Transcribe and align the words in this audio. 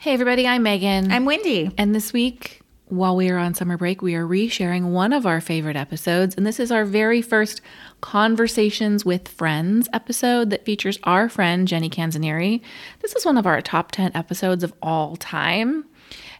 Hey, 0.00 0.14
everybody, 0.14 0.46
I'm 0.46 0.62
Megan. 0.62 1.12
I'm 1.12 1.26
Wendy. 1.26 1.70
and 1.76 1.94
this 1.94 2.10
week, 2.10 2.62
while 2.86 3.14
we 3.16 3.28
are 3.28 3.36
on 3.36 3.52
summer 3.52 3.76
break, 3.76 4.00
we 4.00 4.14
are 4.14 4.26
resharing 4.26 4.92
one 4.92 5.12
of 5.12 5.26
our 5.26 5.42
favorite 5.42 5.76
episodes. 5.76 6.34
And 6.34 6.46
this 6.46 6.58
is 6.58 6.72
our 6.72 6.86
very 6.86 7.20
first 7.20 7.60
Conversations 8.00 9.04
with 9.04 9.28
Friends 9.28 9.90
episode 9.92 10.48
that 10.48 10.64
features 10.64 10.98
our 11.04 11.28
friend, 11.28 11.68
Jenny 11.68 11.90
Canzanieri. 11.90 12.62
This 13.00 13.14
is 13.14 13.26
one 13.26 13.36
of 13.36 13.46
our 13.46 13.60
top 13.60 13.92
10 13.92 14.12
episodes 14.14 14.64
of 14.64 14.72
all 14.80 15.16
time. 15.16 15.84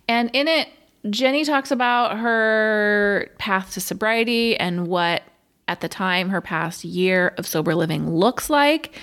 And 0.09 0.31
in 0.33 0.49
it, 0.49 0.71
Jenny 1.11 1.45
talks 1.45 1.71
about 1.71 2.19
her 2.19 3.29
path 3.37 3.75
to 3.75 3.81
sobriety 3.83 4.57
and 4.57 4.87
what, 4.87 5.23
at 5.69 5.83
the 5.83 5.89
time, 5.91 6.31
her 6.31 6.41
past 6.41 6.83
year 6.83 7.35
of 7.37 7.47
sober 7.47 7.75
living 7.75 8.09
looks 8.09 8.49
like. 8.49 8.99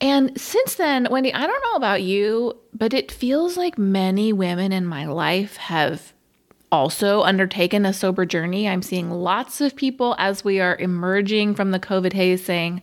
And 0.00 0.38
since 0.38 0.74
then, 0.74 1.08
Wendy, 1.10 1.32
I 1.32 1.46
don't 1.46 1.62
know 1.62 1.76
about 1.76 2.02
you, 2.02 2.58
but 2.72 2.92
it 2.92 3.12
feels 3.12 3.56
like 3.56 3.78
many 3.78 4.32
women 4.32 4.72
in 4.72 4.86
my 4.86 5.06
life 5.06 5.56
have 5.56 6.12
also 6.70 7.22
undertaken 7.22 7.86
a 7.86 7.92
sober 7.92 8.26
journey. 8.26 8.68
I'm 8.68 8.82
seeing 8.82 9.10
lots 9.10 9.60
of 9.60 9.76
people 9.76 10.16
as 10.18 10.44
we 10.44 10.60
are 10.60 10.76
emerging 10.76 11.54
from 11.54 11.70
the 11.70 11.78
COVID 11.78 12.12
haze 12.12 12.44
saying, 12.44 12.82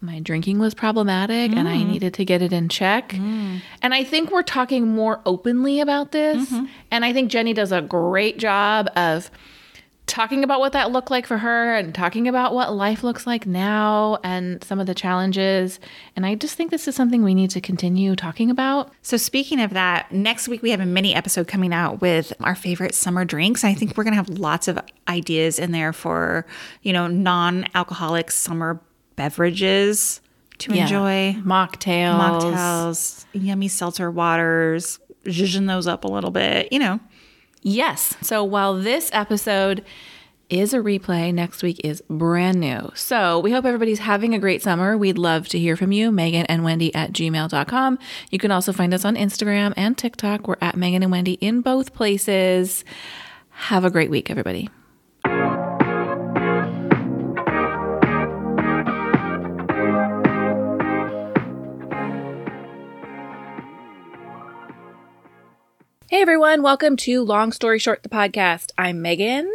my 0.00 0.20
drinking 0.20 0.58
was 0.58 0.74
problematic 0.74 1.52
and 1.52 1.68
I 1.68 1.76
mm. 1.76 1.88
needed 1.88 2.14
to 2.14 2.24
get 2.24 2.40
it 2.40 2.52
in 2.52 2.68
check. 2.68 3.10
Mm. 3.10 3.62
And 3.82 3.94
I 3.94 4.04
think 4.04 4.30
we're 4.30 4.42
talking 4.42 4.86
more 4.86 5.20
openly 5.26 5.80
about 5.80 6.12
this. 6.12 6.48
Mm-hmm. 6.48 6.66
And 6.90 7.04
I 7.04 7.12
think 7.12 7.30
Jenny 7.30 7.52
does 7.52 7.72
a 7.72 7.82
great 7.82 8.38
job 8.38 8.88
of 8.94 9.30
talking 10.08 10.42
about 10.42 10.58
what 10.58 10.72
that 10.72 10.90
looked 10.90 11.10
like 11.10 11.26
for 11.26 11.38
her 11.38 11.76
and 11.76 11.94
talking 11.94 12.26
about 12.26 12.54
what 12.54 12.72
life 12.72 13.04
looks 13.04 13.26
like 13.26 13.46
now 13.46 14.18
and 14.24 14.64
some 14.64 14.80
of 14.80 14.86
the 14.86 14.94
challenges. 14.94 15.78
And 16.16 16.26
I 16.26 16.34
just 16.34 16.56
think 16.56 16.70
this 16.70 16.88
is 16.88 16.96
something 16.96 17.22
we 17.22 17.34
need 17.34 17.50
to 17.50 17.60
continue 17.60 18.16
talking 18.16 18.50
about. 18.50 18.90
So, 19.02 19.16
speaking 19.16 19.60
of 19.60 19.70
that, 19.74 20.10
next 20.10 20.48
week 20.48 20.62
we 20.62 20.70
have 20.70 20.80
a 20.80 20.86
mini 20.86 21.14
episode 21.14 21.46
coming 21.46 21.72
out 21.72 22.00
with 22.00 22.32
our 22.40 22.54
favorite 22.54 22.94
summer 22.94 23.24
drinks. 23.24 23.62
I 23.62 23.74
think 23.74 23.96
we're 23.96 24.04
going 24.04 24.12
to 24.12 24.16
have 24.16 24.30
lots 24.30 24.66
of 24.66 24.80
ideas 25.06 25.58
in 25.58 25.70
there 25.72 25.92
for, 25.92 26.46
you 26.82 26.92
know, 26.92 27.06
non 27.06 27.66
alcoholic 27.74 28.30
summer 28.30 28.80
beverages 29.16 30.20
to 30.58 30.72
enjoy. 30.72 31.34
Mocktails. 31.44 32.18
Mocktails, 32.18 33.26
yummy 33.32 33.68
seltzer 33.68 34.10
waters, 34.10 34.98
zhuzhing 35.24 35.66
those 35.66 35.86
up 35.86 36.04
a 36.04 36.08
little 36.08 36.30
bit, 36.30 36.72
you 36.72 36.78
know. 36.78 36.98
Yes. 37.62 38.16
So 38.22 38.44
while 38.44 38.74
this 38.74 39.10
episode 39.12 39.84
is 40.48 40.72
a 40.72 40.78
replay, 40.78 41.32
next 41.32 41.62
week 41.62 41.80
is 41.84 42.02
brand 42.08 42.58
new. 42.60 42.90
So 42.94 43.38
we 43.40 43.52
hope 43.52 43.64
everybody's 43.64 43.98
having 43.98 44.34
a 44.34 44.38
great 44.38 44.62
summer. 44.62 44.96
We'd 44.96 45.18
love 45.18 45.48
to 45.48 45.58
hear 45.58 45.76
from 45.76 45.92
you, 45.92 46.10
Megan 46.10 46.46
and 46.46 46.64
Wendy 46.64 46.94
at 46.94 47.12
gmail.com. 47.12 47.98
You 48.30 48.38
can 48.38 48.50
also 48.50 48.72
find 48.72 48.94
us 48.94 49.04
on 49.04 49.16
Instagram 49.16 49.74
and 49.76 49.98
TikTok. 49.98 50.48
We're 50.48 50.56
at 50.60 50.76
Megan 50.76 51.02
and 51.02 51.12
Wendy 51.12 51.34
in 51.34 51.60
both 51.60 51.92
places. 51.92 52.84
Have 53.50 53.84
a 53.84 53.90
great 53.90 54.10
week, 54.10 54.30
everybody. 54.30 54.70
Hey 66.10 66.22
everyone, 66.22 66.62
welcome 66.62 66.96
to 66.96 67.22
Long 67.22 67.52
Story 67.52 67.78
Short, 67.78 68.02
the 68.02 68.08
podcast. 68.08 68.70
I'm 68.78 69.02
Megan. 69.02 69.52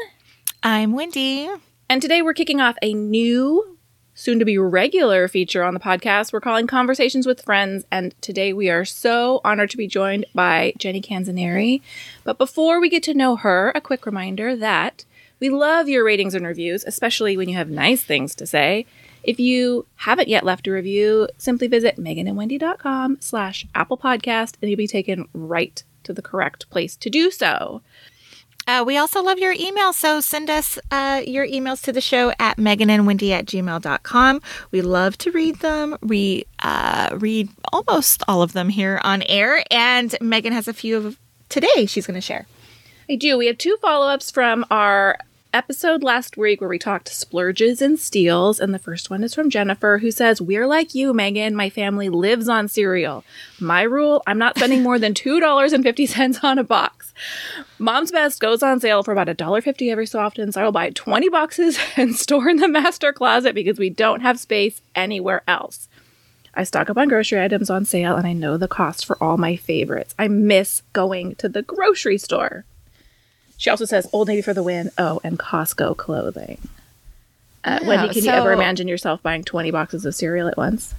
I'm 0.62 0.94
Wendy. 0.94 1.50
And 1.90 2.00
today 2.00 2.22
we're 2.22 2.36
kicking 2.36 2.62
off 2.62 2.78
a 2.84 2.94
new, 2.94 3.80
soon 4.14 4.38
to 4.38 4.46
be 4.46 4.60
regular 4.60 5.28
feature 5.28 5.64
on 5.64 5.74
the 5.74 5.80
podcast 5.80 6.32
we're 6.32 6.42
calling 6.42 6.68
Conversations 6.68 7.26
with 7.26 7.42
Friends. 7.42 7.86
And 7.92 8.14
today 8.22 8.54
we 8.54 8.70
are 8.70 8.86
so 8.86 9.42
honored 9.44 9.72
to 9.72 9.78
be 9.78 9.88
joined 9.88 10.28
by 10.36 10.76
Jenny 10.78 11.02
Canzanieri. 11.02 11.82
But 12.24 12.38
before 12.38 12.80
we 12.80 12.88
get 12.88 13.02
to 13.04 13.16
know 13.16 13.36
her, 13.36 13.72
a 13.74 13.82
quick 13.82 14.06
reminder 14.06 14.56
that 14.56 15.06
we 15.40 15.50
love 15.50 15.90
your 15.90 16.06
ratings 16.06 16.36
and 16.36 16.46
reviews, 16.46 16.84
especially 16.84 17.36
when 17.36 17.50
you 17.50 17.58
have 17.58 17.72
nice 17.72 18.04
things 18.04 18.36
to 18.36 18.46
say. 18.46 18.86
If 19.24 19.40
you 19.40 19.88
haven't 19.96 20.28
yet 20.28 20.44
left 20.44 20.68
a 20.68 20.72
review, 20.72 21.30
simply 21.36 21.66
visit 21.66 21.98
meganandwendy.com 21.98 23.18
slash 23.22 23.66
Apple 23.74 23.98
Podcast 23.98 24.58
and 24.62 24.70
you'll 24.70 24.78
be 24.78 24.86
taken 24.86 25.28
right 25.34 25.84
to 26.04 26.14
the 26.14 26.22
correct 26.22 26.70
place 26.70 26.96
to 26.98 27.10
do 27.10 27.32
so. 27.32 27.82
Uh, 28.66 28.84
we 28.86 28.96
also 28.96 29.22
love 29.22 29.40
your 29.40 29.54
emails, 29.54 29.96
so 29.96 30.22
send 30.22 30.50
us 30.50 30.80
uh, 30.90 31.22
your 31.26 31.46
emails 31.46 31.82
to 31.84 31.92
the 31.92 32.00
show 32.00 32.32
at 32.40 32.58
meganandwendy 32.58 33.32
at 33.32 33.46
gmail.com. 33.46 34.42
We 34.72 34.82
love 34.82 35.18
to 35.20 35.32
read 35.32 35.60
them. 35.60 35.98
We 36.02 36.46
uh, 36.60 37.10
read 37.20 37.50
almost 37.74 38.24
all 38.28 38.42
of 38.42 38.54
them 38.54 38.70
here 38.70 39.02
on 39.04 39.22
air, 39.24 39.64
and 39.70 40.16
Megan 40.22 40.54
has 40.54 40.70
a 40.70 40.74
few 40.74 40.96
of 40.98 41.20
today 41.50 41.86
she's 41.86 42.08
going 42.08 42.16
to 42.16 42.22
share. 42.22 42.48
I 43.10 43.16
do. 43.16 43.38
We 43.38 43.48
have 43.48 43.58
two 43.58 43.78
follow 43.82 44.08
ups 44.08 44.32
from 44.32 44.66
our 44.72 45.18
episode 45.54 46.04
last 46.04 46.36
week 46.36 46.60
where 46.60 46.70
we 46.70 46.80
talked 46.80 47.08
splurges 47.08 47.82
and 47.82 48.00
steals. 48.00 48.60
And 48.60 48.74
the 48.74 48.80
first 48.80 49.10
one 49.10 49.24
is 49.24 49.34
from 49.34 49.50
Jennifer, 49.50 50.00
who 50.00 50.12
says, 50.12 50.42
We're 50.42 50.68
like 50.68 50.96
you, 50.96 51.14
Megan. 51.14 51.56
My 51.56 51.70
family 51.70 52.10
lives 52.10 52.50
on 52.50 52.68
cereal. 52.68 53.24
My 53.60 53.84
rule 53.84 54.24
I'm 54.26 54.38
not 54.38 54.58
spending 54.58 54.84
more 54.84 55.00
than 55.00 55.14
$2.50 55.14 56.44
on 56.44 56.58
a 56.58 56.64
box. 56.64 57.14
Mom's 57.78 58.12
Best 58.12 58.40
goes 58.40 58.64
on 58.64 58.80
sale 58.80 59.04
for 59.04 59.12
about 59.12 59.28
$1.50 59.28 59.92
every 59.92 60.08
so 60.08 60.20
often, 60.20 60.52
so 60.52 60.62
I 60.62 60.64
will 60.64 60.72
buy 60.72 60.90
20 60.90 61.30
boxes 61.30 61.78
and 61.98 62.16
store 62.16 62.50
in 62.50 62.58
the 62.58 62.68
master 62.68 63.14
closet 63.14 63.56
because 63.56 63.78
we 63.78 63.90
don't 63.90 64.22
have 64.22 64.40
space 64.40 64.82
anywhere 64.96 65.44
else. 65.48 65.88
I 66.56 66.64
stock 66.64 66.90
up 66.90 66.98
on 66.98 67.08
grocery 67.08 67.42
items 67.42 67.70
on 67.70 67.86
sale 67.86 68.16
and 68.16 68.28
I 68.28 68.34
know 68.34 68.58
the 68.58 68.68
cost 68.68 69.06
for 69.06 69.22
all 69.24 69.38
my 69.38 69.56
favorites. 69.56 70.14
I 70.20 70.28
miss 70.28 70.84
going 70.94 71.36
to 71.36 71.50
the 71.50 71.64
grocery 71.64 72.18
store. 72.18 72.66
She 73.58 73.70
also 73.70 73.86
says 73.86 74.08
Old 74.12 74.28
Navy 74.28 74.42
for 74.42 74.54
the 74.54 74.64
win. 74.64 74.92
Oh, 74.98 75.22
and 75.24 75.40
Costco 75.40 75.96
clothing. 75.98 76.58
Uh, 77.64 77.80
Yeah, 77.82 77.88
Wendy, 77.88 78.14
can 78.14 78.24
you 78.26 78.32
ever 78.32 78.52
imagine 78.52 78.88
yourself 78.88 79.22
buying 79.24 79.44
20 79.44 79.72
boxes 79.72 80.06
of 80.06 80.14
cereal 80.16 80.48
at 80.48 80.58
once? 80.58 80.94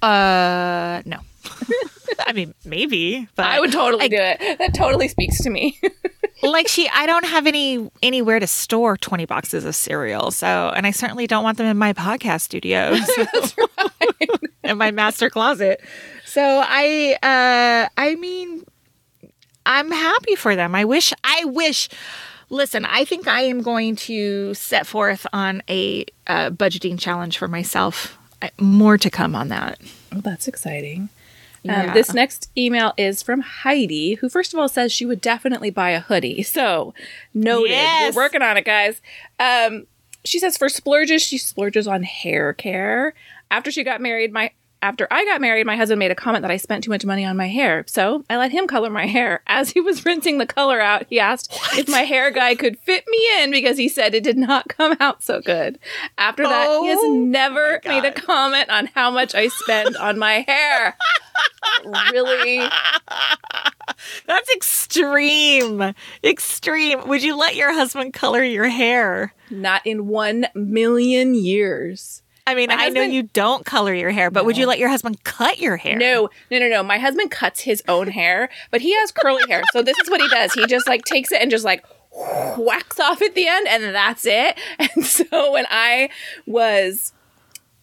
Uh, 0.00 1.02
no. 1.04 1.18
I 2.26 2.32
mean, 2.32 2.54
maybe, 2.64 3.28
but 3.36 3.46
I 3.46 3.60
would 3.60 3.72
totally 3.72 4.04
I- 4.04 4.08
do 4.08 4.16
it. 4.18 4.58
That 4.58 4.74
totally 4.74 5.08
speaks 5.08 5.38
to 5.42 5.50
me. 5.50 5.78
like 6.42 6.66
she 6.68 6.88
I 6.88 7.06
don't 7.06 7.24
have 7.24 7.46
any 7.46 7.90
anywhere 8.02 8.38
to 8.40 8.46
store 8.46 8.96
20 8.96 9.26
boxes 9.26 9.64
of 9.64 9.74
cereal. 9.74 10.30
So, 10.30 10.72
and 10.74 10.86
I 10.86 10.90
certainly 10.92 11.26
don't 11.26 11.44
want 11.44 11.58
them 11.58 11.66
in 11.66 11.76
my 11.78 11.92
podcast 11.92 12.42
studio. 12.42 12.94
So. 12.96 13.26
in 14.64 14.78
my 14.78 14.90
master 14.90 15.30
closet. 15.30 15.80
So, 16.24 16.42
I 16.64 17.16
uh 17.22 17.88
I 17.96 18.14
mean 18.16 18.64
I'm 19.64 19.90
happy 19.90 20.34
for 20.34 20.56
them. 20.56 20.74
I 20.74 20.84
wish 20.84 21.12
I 21.24 21.44
wish 21.44 21.88
Listen, 22.52 22.84
I 22.84 23.06
think 23.06 23.26
I 23.26 23.44
am 23.44 23.62
going 23.62 23.96
to 23.96 24.52
set 24.52 24.86
forth 24.86 25.26
on 25.32 25.62
a 25.70 26.04
uh, 26.26 26.50
budgeting 26.50 27.00
challenge 27.00 27.38
for 27.38 27.48
myself. 27.48 28.18
I, 28.42 28.50
more 28.60 28.98
to 28.98 29.08
come 29.08 29.34
on 29.34 29.48
that. 29.48 29.80
Oh, 30.14 30.20
that's 30.20 30.46
exciting. 30.46 31.08
Yeah. 31.62 31.86
Um, 31.86 31.94
this 31.94 32.12
next 32.12 32.50
email 32.54 32.92
is 32.98 33.22
from 33.22 33.40
Heidi, 33.40 34.14
who 34.14 34.28
first 34.28 34.52
of 34.52 34.60
all 34.60 34.68
says 34.68 34.92
she 34.92 35.06
would 35.06 35.22
definitely 35.22 35.70
buy 35.70 35.90
a 35.90 36.00
hoodie. 36.00 36.42
So 36.52 36.92
noted. 37.32 37.70
Yes. 37.70 38.14
We're 38.14 38.24
working 38.24 38.42
on 38.42 38.58
it, 38.58 38.66
guys. 38.66 39.00
Um, 39.40 39.86
she 40.22 40.38
says 40.38 40.58
for 40.58 40.68
splurges, 40.68 41.22
she 41.22 41.38
splurges 41.38 41.88
on 41.88 42.02
hair 42.02 42.52
care. 42.52 43.14
After 43.50 43.70
she 43.70 43.82
got 43.82 44.02
married, 44.02 44.30
my 44.30 44.50
after 44.82 45.06
I 45.10 45.24
got 45.24 45.40
married, 45.40 45.64
my 45.64 45.76
husband 45.76 46.00
made 46.00 46.10
a 46.10 46.16
comment 46.16 46.42
that 46.42 46.50
I 46.50 46.56
spent 46.56 46.82
too 46.82 46.90
much 46.90 47.04
money 47.04 47.24
on 47.24 47.36
my 47.36 47.46
hair. 47.46 47.84
So 47.86 48.24
I 48.28 48.36
let 48.36 48.50
him 48.50 48.66
color 48.66 48.90
my 48.90 49.06
hair. 49.06 49.42
As 49.46 49.70
he 49.70 49.80
was 49.80 50.04
rinsing 50.04 50.38
the 50.38 50.46
color 50.46 50.80
out, 50.80 51.06
he 51.08 51.20
asked 51.20 51.56
if 51.78 51.88
my 51.88 52.00
hair 52.00 52.30
guy 52.30 52.54
could 52.56 52.78
fit 52.80 53.04
me 53.06 53.42
in 53.42 53.52
because 53.52 53.78
he 53.78 53.88
said 53.88 54.14
it 54.14 54.24
did 54.24 54.36
not 54.36 54.68
come 54.68 54.96
out 54.98 55.22
so 55.22 55.40
good. 55.40 55.78
After 56.18 56.42
that, 56.42 56.80
he 56.82 56.88
has 56.88 56.98
Oh 57.00 57.14
never 57.14 57.80
made 57.84 58.04
a 58.04 58.12
comment 58.12 58.68
on 58.70 58.86
how 58.86 59.10
much 59.10 59.34
I 59.34 59.48
spend 59.48 59.96
on 59.96 60.18
my 60.18 60.44
hair. 60.46 60.96
really? 61.84 62.58
That's 64.26 64.50
extreme. 64.54 65.94
Extreme. 66.24 67.06
Would 67.08 67.22
you 67.22 67.36
let 67.36 67.54
your 67.54 67.72
husband 67.72 68.14
color 68.14 68.42
your 68.42 68.68
hair? 68.68 69.32
Not 69.50 69.86
in 69.86 70.08
one 70.08 70.46
million 70.54 71.34
years. 71.34 72.21
I 72.46 72.54
mean, 72.54 72.68
My 72.68 72.76
I 72.78 72.88
know 72.88 73.02
you 73.02 73.22
don't 73.22 73.64
color 73.64 73.94
your 73.94 74.10
hair, 74.10 74.30
but 74.30 74.44
would 74.44 74.56
you 74.56 74.66
let 74.66 74.78
your 74.78 74.88
husband 74.88 75.22
cut 75.22 75.58
your 75.60 75.76
hair? 75.76 75.96
No, 75.96 76.28
no, 76.50 76.58
no, 76.58 76.68
no. 76.68 76.82
My 76.82 76.98
husband 76.98 77.30
cuts 77.30 77.60
his 77.60 77.82
own 77.86 78.08
hair, 78.08 78.48
but 78.70 78.80
he 78.80 78.94
has 78.96 79.12
curly 79.12 79.42
hair. 79.48 79.62
So 79.72 79.82
this 79.82 79.96
is 79.98 80.10
what 80.10 80.20
he 80.20 80.28
does. 80.28 80.52
He 80.52 80.66
just 80.66 80.88
like 80.88 81.04
takes 81.04 81.30
it 81.30 81.40
and 81.40 81.50
just 81.50 81.64
like 81.64 81.84
whacks 82.58 82.98
off 82.98 83.22
at 83.22 83.34
the 83.34 83.46
end, 83.46 83.68
and 83.68 83.94
that's 83.94 84.26
it. 84.26 84.58
And 84.94 85.04
so 85.04 85.52
when 85.52 85.66
I 85.70 86.10
was 86.46 87.12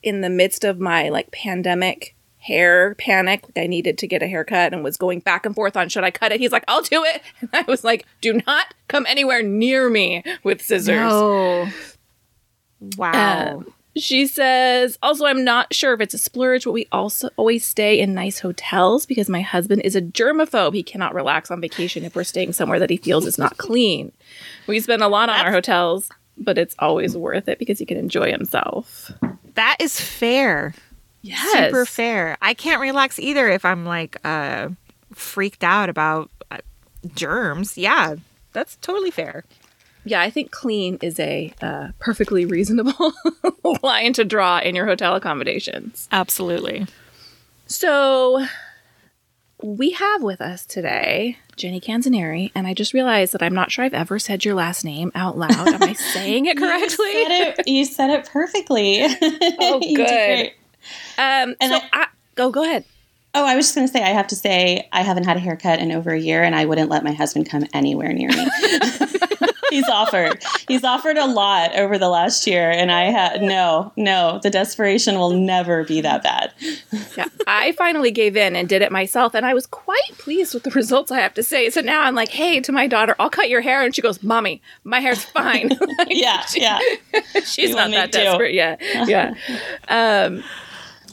in 0.03 0.21
the 0.21 0.29
midst 0.29 0.63
of 0.63 0.79
my 0.79 1.09
like 1.09 1.31
pandemic 1.31 2.15
hair 2.39 2.95
panic, 2.95 3.43
like 3.43 3.63
I 3.63 3.67
needed 3.67 3.97
to 3.99 4.07
get 4.07 4.21
a 4.21 4.27
haircut 4.27 4.73
and 4.73 4.83
was 4.83 4.97
going 4.97 5.19
back 5.19 5.45
and 5.45 5.55
forth 5.55 5.77
on 5.77 5.89
should 5.89 6.03
I 6.03 6.11
cut 6.11 6.31
it. 6.31 6.39
He's 6.39 6.51
like, 6.51 6.65
I'll 6.67 6.81
do 6.81 7.03
it. 7.05 7.21
And 7.41 7.49
I 7.53 7.61
was 7.61 7.83
like, 7.83 8.05
do 8.21 8.41
not 8.45 8.73
come 8.87 9.05
anywhere 9.07 9.41
near 9.41 9.89
me 9.89 10.23
with 10.43 10.61
scissors. 10.61 10.95
No. 10.95 11.69
Wow. 12.97 13.57
Um, 13.57 13.73
She 13.97 14.27
says, 14.27 14.97
also, 15.01 15.25
I'm 15.25 15.43
not 15.43 15.73
sure 15.73 15.93
if 15.93 15.99
it's 16.01 16.13
a 16.13 16.17
splurge, 16.19 16.63
but 16.63 16.71
we 16.71 16.87
also 16.91 17.29
always 17.37 17.65
stay 17.65 17.99
in 17.99 18.13
nice 18.13 18.39
hotels 18.39 19.05
because 19.05 19.27
my 19.29 19.41
husband 19.41 19.81
is 19.83 19.95
a 19.95 20.01
germaphobe. 20.01 20.73
He 20.75 20.83
cannot 20.83 21.13
relax 21.13 21.49
on 21.51 21.59
vacation 21.59 22.05
if 22.05 22.15
we're 22.15 22.23
staying 22.23 22.53
somewhere 22.53 22.79
that 22.79 22.89
he 22.89 22.97
feels 22.97 23.25
is 23.25 23.37
not 23.37 23.57
clean. 23.57 24.11
We 24.67 24.79
spend 24.79 25.01
a 25.01 25.07
lot 25.07 25.23
on 25.29 25.35
That's- 25.35 25.45
our 25.47 25.51
hotels, 25.51 26.09
but 26.37 26.57
it's 26.57 26.75
always 26.79 27.17
worth 27.17 27.49
it 27.49 27.59
because 27.59 27.79
he 27.79 27.85
can 27.85 27.97
enjoy 27.97 28.31
himself. 28.31 29.11
That 29.55 29.75
is 29.79 29.99
fair. 29.99 30.73
Yes. 31.21 31.51
Super 31.51 31.85
fair. 31.85 32.37
I 32.41 32.53
can't 32.53 32.79
relax 32.79 33.19
either 33.19 33.49
if 33.49 33.65
I'm 33.65 33.85
like 33.85 34.17
uh, 34.23 34.69
freaked 35.13 35.63
out 35.65 35.89
about 35.89 36.29
uh, 36.51 36.59
germs. 37.15 37.77
Yeah, 37.77 38.15
that's 38.53 38.77
totally 38.77 39.11
fair. 39.11 39.43
Yeah, 40.05 40.21
I 40.21 40.29
think 40.29 40.51
clean 40.51 40.97
is 41.01 41.19
a 41.19 41.53
uh, 41.61 41.89
perfectly 41.99 42.45
reasonable 42.45 43.13
line 43.83 44.13
to 44.13 44.23
draw 44.23 44.59
in 44.59 44.75
your 44.75 44.85
hotel 44.85 45.15
accommodations. 45.15 46.07
Absolutely. 46.11 46.87
So, 47.67 48.45
we 49.61 49.91
have 49.91 50.23
with 50.23 50.41
us 50.41 50.65
today 50.65 51.37
Jenny 51.57 51.81
Canzaneri, 51.81 52.51
and 52.55 52.65
I 52.65 52.73
just 52.73 52.93
realized 52.93 53.33
that 53.33 53.43
I'm 53.43 53.53
not 53.53 53.71
sure 53.71 53.83
I've 53.83 53.93
ever 53.93 54.17
said 54.17 54.45
your 54.45 54.55
last 54.55 54.85
name 54.85 55.11
out 55.13 55.37
loud. 55.37 55.67
Am 55.67 55.83
I 55.83 55.93
saying 56.13 56.45
it 56.45 56.57
correctly? 56.57 57.11
you, 57.11 57.25
said 57.27 57.59
it, 57.59 57.67
you 57.67 57.85
said 57.85 58.09
it 58.09 58.25
perfectly. 58.25 59.01
Oh, 59.61 59.79
good. 59.79 60.51
Um, 61.17 61.55
and 61.59 61.73
so 61.73 61.75
I, 61.75 61.81
I, 61.91 62.07
go 62.35 62.49
go 62.49 62.63
ahead. 62.63 62.85
Oh, 63.35 63.45
I 63.45 63.55
was 63.55 63.65
just 63.65 63.75
going 63.75 63.85
to 63.85 63.93
say, 63.93 64.01
I 64.01 64.09
have 64.09 64.27
to 64.27 64.35
say, 64.35 64.87
I 64.91 65.03
haven't 65.03 65.25
had 65.25 65.37
a 65.37 65.39
haircut 65.39 65.79
in 65.79 65.91
over 65.91 66.11
a 66.11 66.19
year, 66.19 66.41
and 66.41 66.55
I 66.55 66.65
wouldn't 66.65 66.89
let 66.89 67.03
my 67.03 67.11
husband 67.11 67.49
come 67.49 67.65
anywhere 67.73 68.11
near 68.11 68.29
me. 68.29 68.47
He's 69.69 69.87
offered. 69.87 70.43
He's 70.67 70.83
offered 70.83 71.17
a 71.17 71.25
lot 71.25 71.75
over 71.75 71.97
the 71.97 72.09
last 72.09 72.45
year, 72.47 72.69
and 72.69 72.91
I 72.91 73.05
had 73.05 73.41
no, 73.41 73.91
no. 73.95 74.39
The 74.41 74.49
desperation 74.49 75.17
will 75.17 75.31
never 75.31 75.83
be 75.83 76.01
that 76.01 76.23
bad. 76.23 76.53
yeah, 77.17 77.25
I 77.47 77.73
finally 77.73 78.11
gave 78.11 78.35
in 78.35 78.55
and 78.55 78.67
did 78.67 78.81
it 78.81 78.91
myself, 78.91 79.33
and 79.33 79.45
I 79.45 79.53
was 79.53 79.65
quite 79.65 80.17
pleased 80.17 80.53
with 80.53 80.63
the 80.63 80.71
results. 80.71 81.11
I 81.11 81.19
have 81.19 81.33
to 81.35 81.43
say. 81.43 81.69
So 81.69 81.81
now 81.81 82.01
I'm 82.01 82.15
like, 82.15 82.29
hey, 82.29 82.59
to 82.61 82.71
my 82.71 82.87
daughter, 82.87 83.15
I'll 83.19 83.29
cut 83.29 83.49
your 83.49 83.61
hair, 83.61 83.83
and 83.83 83.95
she 83.95 84.01
goes, 84.01 84.21
"Mommy, 84.23 84.61
my 84.83 84.99
hair's 84.99 85.23
fine." 85.23 85.69
like, 85.97 86.07
yeah, 86.09 86.45
she, 86.45 86.61
yeah. 86.61 86.79
She's 87.45 87.75
not 87.75 87.91
that 87.91 88.11
desperate 88.11 88.53
yet. 88.53 88.81
Yeah. 89.07 89.33
Um, 89.87 90.43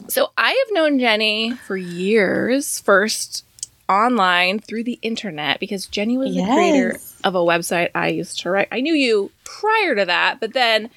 so 0.07 0.31
I 0.37 0.49
have 0.49 0.75
known 0.75 0.99
Jenny 0.99 1.53
for 1.53 1.75
years, 1.75 2.79
first 2.79 3.43
online 3.89 4.59
through 4.59 4.83
the 4.83 4.99
internet, 5.01 5.59
because 5.59 5.87
Jenny 5.87 6.17
was 6.17 6.35
yes. 6.35 6.47
the 6.47 6.53
creator 6.53 6.99
of 7.23 7.35
a 7.35 7.39
website 7.39 7.89
I 7.95 8.09
used 8.09 8.39
to 8.41 8.49
write. 8.49 8.67
I 8.71 8.81
knew 8.81 8.93
you 8.93 9.31
prior 9.43 9.95
to 9.95 10.05
that, 10.05 10.39
but 10.39 10.53
then 10.53 10.89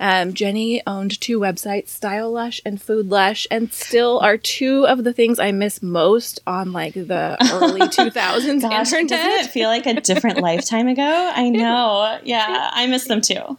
um, 0.00 0.32
Jenny 0.32 0.82
owned 0.86 1.20
two 1.20 1.38
websites, 1.38 1.88
Style 1.88 2.32
Lush 2.32 2.60
and 2.64 2.80
Food 2.80 3.10
Lush, 3.10 3.46
and 3.50 3.70
still 3.72 4.18
are 4.20 4.38
two 4.38 4.86
of 4.86 5.04
the 5.04 5.12
things 5.12 5.38
I 5.38 5.52
miss 5.52 5.82
most 5.82 6.40
on 6.46 6.72
like 6.72 6.94
the 6.94 7.36
early 7.52 7.82
2000s 7.82 8.60
Gosh, 8.62 8.92
internet. 8.94 9.08
Doesn't 9.08 9.46
it 9.46 9.50
feel 9.50 9.68
like 9.68 9.84
a 9.86 10.00
different 10.00 10.38
lifetime 10.42 10.88
ago? 10.88 11.32
I 11.34 11.50
know. 11.50 12.18
Yeah, 12.24 12.70
I 12.72 12.86
miss 12.86 13.04
them 13.08 13.20
too. 13.20 13.58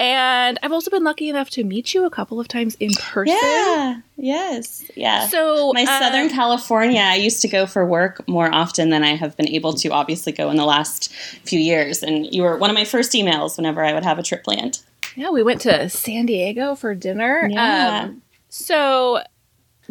and 0.00 0.58
I've 0.60 0.72
also 0.72 0.90
been 0.90 1.04
lucky 1.04 1.28
enough 1.28 1.50
to 1.50 1.62
meet 1.62 1.94
you 1.94 2.04
a 2.04 2.10
couple 2.10 2.40
of 2.40 2.48
times 2.48 2.74
in 2.80 2.90
person. 2.94 3.36
Yeah. 3.40 4.00
Yes. 4.16 4.84
Yeah. 4.96 5.28
So 5.28 5.72
my 5.72 5.82
uh, 5.82 6.00
Southern 6.00 6.30
California, 6.30 7.00
I 7.00 7.14
used 7.14 7.40
to 7.42 7.48
go 7.48 7.66
for 7.66 7.86
work 7.86 8.26
more 8.28 8.52
often 8.52 8.90
than 8.90 9.04
I 9.04 9.14
have 9.14 9.36
been 9.36 9.48
able 9.48 9.72
to 9.74 9.88
obviously 9.90 10.32
go 10.32 10.50
in 10.50 10.56
the 10.56 10.64
last 10.64 11.12
few 11.44 11.60
years. 11.60 12.02
And 12.02 12.32
you 12.34 12.42
were 12.42 12.56
one 12.56 12.70
of 12.70 12.74
my 12.74 12.84
first 12.84 13.12
emails 13.12 13.56
whenever 13.56 13.84
I 13.84 13.92
would 13.92 14.04
have 14.04 14.18
a 14.18 14.22
trip 14.22 14.42
planned. 14.42 14.80
Yeah, 15.16 15.30
we 15.30 15.42
went 15.42 15.60
to 15.62 15.88
San 15.88 16.26
Diego 16.26 16.74
for 16.74 16.94
dinner. 16.94 17.48
Yeah. 17.50 18.04
Um, 18.04 18.22
so, 18.48 19.20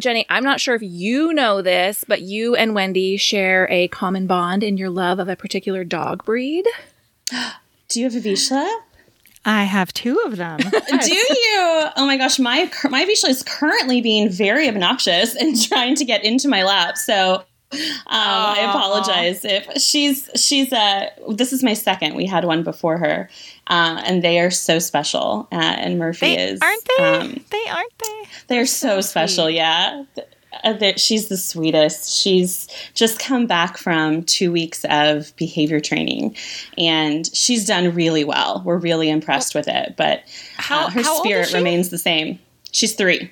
Jenny, 0.00 0.26
I'm 0.28 0.44
not 0.44 0.60
sure 0.60 0.74
if 0.74 0.82
you 0.82 1.32
know 1.32 1.62
this, 1.62 2.04
but 2.06 2.22
you 2.22 2.54
and 2.54 2.74
Wendy 2.74 3.16
share 3.16 3.68
a 3.70 3.88
common 3.88 4.26
bond 4.26 4.62
in 4.62 4.76
your 4.76 4.90
love 4.90 5.18
of 5.18 5.28
a 5.28 5.36
particular 5.36 5.84
dog 5.84 6.24
breed. 6.24 6.66
Do 7.88 8.00
you 8.00 8.04
have 8.04 8.14
a 8.14 8.20
Vizsla? 8.20 8.68
I 9.44 9.64
have 9.64 9.92
two 9.92 10.18
of 10.24 10.36
them. 10.36 10.58
Do 10.60 11.14
you? 11.14 11.88
Oh 11.96 12.06
my 12.06 12.16
gosh, 12.16 12.38
my 12.38 12.70
my 12.88 13.04
Vizsla 13.04 13.28
is 13.28 13.42
currently 13.42 14.00
being 14.00 14.30
very 14.30 14.68
obnoxious 14.68 15.34
and 15.34 15.60
trying 15.68 15.94
to 15.96 16.04
get 16.04 16.24
into 16.24 16.48
my 16.48 16.64
lap. 16.64 16.96
So 16.96 17.44
um, 17.72 17.80
I 18.06 18.66
apologize 18.70 19.44
if 19.44 19.68
she's 19.80 20.30
she's 20.36 20.72
a. 20.72 21.10
This 21.28 21.52
is 21.52 21.62
my 21.62 21.74
second. 21.74 22.14
We 22.14 22.26
had 22.26 22.44
one 22.44 22.62
before 22.62 22.98
her, 22.98 23.28
uh, 23.66 24.02
and 24.04 24.22
they 24.22 24.40
are 24.40 24.50
so 24.50 24.78
special. 24.78 25.48
Uh, 25.52 25.56
and 25.56 25.98
Murphy 25.98 26.34
they, 26.34 26.42
is, 26.42 26.60
aren't 26.62 26.88
they? 26.96 27.04
Um, 27.04 27.44
they 27.50 27.64
aren't 27.70 27.98
they? 27.98 28.28
They're 28.48 28.66
so, 28.66 28.96
so 28.96 29.00
special. 29.00 29.50
Yeah. 29.50 30.04
Uh, 30.62 30.92
she's 30.96 31.28
the 31.28 31.36
sweetest. 31.36 32.14
She's 32.14 32.68
just 32.94 33.18
come 33.18 33.46
back 33.46 33.76
from 33.76 34.22
two 34.22 34.52
weeks 34.52 34.84
of 34.88 35.34
behavior 35.36 35.80
training, 35.80 36.36
and 36.78 37.28
she's 37.34 37.66
done 37.66 37.94
really 37.94 38.24
well. 38.24 38.62
We're 38.64 38.78
really 38.78 39.10
impressed 39.10 39.54
with 39.54 39.66
it. 39.66 39.94
But 39.96 40.22
how, 40.56 40.86
uh, 40.86 40.90
her 40.90 41.02
how 41.02 41.22
spirit 41.22 41.52
remains 41.52 41.90
the 41.90 41.98
same. 41.98 42.38
She's 42.70 42.94
three. 42.94 43.30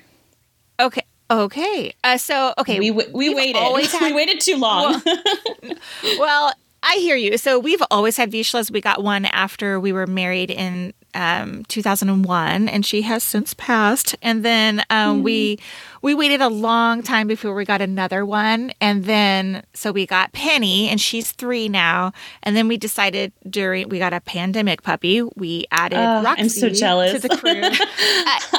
Okay. 0.79 1.01
Okay. 1.31 1.93
Uh, 2.03 2.17
so 2.17 2.53
okay, 2.57 2.79
we 2.79 2.91
we 2.91 3.33
waited. 3.33 3.55
Had, 3.91 4.01
we 4.01 4.13
waited 4.13 4.39
too 4.39 4.57
long. 4.57 5.01
Well, 5.03 5.77
well, 6.19 6.53
I 6.85 6.97
hear 6.97 7.15
you. 7.15 7.37
So 7.37 7.59
we've 7.59 7.81
always 7.89 8.17
had 8.17 8.29
Vizslas. 8.29 8.69
We 8.69 8.81
got 8.81 9.01
one 9.01 9.23
after 9.25 9.79
we 9.79 9.93
were 9.93 10.05
married 10.05 10.51
in 10.51 10.93
um, 11.13 11.63
2001, 11.65 12.67
and 12.67 12.85
she 12.85 13.03
has 13.03 13.23
since 13.23 13.53
passed. 13.53 14.17
And 14.21 14.43
then 14.43 14.83
um, 14.89 15.19
mm. 15.19 15.23
we 15.23 15.59
we 16.01 16.13
waited 16.13 16.41
a 16.41 16.49
long 16.49 17.01
time 17.01 17.27
before 17.27 17.55
we 17.55 17.63
got 17.63 17.81
another 17.81 18.25
one, 18.25 18.73
and 18.81 19.05
then 19.05 19.63
so 19.73 19.93
we 19.93 20.05
got 20.05 20.33
Penny, 20.33 20.89
and 20.89 20.99
she's 20.99 21.31
three 21.31 21.69
now. 21.69 22.11
And 22.43 22.55
then 22.55 22.67
we 22.67 22.75
decided 22.75 23.31
during 23.49 23.87
we 23.87 23.97
got 23.97 24.11
a 24.11 24.19
pandemic 24.19 24.83
puppy. 24.83 25.21
We 25.37 25.65
added 25.71 25.99
uh, 25.99 26.21
Roxy 26.23 26.41
I'm 26.41 26.49
so 26.49 26.69
jealous. 26.69 27.13
to 27.13 27.19
the 27.19 27.37
crew. 27.37 27.61
uh, 27.61 27.75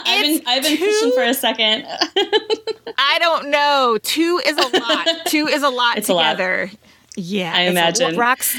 I've 0.06 0.22
been 0.22 0.42
I've 0.46 0.62
been 0.62 0.78
two, 0.78 0.86
pushing 0.86 1.12
for 1.12 1.22
a 1.24 1.34
second. 1.34 1.86
I 2.96 3.18
don't 3.18 3.50
know. 3.50 3.98
Two 4.02 4.40
is 4.46 4.56
a 4.56 4.78
lot. 4.78 5.08
Two 5.26 5.46
is 5.46 5.62
a 5.62 5.68
lot 5.68 5.98
it's 5.98 6.06
together. 6.06 6.62
A 6.62 6.66
lot. 6.66 6.74
Yeah, 7.16 7.52
I 7.54 7.62
imagine. 7.62 8.14
A, 8.14 8.18
Rox, 8.18 8.56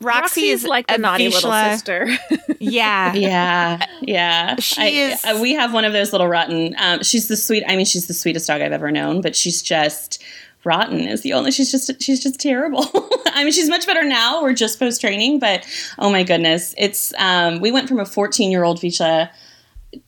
Roxy, 0.00 0.20
Roxy 0.20 0.48
is 0.48 0.64
like 0.64 0.86
the 0.88 0.98
naughty 0.98 1.28
little 1.28 1.50
sister. 1.50 2.08
yeah, 2.58 3.14
yeah, 3.14 3.84
yeah. 4.02 4.56
She 4.56 4.82
I, 4.82 4.86
is. 4.86 5.24
Uh, 5.24 5.38
we 5.40 5.54
have 5.54 5.72
one 5.72 5.84
of 5.84 5.92
those 5.92 6.12
little 6.12 6.28
rotten. 6.28 6.74
Um, 6.78 7.02
she's 7.02 7.28
the 7.28 7.36
sweet. 7.36 7.64
I 7.66 7.76
mean, 7.76 7.86
she's 7.86 8.06
the 8.06 8.14
sweetest 8.14 8.46
dog 8.46 8.60
I've 8.60 8.72
ever 8.72 8.90
known, 8.90 9.20
but 9.20 9.34
she's 9.34 9.62
just 9.62 10.22
rotten. 10.64 11.00
Is 11.00 11.22
the 11.22 11.32
only. 11.32 11.50
She's 11.50 11.70
just. 11.70 12.02
She's 12.02 12.22
just 12.22 12.38
terrible. 12.38 12.84
I 13.28 13.42
mean, 13.42 13.52
she's 13.52 13.70
much 13.70 13.86
better 13.86 14.04
now. 14.04 14.42
We're 14.42 14.52
just 14.52 14.78
post 14.78 15.00
training, 15.00 15.38
but 15.38 15.66
oh 15.98 16.10
my 16.10 16.22
goodness, 16.22 16.74
it's. 16.76 17.14
Um, 17.18 17.60
we 17.60 17.70
went 17.70 17.88
from 17.88 17.98
a 17.98 18.06
14 18.06 18.50
year 18.50 18.64
old 18.64 18.80
Vizsla 18.80 19.30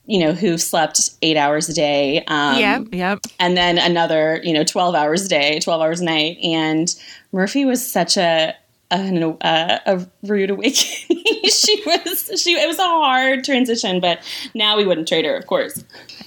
you 0.05 0.19
know, 0.19 0.33
who 0.33 0.57
slept 0.57 1.11
eight 1.21 1.37
hours 1.37 1.69
a 1.69 1.73
day. 1.73 2.23
Um, 2.27 2.59
yep, 2.59 2.83
yep. 2.91 3.19
And 3.39 3.55
then 3.55 3.77
another, 3.77 4.39
you 4.43 4.53
know, 4.53 4.63
12 4.63 4.95
hours 4.95 5.25
a 5.25 5.29
day, 5.29 5.59
12 5.59 5.81
hours 5.81 6.01
a 6.01 6.03
night. 6.03 6.37
And 6.43 6.93
Murphy 7.31 7.65
was 7.65 7.85
such 7.85 8.17
a 8.17 8.55
a, 8.91 9.37
a, 9.41 9.81
a 9.85 10.07
rude 10.23 10.49
awakening. 10.49 11.23
she 11.43 11.83
was 11.85 12.41
she 12.41 12.53
it 12.53 12.67
was 12.67 12.79
a 12.79 12.83
hard 12.83 13.43
transition, 13.43 13.99
but 13.99 14.19
now 14.53 14.77
we 14.77 14.85
wouldn't 14.85 15.07
trade 15.07 15.25
her, 15.25 15.35
of 15.35 15.45
course. 15.47 15.83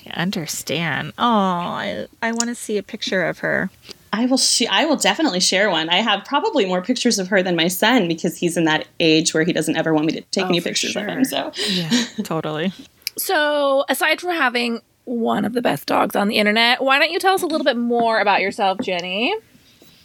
I 0.07 0.21
understand. 0.21 1.13
Oh, 1.19 1.25
I 1.25 2.07
I 2.21 2.33
want 2.33 2.49
to 2.49 2.55
see 2.55 2.79
a 2.79 2.83
picture 2.83 3.25
of 3.25 3.39
her. 3.39 3.71
I 4.13 4.27
will 4.27 4.39
she 4.39 4.67
I 4.69 4.85
will 4.85 4.97
definitely 4.97 5.41
share 5.41 5.71
one. 5.71 5.89
I 5.89 5.97
have 5.97 6.25
probably 6.25 6.67
more 6.67 6.83
pictures 6.83 7.19
of 7.19 7.29
her 7.29 7.43
than 7.43 7.57
my 7.57 7.69
son 7.69 8.09
because 8.09 8.37
he's 8.37 8.57
in 8.57 8.65
that 8.65 8.87
age 9.01 9.35
where 9.35 9.43
he 9.43 9.53
doesn't 9.53 9.77
ever 9.77 9.95
want 9.95 10.07
me 10.07 10.13
to 10.13 10.21
take 10.21 10.45
oh, 10.45 10.49
any 10.49 10.61
pictures 10.61 10.93
sure. 10.93 11.03
of 11.03 11.09
him. 11.09 11.25
So 11.25 11.53
yeah, 11.69 12.05
totally. 12.23 12.73
So 13.17 13.85
aside 13.89 14.21
from 14.21 14.31
having 14.31 14.81
one 15.05 15.45
of 15.45 15.53
the 15.53 15.63
best 15.63 15.87
dogs 15.87 16.15
on 16.15 16.29
the 16.29 16.37
internet, 16.37 16.83
why 16.83 16.99
don't 16.99 17.11
you 17.11 17.19
tell 17.19 17.35
us 17.35 17.43
a 17.43 17.47
little 17.47 17.65
bit 17.65 17.77
more 17.77 18.21
about 18.21 18.41
yourself, 18.41 18.79
Jenny? 18.83 19.35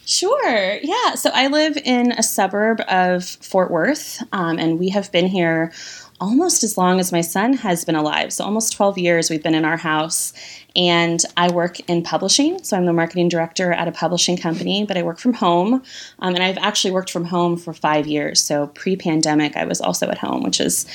Sure. 0.08 0.78
Yeah. 0.82 1.16
So 1.16 1.28
I 1.34 1.48
live 1.48 1.76
in 1.76 2.12
a 2.12 2.22
suburb 2.22 2.80
of 2.88 3.26
Fort 3.26 3.70
Worth, 3.70 4.22
um, 4.32 4.58
and 4.58 4.78
we 4.78 4.88
have 4.88 5.12
been 5.12 5.26
here 5.26 5.70
almost 6.18 6.64
as 6.64 6.78
long 6.78 6.98
as 6.98 7.12
my 7.12 7.20
son 7.20 7.52
has 7.52 7.84
been 7.84 7.94
alive. 7.94 8.32
So 8.32 8.42
almost 8.42 8.72
12 8.72 8.96
years 8.96 9.28
we've 9.28 9.42
been 9.42 9.54
in 9.54 9.66
our 9.66 9.76
house. 9.76 10.32
And 10.74 11.22
I 11.36 11.52
work 11.52 11.78
in 11.90 12.02
publishing. 12.02 12.62
So 12.64 12.74
I'm 12.76 12.86
the 12.86 12.92
marketing 12.94 13.28
director 13.28 13.70
at 13.70 13.86
a 13.86 13.92
publishing 13.92 14.38
company, 14.38 14.86
but 14.86 14.96
I 14.96 15.02
work 15.02 15.18
from 15.18 15.34
home. 15.34 15.82
Um, 16.20 16.34
and 16.34 16.42
I've 16.42 16.58
actually 16.58 16.92
worked 16.92 17.10
from 17.10 17.26
home 17.26 17.58
for 17.58 17.74
five 17.74 18.06
years. 18.06 18.40
So 18.42 18.68
pre 18.68 18.96
pandemic, 18.96 19.58
I 19.58 19.66
was 19.66 19.80
also 19.82 20.08
at 20.08 20.18
home, 20.18 20.42
which 20.42 20.56
has 20.56 20.86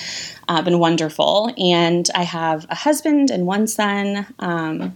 uh, 0.47 0.63
been 0.63 0.79
wonderful. 0.79 1.53
And 1.55 2.09
I 2.15 2.23
have 2.23 2.65
a 2.69 2.75
husband 2.75 3.29
and 3.29 3.45
one 3.45 3.67
son. 3.67 4.25
Um, 4.39 4.95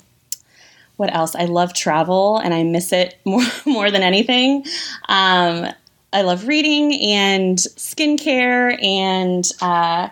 what 0.98 1.14
else? 1.14 1.36
I 1.36 1.46
love 1.46 1.74
travel 1.74 2.38
and 2.38 2.54
I 2.54 2.64
miss 2.64 2.92
it 2.92 3.18
more 3.26 3.44
more 3.66 3.90
than 3.90 4.04
anything. 4.04 4.66
Um, 5.08 5.68
I 6.14 6.22
love 6.22 6.48
reading 6.48 6.94
and 7.02 7.58
skincare 7.58 8.82
and 8.84 9.50
uh, 9.62 10.10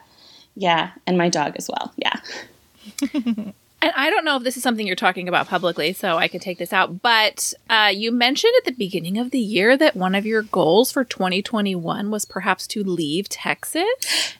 yeah, 0.56 0.92
and 1.06 1.18
my 1.18 1.30
dog 1.30 1.56
as 1.58 1.70
well. 1.70 1.94
Yeah. 1.98 3.51
And 3.86 3.94
I 3.96 4.10
don't 4.10 4.25
know 4.25 4.36
if 4.36 4.42
this 4.42 4.58
is 4.58 4.63
something 4.63 4.88
you're 4.88 4.96
talking 4.96 5.27
about 5.27 5.48
publicly, 5.48 5.94
so 5.94 6.18
I 6.18 6.27
could 6.27 6.42
take 6.42 6.58
this 6.58 6.74
out. 6.74 7.04
But 7.04 7.54
uh, 7.70 7.92
you 7.94 8.12
mentioned 8.12 8.54
at 8.58 8.65
the 8.65 8.72
beginning 8.72 9.20
of 9.20 9.30
the 9.30 9.38
year 9.38 9.77
that 9.77 9.96
one 9.96 10.15
of 10.15 10.25
your 10.25 10.42
goals 10.42 10.92
for 10.92 11.04
2021 11.04 12.10
was 12.10 12.25
perhaps 12.25 12.65
to 12.65 12.84
leave 12.84 13.30
Texas. 13.30 13.86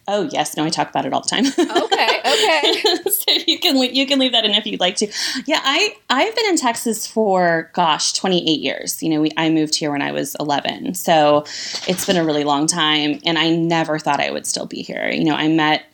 Oh 0.08 0.28
yes, 0.32 0.58
no, 0.58 0.64
I 0.64 0.70
talk 0.70 0.90
about 0.90 1.06
it 1.06 1.14
all 1.14 1.22
the 1.22 1.28
time. 1.28 1.46
Okay, 1.46 2.20
okay. 2.26 3.04
so 3.12 3.32
you 3.46 3.60
can 3.60 3.78
you 3.78 4.08
can 4.08 4.18
leave 4.18 4.32
that 4.32 4.46
in 4.46 4.52
if 4.56 4.66
you'd 4.66 4.80
like 4.80 4.96
to. 4.96 5.08
Yeah, 5.46 5.60
I 5.64 5.96
I've 6.10 6.36
been 6.36 6.48
in 6.48 6.58
Texas 6.58 7.06
for 7.06 7.70
gosh 7.74 8.14
28 8.14 8.60
years. 8.60 9.04
You 9.04 9.10
know, 9.12 9.22
we, 9.22 9.32
I 9.38 9.52
moved 9.52 9.76
here 9.76 9.92
when 9.92 10.02
I 10.02 10.12
was 10.12 10.36
11, 10.40 10.96
so 10.96 11.44
it's 11.88 12.08
been 12.08 12.18
a 12.18 12.26
really 12.26 12.46
long 12.46 12.66
time, 12.66 13.20
and 13.24 13.38
I 13.38 13.52
never 13.52 14.00
thought 14.00 14.20
I 14.20 14.32
would 14.32 14.48
still 14.48 14.66
be 14.66 14.82
here. 14.82 15.08
You 15.12 15.24
know, 15.24 15.36
I 15.36 15.50
met 15.50 15.86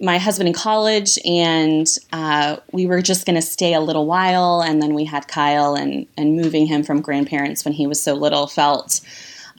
my 0.00 0.16
husband 0.16 0.48
in 0.48 0.54
college, 0.54 1.18
and 1.26 1.86
uh, 2.12 2.56
we 2.72 2.86
were 2.86 3.02
just 3.02 3.26
going 3.26 3.36
to 3.36 3.42
stay 3.42 3.74
a 3.74 3.80
little 3.80 4.06
while, 4.06 4.62
and 4.62 4.80
then 4.82 4.94
we 4.94 5.04
had 5.04 5.28
Kyle, 5.28 5.74
and 5.74 6.06
and 6.16 6.36
moving 6.36 6.66
him 6.66 6.82
from 6.82 7.00
grandparents 7.00 7.64
when 7.64 7.74
he 7.74 7.86
was 7.86 8.02
so 8.02 8.14
little 8.14 8.46
felt 8.46 9.00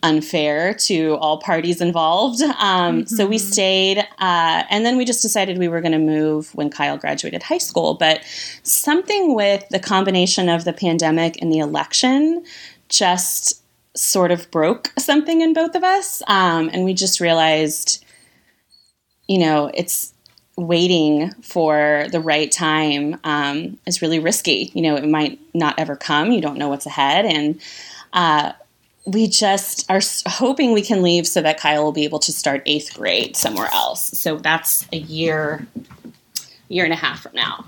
unfair 0.03 0.73
to 0.73 1.15
all 1.17 1.37
parties 1.37 1.79
involved. 1.79 2.41
Um, 2.41 3.03
mm-hmm. 3.03 3.15
So 3.15 3.27
we 3.27 3.37
stayed, 3.37 3.99
uh, 3.99 4.63
and 4.69 4.83
then 4.83 4.97
we 4.97 5.05
just 5.05 5.21
decided 5.21 5.59
we 5.59 5.67
were 5.67 5.81
going 5.81 5.91
to 5.91 5.99
move 5.99 6.53
when 6.55 6.71
Kyle 6.71 6.97
graduated 6.97 7.43
high 7.43 7.59
school. 7.59 7.93
But 7.93 8.21
something 8.63 9.35
with 9.35 9.67
the 9.69 9.79
combination 9.79 10.49
of 10.49 10.63
the 10.63 10.73
pandemic 10.73 11.39
and 11.39 11.51
the 11.51 11.59
election 11.59 12.43
just 12.89 13.61
sort 13.95 14.31
of 14.31 14.49
broke 14.49 14.91
something 14.97 15.41
in 15.41 15.53
both 15.53 15.75
of 15.75 15.83
us, 15.83 16.23
um, 16.27 16.69
and 16.73 16.83
we 16.83 16.95
just 16.95 17.19
realized, 17.19 18.03
you 19.27 19.37
know, 19.37 19.69
it's 19.75 20.13
waiting 20.57 21.31
for 21.41 22.05
the 22.11 22.19
right 22.19 22.51
time 22.51 23.19
um, 23.23 23.77
is 23.85 24.01
really 24.01 24.19
risky. 24.19 24.71
You 24.73 24.81
know, 24.81 24.95
it 24.95 25.07
might 25.07 25.39
not 25.53 25.79
ever 25.79 25.95
come. 25.95 26.31
You 26.31 26.41
don't 26.41 26.57
know 26.57 26.69
what's 26.69 26.85
ahead. 26.85 27.25
And 27.25 27.59
uh, 28.13 28.51
we 29.05 29.27
just 29.27 29.89
are 29.89 30.01
hoping 30.27 30.73
we 30.73 30.81
can 30.81 31.01
leave 31.01 31.25
so 31.25 31.41
that 31.41 31.59
Kyle 31.59 31.83
will 31.83 31.91
be 31.91 32.03
able 32.03 32.19
to 32.19 32.31
start 32.31 32.61
eighth 32.65 32.93
grade 32.93 33.35
somewhere 33.35 33.69
else. 33.73 34.17
So 34.17 34.37
that's 34.37 34.87
a 34.91 34.97
year, 34.97 35.65
year 36.67 36.83
and 36.83 36.93
a 36.93 36.97
half 36.97 37.21
from 37.21 37.33
now. 37.33 37.65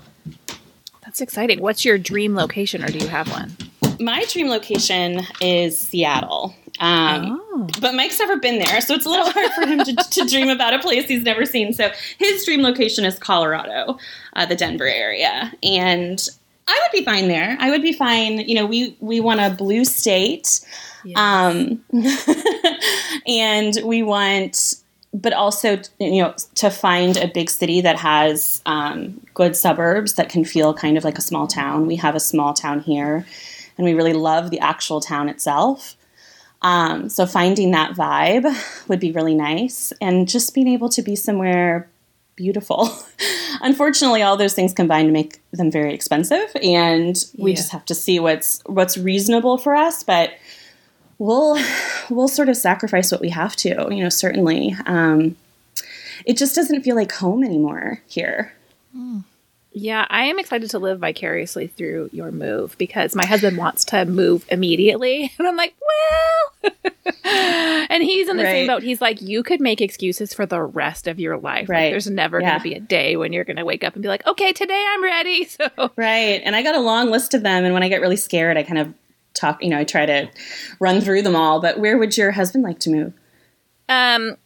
That's 1.02 1.20
exciting. 1.20 1.60
What's 1.60 1.84
your 1.84 1.98
dream 1.98 2.34
location, 2.34 2.82
or 2.82 2.88
do 2.88 2.98
you 2.98 3.08
have 3.08 3.30
one? 3.30 3.56
My 4.00 4.24
dream 4.24 4.48
location 4.48 5.22
is 5.40 5.78
Seattle. 5.78 6.54
Um, 6.80 7.40
oh. 7.52 7.68
But 7.80 7.94
Mike's 7.94 8.18
never 8.18 8.36
been 8.36 8.58
there, 8.58 8.80
so 8.80 8.94
it's 8.94 9.06
a 9.06 9.08
little 9.08 9.30
hard 9.30 9.52
for 9.52 9.66
him 9.66 9.78
to, 9.78 9.94
to, 9.94 10.28
dream 10.28 10.48
about 10.48 10.74
a 10.74 10.80
place 10.80 11.06
he's 11.06 11.22
never 11.22 11.46
seen. 11.46 11.72
So 11.72 11.90
his 12.18 12.44
dream 12.44 12.62
location 12.62 13.04
is 13.04 13.16
Colorado, 13.18 13.96
uh, 14.32 14.46
the 14.46 14.56
Denver 14.56 14.86
area, 14.86 15.52
and 15.62 16.20
I 16.66 16.80
would 16.82 16.98
be 16.98 17.04
fine 17.04 17.28
there. 17.28 17.56
I 17.60 17.70
would 17.70 17.82
be 17.82 17.92
fine. 17.92 18.40
You 18.40 18.56
know, 18.56 18.66
we 18.66 18.96
we 19.00 19.20
want 19.20 19.40
a 19.40 19.50
blue 19.50 19.84
state, 19.84 20.60
yes. 21.04 21.16
um, 21.16 21.84
and 23.28 23.78
we 23.84 24.02
want, 24.02 24.74
but 25.12 25.32
also 25.32 25.78
you 26.00 26.22
know 26.22 26.34
to 26.56 26.70
find 26.70 27.16
a 27.16 27.28
big 27.28 27.50
city 27.50 27.80
that 27.82 27.96
has 27.98 28.62
um, 28.66 29.20
good 29.34 29.54
suburbs 29.54 30.14
that 30.14 30.28
can 30.28 30.44
feel 30.44 30.74
kind 30.74 30.98
of 30.98 31.04
like 31.04 31.18
a 31.18 31.22
small 31.22 31.46
town. 31.46 31.86
We 31.86 31.96
have 31.96 32.16
a 32.16 32.20
small 32.20 32.52
town 32.52 32.80
here, 32.80 33.24
and 33.76 33.84
we 33.84 33.94
really 33.94 34.12
love 34.12 34.50
the 34.50 34.60
actual 34.60 35.00
town 35.00 35.28
itself. 35.28 35.96
Um, 36.62 37.08
so 37.08 37.26
finding 37.26 37.72
that 37.72 37.94
vibe 37.94 38.88
would 38.88 39.00
be 39.00 39.12
really 39.12 39.34
nice, 39.34 39.92
and 40.00 40.28
just 40.28 40.54
being 40.54 40.68
able 40.68 40.88
to 40.90 41.02
be 41.02 41.14
somewhere 41.14 41.88
beautiful. 42.36 42.88
Unfortunately, 43.60 44.22
all 44.22 44.36
those 44.36 44.54
things 44.54 44.72
combine 44.72 45.06
to 45.06 45.12
make 45.12 45.40
them 45.52 45.70
very 45.70 45.92
expensive, 45.92 46.50
and 46.62 47.22
we 47.36 47.50
yeah. 47.50 47.56
just 47.56 47.70
have 47.70 47.84
to 47.86 47.94
see 47.94 48.18
what's 48.18 48.62
what's 48.66 48.96
reasonable 48.96 49.58
for 49.58 49.74
us. 49.74 50.02
But 50.02 50.32
we'll 51.18 51.58
we'll 52.08 52.28
sort 52.28 52.48
of 52.48 52.56
sacrifice 52.56 53.12
what 53.12 53.20
we 53.20 53.28
have 53.30 53.56
to. 53.56 53.88
You 53.90 54.02
know, 54.02 54.08
certainly. 54.08 54.74
Um, 54.86 55.36
it 56.24 56.38
just 56.38 56.54
doesn't 56.54 56.82
feel 56.82 56.96
like 56.96 57.12
home 57.12 57.44
anymore 57.44 58.00
here. 58.06 58.52
Mm. 58.96 59.24
Yeah, 59.76 60.06
I 60.08 60.26
am 60.26 60.38
excited 60.38 60.70
to 60.70 60.78
live 60.78 61.00
vicariously 61.00 61.66
through 61.66 62.08
your 62.12 62.30
move 62.30 62.78
because 62.78 63.16
my 63.16 63.26
husband 63.26 63.56
wants 63.56 63.84
to 63.86 64.04
move 64.04 64.46
immediately. 64.48 65.32
And 65.38 65.48
I'm 65.48 65.56
like, 65.56 65.74
well, 66.62 66.72
and 67.90 68.02
he's 68.02 68.28
in 68.28 68.36
the 68.36 68.44
right. 68.44 68.50
same 68.50 68.66
boat. 68.68 68.84
He's 68.84 69.00
like, 69.00 69.20
you 69.20 69.42
could 69.42 69.60
make 69.60 69.80
excuses 69.80 70.32
for 70.32 70.46
the 70.46 70.62
rest 70.62 71.08
of 71.08 71.18
your 71.18 71.36
life. 71.36 71.68
Right. 71.68 71.86
Like, 71.86 71.92
there's 71.92 72.08
never 72.08 72.40
yeah. 72.40 72.50
going 72.50 72.60
to 72.60 72.62
be 72.62 72.74
a 72.74 72.80
day 72.80 73.16
when 73.16 73.32
you're 73.32 73.44
going 73.44 73.56
to 73.56 73.64
wake 73.64 73.82
up 73.82 73.94
and 73.94 74.02
be 74.02 74.08
like, 74.08 74.24
okay, 74.26 74.52
today 74.52 74.84
I'm 74.88 75.02
ready. 75.02 75.44
So, 75.54 75.68
right. 75.96 76.40
And 76.44 76.56
I 76.56 76.62
got 76.62 76.74
a 76.74 76.80
long 76.80 77.10
list 77.10 77.34
of 77.34 77.42
them. 77.42 77.64
And 77.64 77.74
when 77.74 77.82
I 77.82 77.88
get 77.88 78.00
really 78.00 78.16
scared, 78.16 78.56
I 78.56 78.62
kind 78.62 78.78
of 78.78 78.94
talk, 79.34 79.62
you 79.62 79.70
know, 79.70 79.78
I 79.78 79.84
try 79.84 80.06
to 80.06 80.28
run 80.80 81.00
through 81.00 81.22
them 81.22 81.36
all. 81.36 81.60
But 81.60 81.78
where 81.78 81.98
would 81.98 82.16
your 82.16 82.30
husband 82.30 82.64
like 82.64 82.78
to 82.80 82.90
move? 82.90 83.12
Um, 83.88 84.36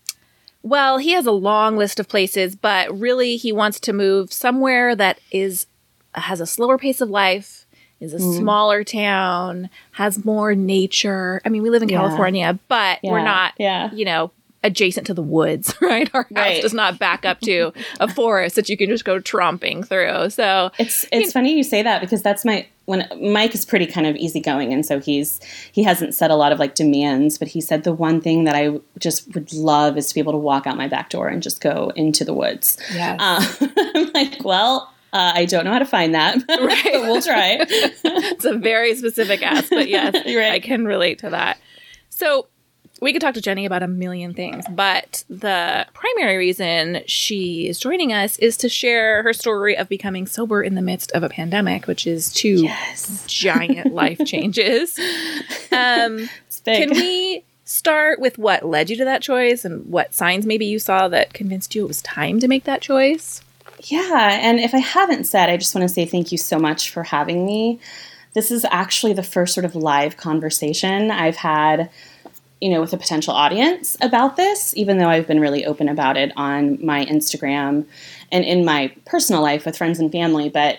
well, 0.63 0.99
he 0.99 1.13
has 1.13 1.27
a 1.27 1.33
long 1.33 1.77
list 1.77 2.01
of 2.01 2.09
places, 2.09 2.57
but 2.57 2.97
really 2.99 3.37
he 3.37 3.53
wants 3.53 3.81
to 3.81 3.93
move 3.93 4.33
somewhere 4.33 4.97
that 4.97 5.21
is 5.31 5.67
has 6.15 6.41
a 6.41 6.47
slower 6.47 6.79
pace 6.79 7.01
of 7.01 7.11
life, 7.11 7.67
is 8.01 8.15
a 8.15 8.19
mm. 8.19 8.37
smaller 8.39 8.85
town, 8.85 9.71
has 9.93 10.25
more 10.25 10.55
nature. 10.55 11.41
I 11.45 11.49
mean, 11.49 11.63
we 11.63 11.71
live 11.71 11.83
in 11.83 11.89
yeah. 11.89 11.99
California, 11.99 12.59
but 12.69 12.99
yeah. 13.03 13.11
we're 13.11 13.23
not, 13.23 13.55
yeah. 13.59 13.93
you 13.93 14.05
know, 14.05 14.33
adjacent 14.63 15.07
to 15.07 15.15
the 15.15 15.23
woods, 15.23 15.75
right? 15.81 16.11
Our 16.15 16.23
house 16.23 16.31
right. 16.35 16.63
does 16.63 16.75
not 16.75 16.99
back 16.99 17.25
up 17.25 17.41
to 17.41 17.73
a 18.01 18.09
forest 18.13 18.57
that 18.57 18.69
you 18.69 18.77
can 18.77 18.89
just 18.89 19.05
go 19.05 19.21
tromping 19.21 19.87
through. 19.87 20.31
So 20.31 20.71
it's 20.79 21.05
it's 21.13 21.27
you 21.27 21.31
funny 21.31 21.57
you 21.57 21.63
say 21.63 21.83
that 21.83 22.01
because 22.01 22.23
that's 22.23 22.45
my 22.45 22.67
when 22.89 23.07
Mike 23.21 23.55
is 23.55 23.67
pretty 23.67 23.87
kind 23.87 24.07
of 24.07 24.17
easygoing, 24.17 24.73
and 24.73 24.85
so 24.85 24.99
he's 24.99 25.41
he 25.73 25.83
hasn't 25.83 26.15
set 26.15 26.31
a 26.31 26.35
lot 26.35 26.53
of 26.53 26.59
like 26.59 26.75
demands, 26.75 27.37
but 27.37 27.47
he 27.47 27.61
said 27.61 27.85
the 27.85 27.93
one 27.93 28.19
thing 28.19 28.45
that 28.45 28.55
I 28.55 28.81
just 28.99 29.35
would 29.35 29.53
love 29.53 29.99
is 29.99 30.07
to 30.09 30.15
be 30.15 30.21
able 30.21 30.33
to 30.33 30.39
walk 30.39 30.67
out 30.67 30.79
my 30.79 30.89
back 30.89 31.11
door 31.11 31.29
and 31.29 31.43
just 31.43 31.61
go 31.61 31.93
into 31.97 32.25
the 32.25 32.33
woods. 32.33 32.79
Yeah, 32.95 33.17
uh, 33.21 33.45
I'm 33.95 34.13
like, 34.15 34.43
well. 34.43 34.93
Uh, 35.11 35.33
I 35.37 35.47
don't 35.47 35.65
know 35.65 35.73
how 35.73 35.79
to 35.79 35.87
find 35.87 36.15
that, 36.15 36.35
right. 36.51 36.85
but 36.85 37.01
we'll 37.01 37.23
try. 37.23 37.57
it's 37.63 38.45
a 38.45 38.59
very 38.59 38.95
specific 38.95 39.43
ask, 39.43 39.71
but 39.71 39.89
yes, 39.89 40.13
right. 40.15 40.53
I 40.53 40.61
can 40.61 40.85
relate 40.85 41.21
to 41.21 41.31
that. 41.31 41.59
So, 42.11 42.49
we 43.01 43.13
could 43.13 43.23
talk 43.23 43.35
to 43.35 43.41
Jenny 43.41 43.65
about 43.65 43.83
a 43.83 43.89
million 43.89 44.35
things, 44.35 44.65
but 44.71 45.25
the 45.29 45.87
primary 45.93 46.37
reason 46.37 47.03
she 47.07 47.69
is 47.69 47.79
joining 47.79 48.13
us 48.13 48.39
is 48.39 48.57
to 48.59 48.69
share 48.69 49.23
her 49.23 49.33
story 49.33 49.77
of 49.77 49.89
becoming 49.89 50.27
sober 50.27 50.63
in 50.63 50.75
the 50.75 50.83
midst 50.83 51.13
of 51.13 51.23
a 51.23 51.29
pandemic, 51.29 51.87
which 51.87 52.07
is 52.07 52.33
two 52.33 52.63
yes. 52.65 53.25
giant 53.27 53.93
life 53.95 54.21
changes. 54.25 54.99
Um, 55.71 56.29
can 56.65 56.91
we 56.91 57.45
start 57.65 58.19
with 58.19 58.39
what 58.39 58.65
led 58.65 58.91
you 58.91 58.97
to 58.97 59.05
that 59.05 59.23
choice 59.23 59.65
and 59.65 59.87
what 59.87 60.15
signs 60.15 60.47
maybe 60.47 60.67
you 60.67 60.79
saw 60.79 61.07
that 61.09 61.35
convinced 61.35 61.75
you 61.75 61.85
it 61.85 61.89
was 61.89 62.03
time 62.03 62.41
to 62.41 62.49
make 62.49 62.65
that 62.65 62.81
choice? 62.81 63.43
Yeah, 63.85 64.39
and 64.43 64.59
if 64.59 64.75
I 64.75 64.79
haven't 64.79 65.25
said, 65.25 65.49
I 65.51 65.57
just 65.57 65.75
want 65.75 65.87
to 65.87 65.93
say 65.93 66.05
thank 66.05 66.33
you 66.33 66.39
so 66.39 66.59
much 66.59 66.91
for 66.91 67.05
having 67.05 67.47
me. 67.47 67.79
This 68.35 68.51
is 68.51 68.67
actually 68.71 69.13
the 69.13 69.23
first 69.23 69.55
sort 69.55 69.65
of 69.65 69.77
live 69.77 70.17
conversation 70.17 71.11
I've 71.11 71.37
had 71.37 71.91
you 72.61 72.71
know, 72.71 72.81
with 72.81 72.93
a 72.93 72.97
potential 72.97 73.35
audience 73.35 73.97
about 74.01 74.37
this, 74.37 74.77
even 74.77 74.99
though 74.99 75.09
I've 75.09 75.27
been 75.27 75.41
really 75.41 75.65
open 75.65 75.89
about 75.89 76.17
it 76.17 76.33
on 76.37 76.85
my 76.85 77.05
Instagram 77.07 77.87
and 78.33 78.45
in 78.45 78.65
my 78.65 78.93
personal 79.07 79.43
life 79.43 79.65
with 79.65 79.77
friends 79.77 79.99
and 79.99 80.11
family. 80.11 80.49
But 80.49 80.79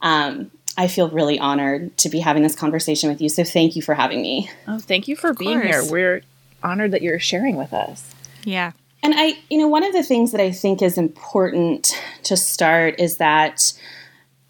um, 0.00 0.50
I 0.76 0.88
feel 0.88 1.10
really 1.10 1.38
honored 1.38 1.96
to 1.98 2.08
be 2.08 2.20
having 2.20 2.42
this 2.42 2.54
conversation 2.54 3.10
with 3.10 3.20
you. 3.20 3.28
So 3.28 3.44
thank 3.44 3.76
you 3.76 3.82
for 3.82 3.94
having 3.94 4.22
me. 4.22 4.50
Oh, 4.66 4.78
thank 4.78 5.08
you 5.08 5.16
for 5.16 5.30
of 5.30 5.38
being 5.38 5.60
course. 5.60 5.84
here. 5.84 5.92
We're 5.92 6.22
honored 6.62 6.92
that 6.92 7.02
you're 7.02 7.18
sharing 7.18 7.56
with 7.56 7.72
us. 7.72 8.14
Yeah. 8.44 8.72
And 9.02 9.14
I, 9.16 9.38
you 9.50 9.58
know, 9.58 9.68
one 9.68 9.84
of 9.84 9.92
the 9.92 10.02
things 10.02 10.32
that 10.32 10.40
I 10.40 10.50
think 10.50 10.82
is 10.82 10.96
important 10.98 12.00
to 12.24 12.36
start 12.36 12.98
is 12.98 13.18
that, 13.18 13.72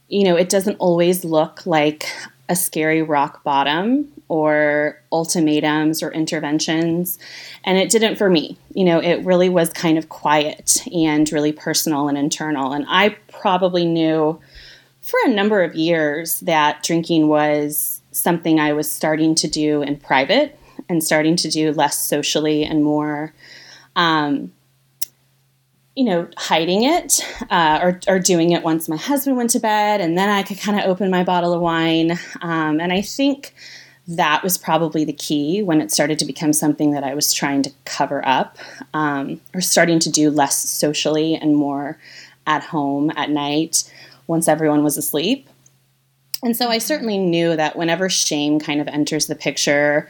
you 0.09 0.25
know, 0.25 0.37
it 0.37 0.49
doesn't 0.49 0.77
always 0.77 1.25
look 1.25 1.67
like 1.67 2.07
a 2.49 2.57
scary 2.57 3.03
rock 3.03 3.43
bottom 3.43 4.11
or 4.29 5.01
ultimatums 5.11 6.03
or 6.03 6.13
interventions. 6.13 7.19
And 7.65 7.79
it 7.79 7.91
didn't 7.91 8.17
for 8.17 8.29
me. 8.29 8.59
You 8.75 8.85
know, 8.85 8.99
it 9.01 9.25
really 9.25 9.49
was 9.49 9.71
kind 9.71 9.99
of 9.99 10.09
quiet 10.09 10.87
and 10.93 11.31
really 11.33 11.53
personal 11.53 12.09
and 12.09 12.19
internal. 12.19 12.73
And 12.73 12.85
I 12.89 13.17
probably 13.33 13.87
knew 13.87 14.39
for 15.01 15.19
a 15.25 15.31
number 15.31 15.63
of 15.63 15.75
years 15.75 16.41
that 16.41 16.83
drinking 16.83 17.29
was 17.29 18.01
something 18.13 18.61
I 18.61 18.73
was 18.75 18.91
starting 18.91 19.35
to 19.37 19.49
do 19.49 19.83
in 19.83 19.97
private 19.97 20.59
and 20.89 21.03
starting 21.03 21.37
to 21.37 21.51
do 21.51 21.73
less 21.73 21.99
socially 21.99 22.65
and 22.65 22.85
more. 22.85 23.33
Um, 23.97 24.53
you 25.97 26.05
know, 26.05 26.29
hiding 26.37 26.85
it 26.85 27.27
uh, 27.51 27.81
or, 27.83 28.01
or 28.07 28.19
doing 28.21 28.53
it 28.53 28.63
once 28.63 28.89
my 28.89 28.97
husband 28.97 29.37
went 29.37 29.51
to 29.51 29.59
bed, 29.59 30.01
and 30.01 30.17
then 30.17 30.29
I 30.29 30.45
could 30.45 30.61
kind 30.61 30.79
of 30.79 30.87
open 30.87 31.11
my 31.11 31.25
bottle 31.25 31.53
of 31.53 31.61
wine. 31.61 32.13
Um, 32.41 32.81
and 32.81 32.93
I 32.93 33.03
think 33.03 33.53
that 34.09 34.43
was 34.43 34.57
probably 34.57 35.05
the 35.05 35.13
key 35.13 35.63
when 35.63 35.83
it 35.83 35.93
started 35.93 36.19
to 36.19 36.25
become 36.25 36.55
something 36.55 36.93
that 36.93 37.05
I 37.05 37.15
was 37.15 37.35
trying 37.35 37.63
to 37.63 37.71
cover 37.85 38.27
up 38.27 38.57
um, 38.95 39.39
or 39.53 39.61
starting 39.61 39.99
to 40.01 40.11
do 40.11 40.31
less 40.31 40.57
socially 40.57 41.35
and 41.35 41.55
more 41.55 41.99
at 42.47 42.65
home 42.65 43.13
at 43.17 43.29
night 43.29 43.85
once 44.27 44.49
everyone 44.49 44.83
was 44.83 44.97
asleep. 44.97 45.47
And 46.43 46.57
so 46.57 46.69
I 46.69 46.79
certainly 46.79 47.19
knew 47.19 47.55
that 47.55 47.77
whenever 47.77 48.09
shame 48.09 48.59
kind 48.59 48.81
of 48.81 48.89
enters 48.89 49.27
the 49.27 49.35
picture 49.35 50.09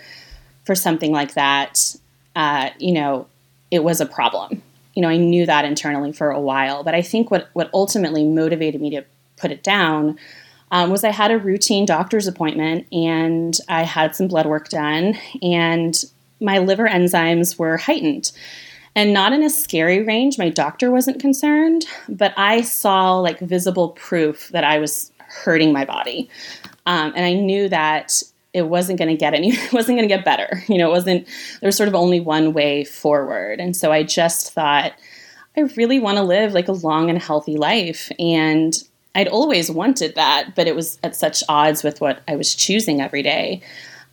for 0.64 0.76
something 0.76 1.10
like 1.10 1.34
that, 1.34 1.96
uh, 2.36 2.70
you 2.78 2.92
know, 2.92 3.26
it 3.72 3.82
was 3.82 4.00
a 4.00 4.06
problem. 4.06 4.62
You 4.94 5.02
know, 5.02 5.08
I 5.08 5.16
knew 5.16 5.44
that 5.46 5.64
internally 5.64 6.12
for 6.12 6.30
a 6.30 6.40
while. 6.40 6.84
But 6.84 6.94
I 6.94 7.02
think 7.02 7.32
what, 7.32 7.48
what 7.52 7.70
ultimately 7.74 8.24
motivated 8.24 8.80
me 8.80 8.90
to 8.90 9.04
put 9.36 9.50
it 9.50 9.64
down 9.64 10.18
um, 10.70 10.90
was 10.90 11.04
I 11.04 11.10
had 11.10 11.30
a 11.30 11.38
routine 11.38 11.86
doctor's 11.86 12.26
appointment 12.26 12.86
and 12.92 13.56
I 13.68 13.82
had 13.82 14.14
some 14.14 14.28
blood 14.28 14.46
work 14.46 14.68
done, 14.68 15.18
and 15.42 15.94
my 16.40 16.58
liver 16.58 16.88
enzymes 16.88 17.58
were 17.58 17.76
heightened 17.76 18.32
and 18.94 19.12
not 19.12 19.32
in 19.32 19.42
a 19.44 19.50
scary 19.50 20.02
range. 20.02 20.38
My 20.38 20.48
doctor 20.48 20.90
wasn't 20.90 21.20
concerned, 21.20 21.86
but 22.08 22.34
I 22.36 22.62
saw 22.62 23.18
like 23.18 23.38
visible 23.38 23.90
proof 23.90 24.48
that 24.48 24.64
I 24.64 24.78
was 24.78 25.12
hurting 25.18 25.72
my 25.72 25.84
body. 25.84 26.28
Um, 26.86 27.12
and 27.14 27.24
I 27.24 27.34
knew 27.34 27.68
that 27.68 28.22
it 28.52 28.62
wasn't 28.62 28.98
going 28.98 29.10
to 29.10 29.16
get 29.16 29.34
any, 29.34 29.50
it 29.52 29.72
wasn't 29.72 29.98
going 29.98 30.08
to 30.08 30.14
get 30.14 30.24
better. 30.24 30.64
You 30.68 30.78
know, 30.78 30.88
it 30.88 30.92
wasn't, 30.92 31.26
there 31.60 31.68
was 31.68 31.76
sort 31.76 31.88
of 31.88 31.94
only 31.94 32.18
one 32.18 32.52
way 32.52 32.84
forward. 32.84 33.60
And 33.60 33.76
so 33.76 33.92
I 33.92 34.02
just 34.02 34.52
thought, 34.52 34.92
I 35.56 35.60
really 35.76 36.00
want 36.00 36.18
to 36.18 36.24
live 36.24 36.52
like 36.52 36.68
a 36.68 36.72
long 36.72 37.10
and 37.10 37.22
healthy 37.22 37.56
life. 37.56 38.10
And 38.18 38.74
I'd 39.18 39.26
always 39.26 39.68
wanted 39.68 40.14
that, 40.14 40.54
but 40.54 40.68
it 40.68 40.76
was 40.76 40.96
at 41.02 41.16
such 41.16 41.42
odds 41.48 41.82
with 41.82 42.00
what 42.00 42.22
I 42.28 42.36
was 42.36 42.54
choosing 42.54 43.00
every 43.00 43.20
day. 43.20 43.62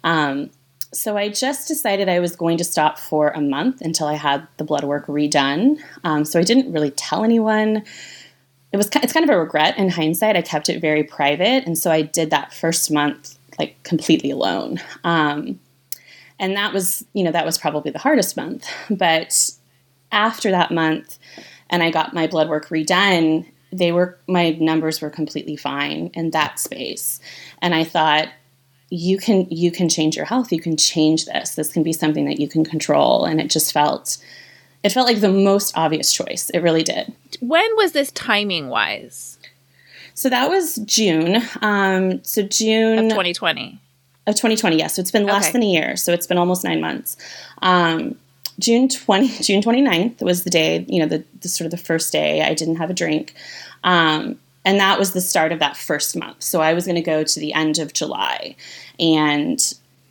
Um, 0.03 0.49
so 0.91 1.15
I 1.15 1.29
just 1.29 1.67
decided 1.67 2.09
I 2.09 2.19
was 2.19 2.35
going 2.35 2.57
to 2.57 2.63
stop 2.63 2.97
for 2.97 3.29
a 3.29 3.39
month 3.39 3.81
until 3.81 4.07
I 4.07 4.15
had 4.15 4.47
the 4.57 4.63
blood 4.63 4.83
work 4.83 5.05
redone. 5.05 5.77
Um, 6.03 6.25
so 6.25 6.39
I 6.39 6.43
didn't 6.43 6.73
really 6.73 6.89
tell 6.89 7.23
anyone 7.23 7.83
it 8.71 8.77
was 8.77 8.89
it's 8.95 9.13
kind 9.13 9.23
of 9.23 9.29
a 9.29 9.39
regret 9.39 9.77
in 9.77 9.89
hindsight. 9.89 10.35
I 10.35 10.41
kept 10.41 10.69
it 10.69 10.81
very 10.81 11.03
private, 11.03 11.67
and 11.67 11.77
so 11.77 11.91
I 11.91 12.01
did 12.01 12.31
that 12.31 12.51
first 12.51 12.89
month 12.89 13.37
like 13.59 13.81
completely 13.83 14.31
alone. 14.31 14.81
Um, 15.03 15.59
and 16.39 16.57
that 16.57 16.73
was 16.73 17.05
you 17.13 17.23
know 17.23 17.31
that 17.31 17.45
was 17.45 17.59
probably 17.59 17.91
the 17.91 17.99
hardest 17.99 18.35
month. 18.35 18.67
But 18.89 19.51
after 20.11 20.49
that 20.49 20.71
month, 20.71 21.19
and 21.69 21.83
I 21.83 21.91
got 21.91 22.15
my 22.15 22.25
blood 22.25 22.49
work 22.49 22.69
redone, 22.69 23.45
they 23.77 23.91
were 23.91 24.17
my 24.27 24.51
numbers 24.51 25.01
were 25.01 25.09
completely 25.09 25.55
fine 25.55 26.11
in 26.13 26.31
that 26.31 26.59
space, 26.59 27.19
and 27.61 27.75
I 27.75 27.83
thought 27.83 28.29
you 28.89 29.17
can 29.17 29.47
you 29.49 29.71
can 29.71 29.89
change 29.89 30.15
your 30.15 30.25
health 30.25 30.51
you 30.51 30.61
can 30.61 30.77
change 30.77 31.25
this 31.25 31.55
this 31.55 31.73
can 31.73 31.81
be 31.81 31.91
something 31.91 32.25
that 32.25 32.39
you 32.39 32.47
can 32.47 32.63
control 32.63 33.25
and 33.25 33.41
it 33.41 33.49
just 33.49 33.73
felt 33.73 34.19
it 34.85 34.91
felt 34.91 35.07
like 35.07 35.19
the 35.19 35.31
most 35.31 35.75
obvious 35.75 36.13
choice. 36.13 36.51
It 36.51 36.59
really 36.59 36.83
did. 36.83 37.11
When 37.39 37.75
was 37.75 37.93
this 37.93 38.11
timing 38.11 38.69
wise? 38.69 39.39
So 40.13 40.29
that 40.29 40.47
was 40.47 40.75
June. 40.85 41.41
Um, 41.63 42.23
so 42.23 42.43
June 42.43 42.99
of 42.99 43.09
2020. 43.09 43.79
Of 44.27 44.35
2020, 44.35 44.77
yes. 44.77 44.95
So 44.95 44.99
it's 44.99 45.09
been 45.09 45.25
less 45.25 45.45
okay. 45.45 45.53
than 45.53 45.63
a 45.63 45.65
year. 45.65 45.95
So 45.95 46.13
it's 46.13 46.27
been 46.27 46.37
almost 46.37 46.63
nine 46.63 46.81
months. 46.81 47.17
Um, 47.63 48.15
June 48.59 48.87
20, 48.87 49.27
June 49.43 49.61
29th 49.61 50.21
was 50.21 50.43
the 50.43 50.49
day, 50.49 50.85
you 50.87 50.99
know, 50.99 51.07
the, 51.07 51.23
the 51.41 51.49
sort 51.49 51.65
of 51.65 51.71
the 51.71 51.77
first 51.77 52.11
day 52.11 52.41
I 52.41 52.53
didn't 52.53 52.77
have 52.77 52.89
a 52.89 52.93
drink. 52.93 53.33
Um, 53.83 54.39
and 54.63 54.79
that 54.79 54.97
was 54.97 55.13
the 55.13 55.21
start 55.21 55.51
of 55.51 55.59
that 55.59 55.77
first 55.77 56.17
month. 56.17 56.41
So 56.41 56.61
I 56.61 56.73
was 56.73 56.85
going 56.85 56.95
to 56.95 57.01
go 57.01 57.23
to 57.23 57.39
the 57.39 57.53
end 57.53 57.77
of 57.77 57.93
July. 57.93 58.55
And 58.99 59.59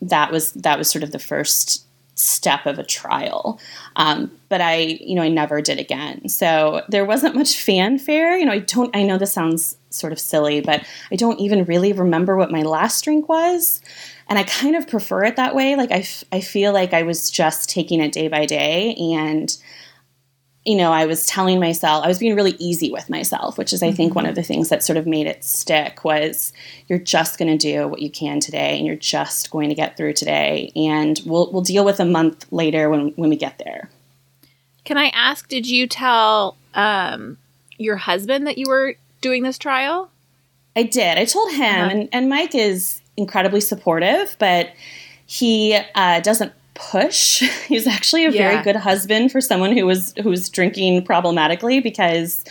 that 0.00 0.30
was, 0.30 0.52
that 0.52 0.78
was 0.78 0.88
sort 0.88 1.02
of 1.02 1.10
the 1.10 1.18
first 1.18 1.84
step 2.14 2.64
of 2.66 2.78
a 2.78 2.84
trial. 2.84 3.58
Um, 3.96 4.30
but 4.48 4.60
I, 4.60 4.76
you 4.76 5.16
know, 5.16 5.22
I 5.22 5.28
never 5.28 5.60
did 5.60 5.80
again. 5.80 6.28
So 6.28 6.82
there 6.88 7.04
wasn't 7.04 7.34
much 7.34 7.60
fanfare. 7.60 8.38
You 8.38 8.46
know, 8.46 8.52
I 8.52 8.60
don't, 8.60 8.94
I 8.94 9.02
know 9.02 9.18
this 9.18 9.32
sounds 9.32 9.76
sort 9.90 10.12
of 10.12 10.20
silly, 10.20 10.60
but 10.60 10.84
I 11.10 11.16
don't 11.16 11.40
even 11.40 11.64
really 11.64 11.92
remember 11.92 12.36
what 12.36 12.52
my 12.52 12.62
last 12.62 13.02
drink 13.04 13.28
was. 13.28 13.80
And 14.28 14.38
I 14.38 14.44
kind 14.44 14.74
of 14.74 14.88
prefer 14.88 15.24
it 15.24 15.36
that 15.36 15.54
way. 15.54 15.76
Like, 15.76 15.90
I, 15.90 15.98
f- 15.98 16.24
I 16.32 16.40
feel 16.40 16.72
like 16.72 16.94
I 16.94 17.02
was 17.02 17.30
just 17.30 17.68
taking 17.68 18.00
it 18.00 18.12
day 18.12 18.28
by 18.28 18.46
day 18.46 18.94
and 18.94 19.56
you 20.64 20.76
know, 20.76 20.92
I 20.92 21.04
was 21.04 21.26
telling 21.26 21.60
myself, 21.60 22.04
I 22.04 22.08
was 22.08 22.18
being 22.18 22.34
really 22.34 22.56
easy 22.58 22.90
with 22.90 23.10
myself, 23.10 23.58
which 23.58 23.72
is, 23.72 23.82
I 23.82 23.92
think, 23.92 24.14
one 24.14 24.24
mm-hmm. 24.24 24.30
of 24.30 24.34
the 24.34 24.42
things 24.42 24.70
that 24.70 24.82
sort 24.82 24.96
of 24.96 25.06
made 25.06 25.26
it 25.26 25.44
stick 25.44 26.04
was 26.04 26.54
you're 26.88 26.98
just 26.98 27.38
going 27.38 27.56
to 27.56 27.58
do 27.58 27.87
what 27.87 28.00
you 28.00 28.10
can 28.10 28.40
today 28.40 28.78
and 28.78 28.87
you're 28.87 28.96
just 28.96 29.50
going 29.50 29.68
to 29.68 29.74
get 29.74 29.96
through 29.96 30.14
today. 30.14 30.72
And 30.74 31.20
we'll, 31.26 31.52
we'll 31.52 31.62
deal 31.62 31.84
with 31.84 32.00
a 32.00 32.06
month 32.06 32.46
later 32.50 32.88
when, 32.88 33.08
when 33.10 33.28
we 33.28 33.37
get 33.37 33.58
there. 33.58 33.90
Can 34.84 34.96
I 34.96 35.08
ask, 35.08 35.48
did 35.48 35.68
you 35.68 35.87
tell 35.87 36.56
um, 36.74 37.37
your 37.76 37.96
husband 37.96 38.46
that 38.46 38.56
you 38.56 38.66
were 38.66 38.94
doing 39.20 39.42
this 39.42 39.58
trial? 39.58 40.10
I 40.74 40.84
did. 40.84 41.18
I 41.18 41.26
told 41.26 41.52
him, 41.52 41.62
uh-huh. 41.62 41.90
and, 41.90 42.08
and 42.10 42.28
Mike 42.30 42.54
is 42.54 43.02
incredibly 43.16 43.61
supportive, 43.61 44.37
but 44.38 44.70
he 45.27 45.79
uh, 45.94 46.20
doesn't 46.20 46.53
push. 46.74 47.40
He's 47.68 47.87
actually 47.87 48.24
a 48.24 48.31
yeah. 48.31 48.50
very 48.50 48.62
good 48.62 48.77
husband 48.77 49.33
for 49.33 49.40
someone 49.40 49.77
who 49.77 49.87
was 49.87 50.12
who 50.22 50.29
was 50.29 50.48
drinking 50.48 51.05
problematically 51.05 51.81
because 51.81 52.44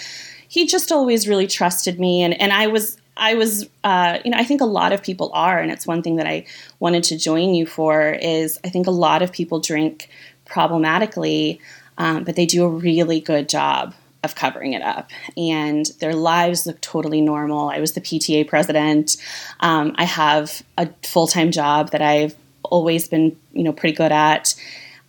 he 0.47 0.65
just 0.65 0.91
always 0.91 1.27
really 1.27 1.47
trusted 1.47 1.99
me 1.99 2.23
and 2.23 2.39
and 2.39 2.53
I 2.53 2.67
was 2.67 2.97
I 3.17 3.35
was 3.35 3.69
uh, 3.83 4.19
you 4.23 4.31
know 4.31 4.37
I 4.37 4.43
think 4.43 4.61
a 4.61 4.65
lot 4.65 4.93
of 4.93 5.03
people 5.03 5.29
are 5.33 5.59
and 5.59 5.71
it's 5.71 5.85
one 5.85 6.01
thing 6.01 6.15
that 6.17 6.27
I 6.27 6.45
wanted 6.79 7.03
to 7.05 7.17
join 7.17 7.53
you 7.53 7.65
for 7.65 8.11
is 8.11 8.59
I 8.63 8.69
think 8.69 8.87
a 8.87 8.91
lot 8.91 9.21
of 9.21 9.31
people 9.31 9.59
drink 9.59 10.09
problematically 10.45 11.59
um, 11.97 12.23
but 12.23 12.35
they 12.35 12.45
do 12.45 12.63
a 12.63 12.69
really 12.69 13.19
good 13.19 13.49
job 13.49 13.93
of 14.23 14.35
covering 14.35 14.73
it 14.73 14.81
up 14.81 15.09
and 15.35 15.87
their 15.99 16.13
lives 16.13 16.65
look 16.65 16.79
totally 16.81 17.21
normal 17.21 17.69
i 17.69 17.79
was 17.79 17.93
the 17.93 18.01
pta 18.01 18.47
president 18.47 19.17
um, 19.59 19.93
i 19.97 20.03
have 20.03 20.63
a 20.77 20.87
full-time 21.03 21.51
job 21.51 21.91
that 21.91 22.01
i've 22.01 22.35
always 22.63 23.07
been, 23.07 23.37
you 23.53 23.63
know, 23.63 23.73
pretty 23.73 23.95
good 23.95 24.11
at. 24.11 24.55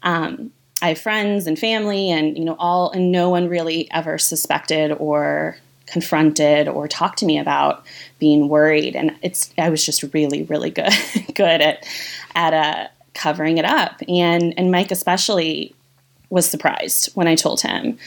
Um, 0.02 0.52
I 0.82 0.88
have 0.88 0.98
friends 0.98 1.46
and 1.46 1.58
family, 1.58 2.10
and 2.10 2.36
you 2.36 2.44
know, 2.44 2.56
all 2.58 2.90
and 2.90 3.10
no 3.10 3.30
one 3.30 3.48
really 3.48 3.90
ever 3.90 4.18
suspected 4.18 4.92
or 4.92 5.56
confronted 5.86 6.68
or 6.68 6.88
talked 6.88 7.18
to 7.18 7.26
me 7.26 7.38
about 7.38 7.84
being 8.18 8.48
worried. 8.48 8.96
And 8.96 9.16
it's 9.22 9.52
I 9.56 9.70
was 9.70 9.84
just 9.84 10.02
really, 10.14 10.42
really 10.42 10.70
good 10.70 10.92
good 11.34 11.60
at 11.60 11.86
at 12.34 12.52
uh, 12.52 12.88
covering 13.14 13.58
it 13.58 13.64
up. 13.64 14.02
And 14.08 14.52
and 14.58 14.70
Mike 14.70 14.90
especially 14.90 15.74
was 16.28 16.46
surprised 16.48 17.14
when 17.14 17.28
I 17.28 17.34
told 17.34 17.60
him. 17.62 17.98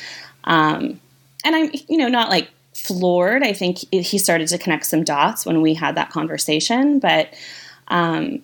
Um, 0.48 1.00
and 1.46 1.56
I'm 1.56 1.70
you 1.88 1.98
know 1.98 2.08
not 2.08 2.30
like 2.30 2.50
floored. 2.74 3.44
I 3.44 3.54
think 3.54 3.80
he 3.92 4.18
started 4.18 4.48
to 4.48 4.58
connect 4.58 4.88
some 4.88 5.04
dots 5.04 5.46
when 5.46 5.62
we 5.62 5.76
had 5.76 5.96
that 5.96 6.10
conversation, 6.10 7.00
but. 7.00 7.34
Um, 7.90 8.44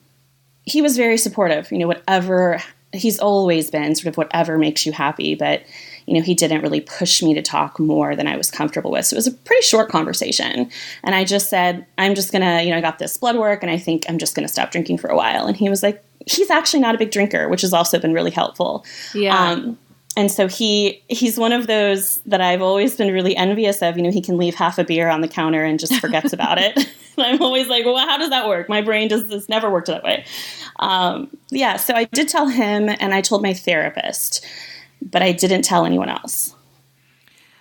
he 0.66 0.82
was 0.82 0.96
very 0.96 1.18
supportive. 1.18 1.70
You 1.72 1.80
know, 1.80 1.88
whatever 1.88 2.62
he's 2.94 3.20
always 3.20 3.72
been, 3.72 3.96
sort 3.96 4.08
of 4.08 4.18
whatever 4.18 4.58
makes 4.58 4.86
you 4.86 4.92
happy. 4.92 5.36
But 5.36 5.64
you 6.06 6.14
know, 6.14 6.22
he 6.22 6.36
didn't 6.36 6.62
really 6.62 6.82
push 6.82 7.24
me 7.24 7.34
to 7.34 7.42
talk 7.42 7.80
more 7.80 8.14
than 8.16 8.28
I 8.28 8.36
was 8.36 8.52
comfortable 8.52 8.92
with. 8.92 9.06
So 9.06 9.16
it 9.16 9.18
was 9.18 9.28
a 9.28 9.32
pretty 9.32 9.62
short 9.64 9.90
conversation. 9.90 10.70
And 11.02 11.16
I 11.16 11.24
just 11.24 11.50
said, 11.50 11.86
I'm 11.98 12.14
just 12.14 12.34
gonna, 12.34 12.62
you 12.62 12.72
know, 12.72 12.78
I 12.78 12.82
got 12.82 13.00
this 13.00 13.18
blood 13.18 13.38
work, 13.38 13.64
and 13.64 13.72
I 13.72 13.78
think 13.78 14.06
I'm 14.10 14.18
just 14.18 14.36
gonna 14.36 14.48
stop 14.48 14.72
drinking 14.72 14.98
for 14.98 15.10
a 15.10 15.16
while. 15.16 15.48
And 15.48 15.56
he 15.56 15.70
was 15.70 15.82
like, 15.82 16.04
he's 16.26 16.50
actually 16.50 16.82
not 16.82 16.96
a 16.96 16.98
big 16.98 17.12
drinker, 17.12 17.50
which 17.50 17.62
has 17.62 17.74
also 17.74 18.00
been 18.00 18.14
really 18.14 18.32
helpful. 18.32 18.86
Yeah. 19.14 19.38
Um, 19.38 19.78
and 20.16 20.32
so 20.32 20.48
he 20.48 21.04
he's 21.08 21.38
one 21.38 21.52
of 21.52 21.68
those 21.68 22.22
that 22.26 22.42
I've 22.42 22.62
always 22.62 22.96
been 22.96 23.12
really 23.12 23.36
envious 23.36 23.82
of. 23.82 23.98
You 23.98 24.04
know, 24.04 24.12
he 24.12 24.22
can 24.22 24.38
leave 24.38 24.56
half 24.56 24.78
a 24.78 24.84
beer 24.84 25.10
on 25.10 25.22
the 25.22 25.28
counter 25.28 25.64
and 25.64 25.80
just 25.80 25.96
forgets 26.00 26.34
about 26.34 26.58
it. 26.60 26.88
I'm 27.18 27.42
always 27.42 27.68
like, 27.68 27.86
well, 27.86 27.98
how 27.98 28.18
does 28.18 28.30
that 28.30 28.48
work? 28.48 28.70
My 28.70 28.82
brain 28.82 29.10
just 29.10 29.32
has 29.32 29.50
never 29.50 29.70
worked 29.70 29.88
that 29.88 30.04
way. 30.04 30.26
Um, 30.80 31.36
yeah, 31.52 31.78
so 31.78 31.94
I 31.94 32.06
did 32.06 32.28
tell 32.28 32.48
him, 32.48 32.90
and 32.90 33.14
I 33.14 33.22
told 33.22 33.44
my 33.44 33.54
therapist, 33.54 34.46
but 35.02 35.22
I 35.22 35.32
didn't 35.32 35.62
tell 35.62 35.86
anyone 35.86 36.10
else. 36.10 36.56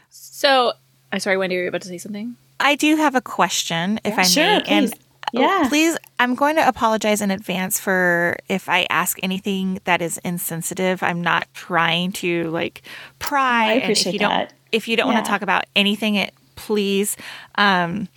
So, 0.09 0.73
I'm 1.13 1.21
sorry, 1.21 1.37
Wendy, 1.37 1.59
are 1.59 1.63
you 1.63 1.69
about 1.69 1.83
to 1.83 1.89
say 1.89 1.99
something? 1.99 2.37
I 2.61 2.77
do 2.77 2.97
have 2.97 3.15
a 3.15 3.21
question, 3.21 4.01
if 4.05 4.15
yeah, 4.15 4.21
I 4.21 4.23
sure, 4.23 4.45
may. 4.45 4.61
Please. 4.61 4.93
And 4.93 4.95
yeah. 5.41 5.67
Please, 5.69 5.97
I'm 6.19 6.35
going 6.35 6.57
to 6.57 6.67
apologize 6.67 7.21
in 7.21 7.31
advance 7.31 7.81
for 7.81 8.37
if 8.49 8.69
I 8.69 8.87
ask 8.91 9.19
anything 9.23 9.81
that 9.85 10.03
is 10.03 10.19
insensitive. 10.19 11.03
I'm 11.03 11.23
not 11.23 11.49
trying 11.55 12.13
to 12.13 12.51
like 12.51 12.83
pry. 13.19 13.71
I 13.71 13.73
appreciate 13.75 14.07
and 14.07 14.15
if 14.15 14.21
you 14.21 14.29
that. 14.29 14.49
don't 14.49 14.53
if 14.73 14.89
you 14.89 14.97
don't 14.97 15.09
yeah. 15.09 15.15
want 15.15 15.25
to 15.25 15.31
talk 15.31 15.43
about 15.43 15.65
anything, 15.77 16.17
it 16.17 16.35
please. 16.57 17.17
Um, 17.57 18.09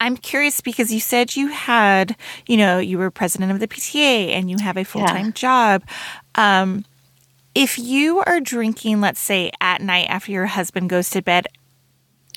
I'm 0.00 0.16
curious 0.16 0.60
because 0.62 0.92
you 0.92 1.00
said 1.00 1.36
you 1.36 1.48
had, 1.48 2.16
you 2.46 2.56
know, 2.56 2.78
you 2.78 2.96
were 2.96 3.10
president 3.10 3.52
of 3.52 3.60
the 3.60 3.68
PTA 3.68 4.30
and 4.30 4.50
you 4.50 4.56
have 4.58 4.78
a 4.78 4.84
full 4.84 5.04
time 5.06 5.26
yeah. 5.26 5.32
job. 5.32 5.82
Um, 6.36 6.84
if 7.54 7.78
you 7.78 8.20
are 8.20 8.40
drinking, 8.40 9.00
let's 9.00 9.20
say 9.20 9.50
at 9.60 9.82
night 9.82 10.06
after 10.08 10.32
your 10.32 10.46
husband 10.46 10.88
goes 10.88 11.10
to 11.10 11.20
bed, 11.20 11.48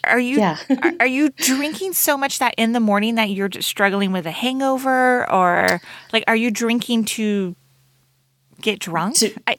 are 0.03 0.19
you 0.19 0.37
yeah. 0.37 0.57
are, 0.81 0.93
are, 1.01 1.07
you 1.07 1.29
drinking 1.29 1.93
so 1.93 2.17
much 2.17 2.39
that 2.39 2.53
in 2.57 2.73
the 2.73 2.79
morning 2.79 3.15
that 3.15 3.29
you're 3.29 3.49
struggling 3.59 4.11
with 4.11 4.25
a 4.25 4.31
hangover 4.31 5.29
or 5.31 5.81
like 6.11 6.23
are 6.27 6.35
you 6.35 6.51
drinking 6.51 7.05
to 7.05 7.55
get 8.61 8.79
drunk? 8.79 9.17
To, 9.17 9.33
I, 9.47 9.57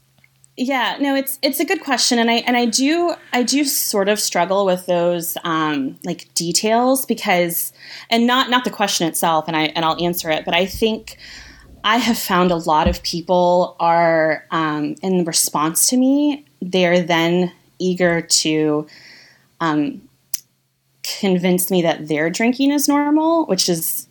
Yeah, 0.57 0.97
no, 1.01 1.15
it's 1.15 1.39
it's 1.43 1.61
a 1.61 1.65
good 1.65 1.83
question, 1.83 2.19
and 2.19 2.31
I 2.31 2.35
and 2.35 2.57
I 2.57 2.67
do 2.67 3.15
I 3.33 3.43
do 3.43 3.65
sort 3.65 4.09
of 4.09 4.21
struggle 4.21 4.65
with 4.67 4.87
those 4.87 5.37
um, 5.45 5.99
like 6.05 6.33
details 6.35 7.07
because, 7.07 7.73
and 8.11 8.27
not 8.27 8.51
not 8.51 8.65
the 8.65 8.71
question 8.71 9.07
itself, 9.07 9.47
and 9.49 9.57
I 9.57 9.65
and 9.77 9.85
I'll 9.85 10.03
answer 10.03 10.31
it, 10.31 10.45
but 10.45 10.55
I 10.55 10.67
think 10.67 11.19
I 11.85 11.99
have 11.99 12.19
found 12.19 12.51
a 12.51 12.57
lot 12.57 12.89
of 12.89 13.03
people 13.03 13.77
are 13.79 14.47
um, 14.51 14.97
in 15.03 15.25
response 15.25 15.89
to 15.91 15.97
me, 15.97 16.47
they're 16.63 17.03
then 17.03 17.53
eager 17.79 18.23
to 18.23 18.87
um, 19.61 20.01
convince 21.05 21.71
me 21.71 21.83
that 21.83 22.09
their 22.09 22.31
drinking 22.31 22.73
is 22.73 22.89
normal, 22.89 23.47
which 23.47 23.69
is 23.69 24.07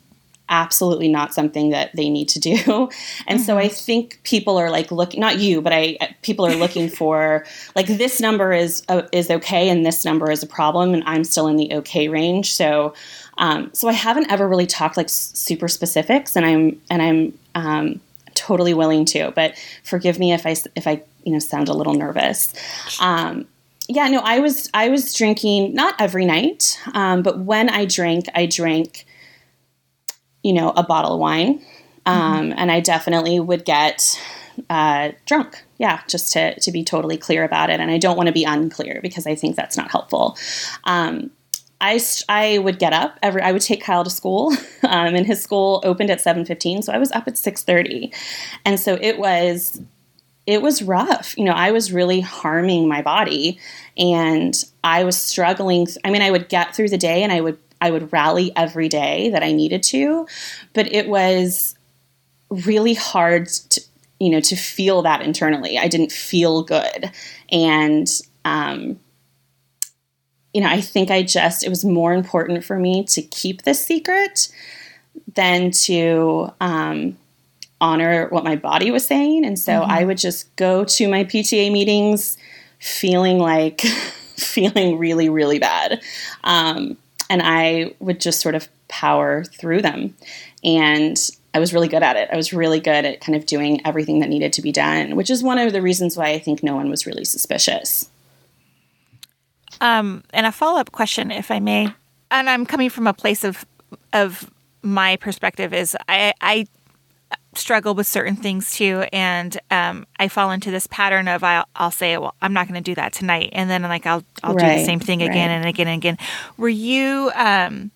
absolutely 0.50 1.08
not 1.08 1.34
something 1.34 1.70
that 1.70 1.96
they 1.96 2.10
need 2.10 2.28
to 2.30 2.40
do. 2.40 2.56
And 3.26 3.40
mm-hmm. 3.40 3.46
so 3.46 3.58
I 3.58 3.66
mm-hmm. 3.66 3.74
think 3.74 4.20
people 4.24 4.58
are 4.58 4.70
like 4.70 4.92
looking 4.92 5.20
not 5.20 5.40
you, 5.40 5.62
but 5.62 5.74
I 5.74 5.98
people 6.22 6.46
are 6.46 6.56
looking 6.56 6.90
for 7.00 7.46
like 7.76 7.88
this 7.88 8.20
number 8.20 8.54
is 8.54 8.84
uh, 8.90 9.04
is 9.12 9.32
okay 9.32 9.70
and 9.70 9.86
this 9.86 10.06
number 10.06 10.30
is 10.30 10.44
a 10.44 10.48
problem 10.48 10.94
and 10.94 11.04
I'm 11.06 11.24
still 11.24 11.48
in 11.48 11.56
the 11.56 11.74
okay 11.76 12.10
range. 12.10 12.54
So 12.54 12.94
um, 13.38 13.74
so 13.74 13.88
I 13.88 13.94
haven't 13.94 14.32
ever 14.32 14.48
really 14.48 14.68
talked 14.68 14.98
like 14.98 15.10
super 15.10 15.68
specifics 15.68 16.36
and 16.36 16.46
I'm 16.46 16.82
and 16.90 17.02
I'm 17.02 17.40
um, 17.56 18.02
totally 18.36 18.74
willing 18.74 19.06
to, 19.06 19.32
but 19.32 19.56
forgive 19.84 20.20
me 20.20 20.34
if 20.34 20.46
I 20.46 20.56
if 20.76 20.88
I 20.88 21.02
you 21.24 21.32
know 21.34 21.40
sound 21.40 21.70
a 21.70 21.74
little 21.74 21.94
nervous. 21.94 22.54
Um, 23.00 23.48
yeah, 23.88 24.08
no, 24.08 24.19
I 24.19 24.39
was 24.39 24.69
I 24.74 24.89
was 24.89 25.13
drinking 25.13 25.74
not 25.74 25.96
every 26.00 26.26
night, 26.26 26.80
um, 26.93 27.22
but 27.22 27.39
when 27.39 27.69
I 27.69 27.86
drank, 27.86 28.26
I 28.34 28.46
drank 28.46 29.06
you 30.43 30.54
know, 30.54 30.72
a 30.76 30.84
bottle 30.84 31.13
of 31.13 31.19
wine. 31.19 31.65
Um, 32.06 32.50
mm-hmm. 32.50 32.60
And 32.60 32.72
I 32.72 32.82
definitely 32.82 33.39
would 33.39 33.65
get 33.65 34.22
uh, 34.69 35.12
drunk. 35.26 35.63
Yeah, 35.78 36.02
just 36.08 36.32
to, 36.34 36.60
to 36.60 36.72
be 36.72 36.84
totally 36.84 37.17
clear 37.17 37.43
about 37.43 37.69
it. 37.69 37.80
And 37.80 37.89
I 37.89 37.98
don't 37.98 38.17
want 38.17 38.28
to 38.28 38.34
be 38.34 38.43
unclear 38.43 39.00
because 39.02 39.26
I 39.26 39.36
think 39.36 39.56
that's 39.56 39.78
not 39.78 39.89
helpful. 39.89 40.38
Um, 40.84 41.32
I, 41.82 42.00
I 42.30 42.60
would 42.60 42.80
get 42.80 42.93
up 42.93 43.19
every 43.22 43.41
I 43.41 43.52
would 43.52 43.62
take 43.62 43.84
Kyle 43.84 44.06
to 44.06 44.10
school 44.10 44.52
um, 44.84 45.15
and 45.15 45.26
his 45.26 45.41
school 45.41 45.82
opened 45.84 46.10
at 46.12 46.19
7:15 46.19 46.82
so 46.82 46.93
I 46.93 46.98
was 46.98 47.12
up 47.12 47.28
at 47.28 47.34
6:30 47.34 48.15
and 48.63 48.80
so 48.80 48.98
it 49.02 49.19
was 49.19 49.82
it 50.46 50.62
was 50.62 50.82
rough 50.82 51.38
you 51.38 51.46
know 51.46 51.54
I 51.54 51.72
was 51.72 51.92
really 51.92 52.20
harming 52.20 52.88
my 52.88 53.02
body 53.02 53.60
and 53.98 54.54
I 54.84 55.04
was 55.04 55.18
struggling 55.18 55.88
I 56.04 56.12
mean 56.12 56.22
I 56.22 56.32
would 56.32 56.50
get 56.50 56.76
through 56.76 56.90
the 56.90 56.98
day 56.98 57.24
and 57.24 57.32
I 57.32 57.42
would 57.42 57.58
I 57.84 57.92
would 57.92 58.14
rally 58.14 58.54
every 58.56 58.88
day 58.88 59.30
that 59.32 59.44
I 59.44 59.52
needed 59.52 59.84
to, 59.84 60.26
but 60.74 60.90
it 60.90 61.10
was 61.10 61.76
really 62.50 62.94
hard 62.94 63.48
to, 63.48 63.82
you 64.22 64.30
know, 64.30 64.40
to 64.40 64.56
feel 64.56 65.02
that 65.02 65.22
internally. 65.22 65.78
I 65.78 65.90
didn't 65.90 66.14
feel 66.14 66.64
good. 66.64 67.12
And, 67.52 68.08
um, 68.46 69.02
you 70.54 70.62
know, 70.62 70.70
I 70.70 70.80
think 70.80 71.12
I 71.12 71.24
just, 71.24 71.66
it 71.66 71.70
was 71.70 71.84
more 71.84 72.14
important 72.14 72.64
for 72.64 72.80
me 72.80 73.04
to 73.06 73.22
keep 73.22 73.64
this 73.64 73.86
secret 73.86 74.48
than 75.36 75.72
to 75.72 76.54
um, 76.62 77.18
honor 77.84 78.28
what 78.30 78.46
my 78.46 78.56
body 78.56 78.89
was 78.89 79.06
saying. 79.06 79.46
And 79.46 79.60
so 79.60 79.74
mm-hmm. 79.74 79.91
I 79.91 80.06
would 80.06 80.17
just 80.17 80.56
go 80.56 80.86
to 80.86 81.08
my 81.10 81.26
PTA 81.26 81.72
meetings 81.72 82.38
feeling 82.80 83.39
like, 83.39 83.82
feeling 84.38 84.98
really, 84.98 85.28
really 85.28 85.60
bad. 85.60 86.02
Um, 86.46 86.98
and 87.30 87.41
I 87.43 87.93
would 88.00 88.22
just 88.22 88.39
sort 88.39 88.56
of 88.56 88.69
power 88.88 89.43
through 89.43 89.82
them. 89.82 90.15
And 90.63 91.17
I 91.54 91.60
was 91.60 91.74
really 91.74 91.89
good 91.89 92.04
at 92.04 92.15
it. 92.15 92.30
I 92.32 92.38
was 92.38 92.54
really 92.54 92.80
good 92.80 93.06
at 93.06 93.19
kind 93.19 93.36
of 93.36 93.46
doing 93.46 93.86
everything 93.86 94.19
that 94.19 94.30
needed 94.30 94.54
to 94.54 94.62
be 94.62 94.72
done, 94.72 95.17
which 95.17 95.30
is 95.30 95.43
one 95.43 95.60
of 95.60 95.74
the 95.74 95.82
reasons 95.82 96.15
why 96.15 96.30
I 96.30 96.39
think 96.39 96.63
no 96.63 96.76
one 96.76 96.89
was 96.89 97.06
really 97.06 97.26
suspicious. 97.26 98.10
Um, 99.82 100.24
and 100.34 100.46
a 100.46 100.52
follow 100.52 100.80
up 100.80 100.91
question, 100.93 101.32
if 101.32 101.52
I 101.52 101.60
may, 101.60 101.93
and 102.32 102.50
I'm 102.50 102.65
coming 102.65 102.89
from 102.89 103.08
a 103.08 103.13
place 103.13 103.43
of 103.43 103.65
of 104.13 104.50
my 104.82 105.15
perspective 105.17 105.74
is 105.74 105.96
I, 106.08 106.34
I 106.41 106.67
struggle 107.56 107.93
with 107.93 108.08
certain 108.08 108.36
things 108.36 108.76
too, 108.76 109.06
and 109.13 109.58
um, 109.72 110.08
I 110.19 110.28
fall 110.28 110.52
into 110.52 110.72
this 110.72 110.88
pattern 110.88 111.28
of 111.28 111.43
I'll, 111.43 111.65
I'll 111.76 111.91
say, 111.91 112.17
well, 112.17 112.36
I'm 112.41 112.54
not 112.54 112.67
going 112.67 112.82
to 112.82 112.91
do 112.91 112.96
that 112.96 113.13
tonight, 113.13 113.50
and 113.54 113.69
then 113.69 113.84
like 113.84 114.06
I'll 114.06 114.24
I'll 114.43 114.54
right, 114.54 114.74
do 114.74 114.80
the 114.80 114.86
same 114.86 115.00
thing 115.00 115.22
again 115.22 115.50
right. 115.50 115.56
and 115.56 115.65
again 115.65 115.88
and 115.88 115.98
again. 115.98 116.17
Were 116.58 116.69
you 116.69 117.32
um, 117.36 117.91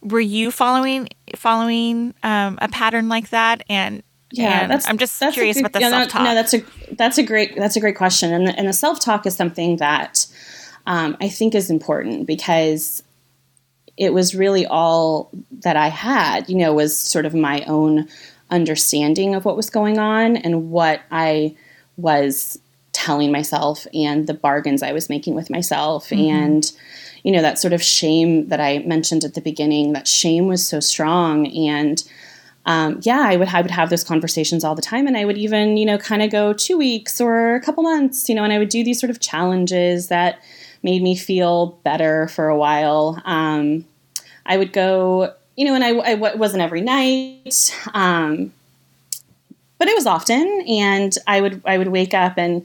were 0.00 0.20
you 0.20 0.50
following 0.50 1.08
following 1.34 2.14
um, 2.22 2.58
a 2.60 2.68
pattern 2.68 3.08
like 3.08 3.30
that? 3.30 3.62
And 3.68 4.02
yeah, 4.30 4.64
and 4.64 4.72
I'm 4.86 4.98
just 4.98 5.18
that's 5.18 5.34
curious 5.34 5.56
good, 5.56 5.66
about 5.66 5.72
the 5.72 5.80
yeah, 5.80 5.90
self 5.90 6.08
talk. 6.08 6.22
No, 6.22 6.34
that's 6.34 6.54
a 6.54 6.62
that's 6.92 7.18
a 7.18 7.22
great 7.22 7.56
that's 7.56 7.76
a 7.76 7.80
great 7.80 7.96
question, 7.96 8.32
and 8.32 8.46
the, 8.46 8.58
and 8.58 8.68
the 8.68 8.72
self 8.72 9.00
talk 9.00 9.26
is 9.26 9.34
something 9.34 9.76
that 9.78 10.26
um, 10.86 11.16
I 11.20 11.28
think 11.28 11.54
is 11.54 11.70
important 11.70 12.26
because 12.26 13.02
it 13.96 14.12
was 14.12 14.34
really 14.34 14.66
all 14.66 15.30
that 15.62 15.76
I 15.76 15.88
had. 15.88 16.48
You 16.48 16.56
know, 16.56 16.74
was 16.74 16.96
sort 16.96 17.26
of 17.26 17.34
my 17.34 17.62
own 17.66 18.08
understanding 18.50 19.34
of 19.34 19.44
what 19.44 19.56
was 19.56 19.70
going 19.70 19.98
on 19.98 20.36
and 20.36 20.70
what 20.70 21.00
I 21.10 21.56
was 21.96 22.58
telling 22.92 23.30
myself 23.30 23.86
and 23.94 24.26
the 24.26 24.34
bargains 24.34 24.82
I 24.82 24.92
was 24.92 25.08
making 25.08 25.34
with 25.34 25.50
myself. 25.50 26.08
Mm-hmm. 26.08 26.34
and 26.34 26.72
you 27.24 27.32
know 27.32 27.42
that 27.42 27.58
sort 27.58 27.72
of 27.72 27.82
shame 27.82 28.48
that 28.48 28.60
I 28.60 28.78
mentioned 28.80 29.24
at 29.24 29.34
the 29.34 29.40
beginning 29.40 29.92
that 29.92 30.08
shame 30.08 30.46
was 30.46 30.66
so 30.66 30.80
strong. 30.80 31.46
And 31.48 32.02
um, 32.64 33.00
yeah 33.02 33.20
I 33.20 33.36
would 33.36 33.48
I 33.48 33.60
would 33.60 33.70
have 33.70 33.90
those 33.90 34.04
conversations 34.04 34.64
all 34.64 34.74
the 34.74 34.82
time. 34.82 35.06
And 35.06 35.16
I 35.16 35.24
would 35.24 35.38
even 35.38 35.76
you 35.76 35.86
know 35.86 35.98
kind 35.98 36.22
of 36.22 36.30
go 36.30 36.52
two 36.52 36.78
weeks 36.78 37.20
or 37.20 37.54
a 37.54 37.60
couple 37.60 37.82
months 37.82 38.28
you 38.28 38.34
know 38.34 38.44
and 38.44 38.52
I 38.52 38.58
would 38.58 38.68
do 38.68 38.82
these 38.82 39.00
sort 39.00 39.10
of 39.10 39.20
challenges 39.20 40.08
that 40.08 40.40
made 40.82 41.02
me 41.02 41.16
feel 41.16 41.78
better 41.82 42.28
for 42.28 42.48
a 42.48 42.56
while. 42.56 43.20
Um, 43.24 43.84
I 44.46 44.56
would 44.56 44.72
go 44.72 45.34
you 45.58 45.64
know, 45.64 45.74
and 45.74 45.82
I, 45.82 46.12
I 46.12 46.14
wasn't 46.14 46.62
every 46.62 46.80
night, 46.80 47.76
um, 47.92 48.52
but 49.76 49.88
it 49.88 49.96
was 49.96 50.06
often, 50.06 50.64
and 50.68 51.12
I 51.26 51.40
would 51.40 51.60
I 51.64 51.78
would 51.78 51.88
wake 51.88 52.14
up 52.14 52.34
and 52.38 52.64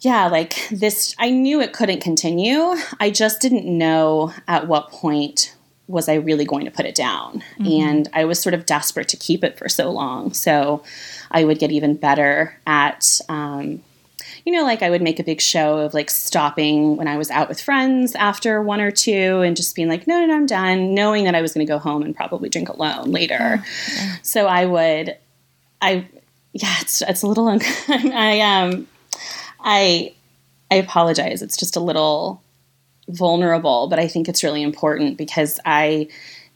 yeah, 0.00 0.26
like 0.26 0.68
this. 0.70 1.16
I 1.18 1.30
knew 1.30 1.62
it 1.62 1.72
couldn't 1.72 2.00
continue. 2.00 2.74
I 3.00 3.10
just 3.10 3.40
didn't 3.40 3.64
know 3.66 4.34
at 4.46 4.68
what 4.68 4.90
point 4.90 5.56
was 5.86 6.10
I 6.10 6.16
really 6.16 6.44
going 6.44 6.66
to 6.66 6.70
put 6.70 6.84
it 6.84 6.94
down, 6.94 7.42
mm-hmm. 7.58 7.88
and 7.88 8.08
I 8.12 8.26
was 8.26 8.38
sort 8.38 8.52
of 8.52 8.66
desperate 8.66 9.08
to 9.08 9.16
keep 9.16 9.42
it 9.42 9.56
for 9.56 9.70
so 9.70 9.90
long. 9.90 10.34
So 10.34 10.82
I 11.30 11.44
would 11.44 11.58
get 11.58 11.72
even 11.72 11.96
better 11.96 12.54
at 12.66 13.18
um, 13.30 13.82
you 14.48 14.54
know, 14.54 14.62
like 14.62 14.82
I 14.82 14.88
would 14.88 15.02
make 15.02 15.18
a 15.20 15.22
big 15.22 15.42
show 15.42 15.76
of 15.76 15.92
like 15.92 16.08
stopping 16.08 16.96
when 16.96 17.06
I 17.06 17.18
was 17.18 17.30
out 17.30 17.50
with 17.50 17.60
friends 17.60 18.14
after 18.14 18.62
one 18.62 18.80
or 18.80 18.90
two 18.90 19.42
and 19.42 19.54
just 19.54 19.76
being 19.76 19.90
like, 19.90 20.06
no, 20.06 20.20
no, 20.20 20.24
no 20.24 20.36
I'm 20.36 20.46
done, 20.46 20.94
knowing 20.94 21.24
that 21.24 21.34
I 21.34 21.42
was 21.42 21.52
going 21.52 21.66
to 21.66 21.70
go 21.70 21.78
home 21.78 22.02
and 22.02 22.16
probably 22.16 22.48
drink 22.48 22.70
alone 22.70 23.10
later. 23.10 23.62
Yeah. 23.92 24.16
So 24.22 24.46
I 24.46 24.64
would, 24.64 25.18
I, 25.82 26.08
yeah, 26.54 26.74
it's, 26.80 27.02
it's 27.02 27.20
a 27.20 27.26
little, 27.26 27.46
un- 27.46 27.60
I, 27.88 28.40
um, 28.40 28.88
I, 29.60 30.14
I 30.70 30.76
apologize. 30.76 31.42
It's 31.42 31.58
just 31.58 31.76
a 31.76 31.80
little 31.80 32.42
vulnerable, 33.06 33.88
but 33.88 33.98
I 33.98 34.08
think 34.08 34.30
it's 34.30 34.42
really 34.42 34.62
important 34.62 35.18
because 35.18 35.60
I, 35.66 36.08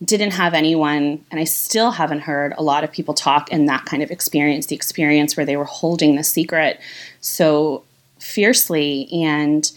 didn't 0.04 0.32
have 0.32 0.54
anyone, 0.54 1.24
and 1.30 1.40
I 1.40 1.44
still 1.44 1.90
haven't 1.90 2.20
heard 2.20 2.54
a 2.56 2.62
lot 2.62 2.84
of 2.84 2.92
people 2.92 3.14
talk 3.14 3.50
in 3.50 3.66
that 3.66 3.84
kind 3.84 4.02
of 4.02 4.10
experience 4.10 4.66
the 4.66 4.76
experience 4.76 5.36
where 5.36 5.46
they 5.46 5.56
were 5.56 5.64
holding 5.64 6.16
the 6.16 6.24
secret 6.24 6.80
so 7.20 7.84
fiercely 8.18 9.08
and 9.12 9.70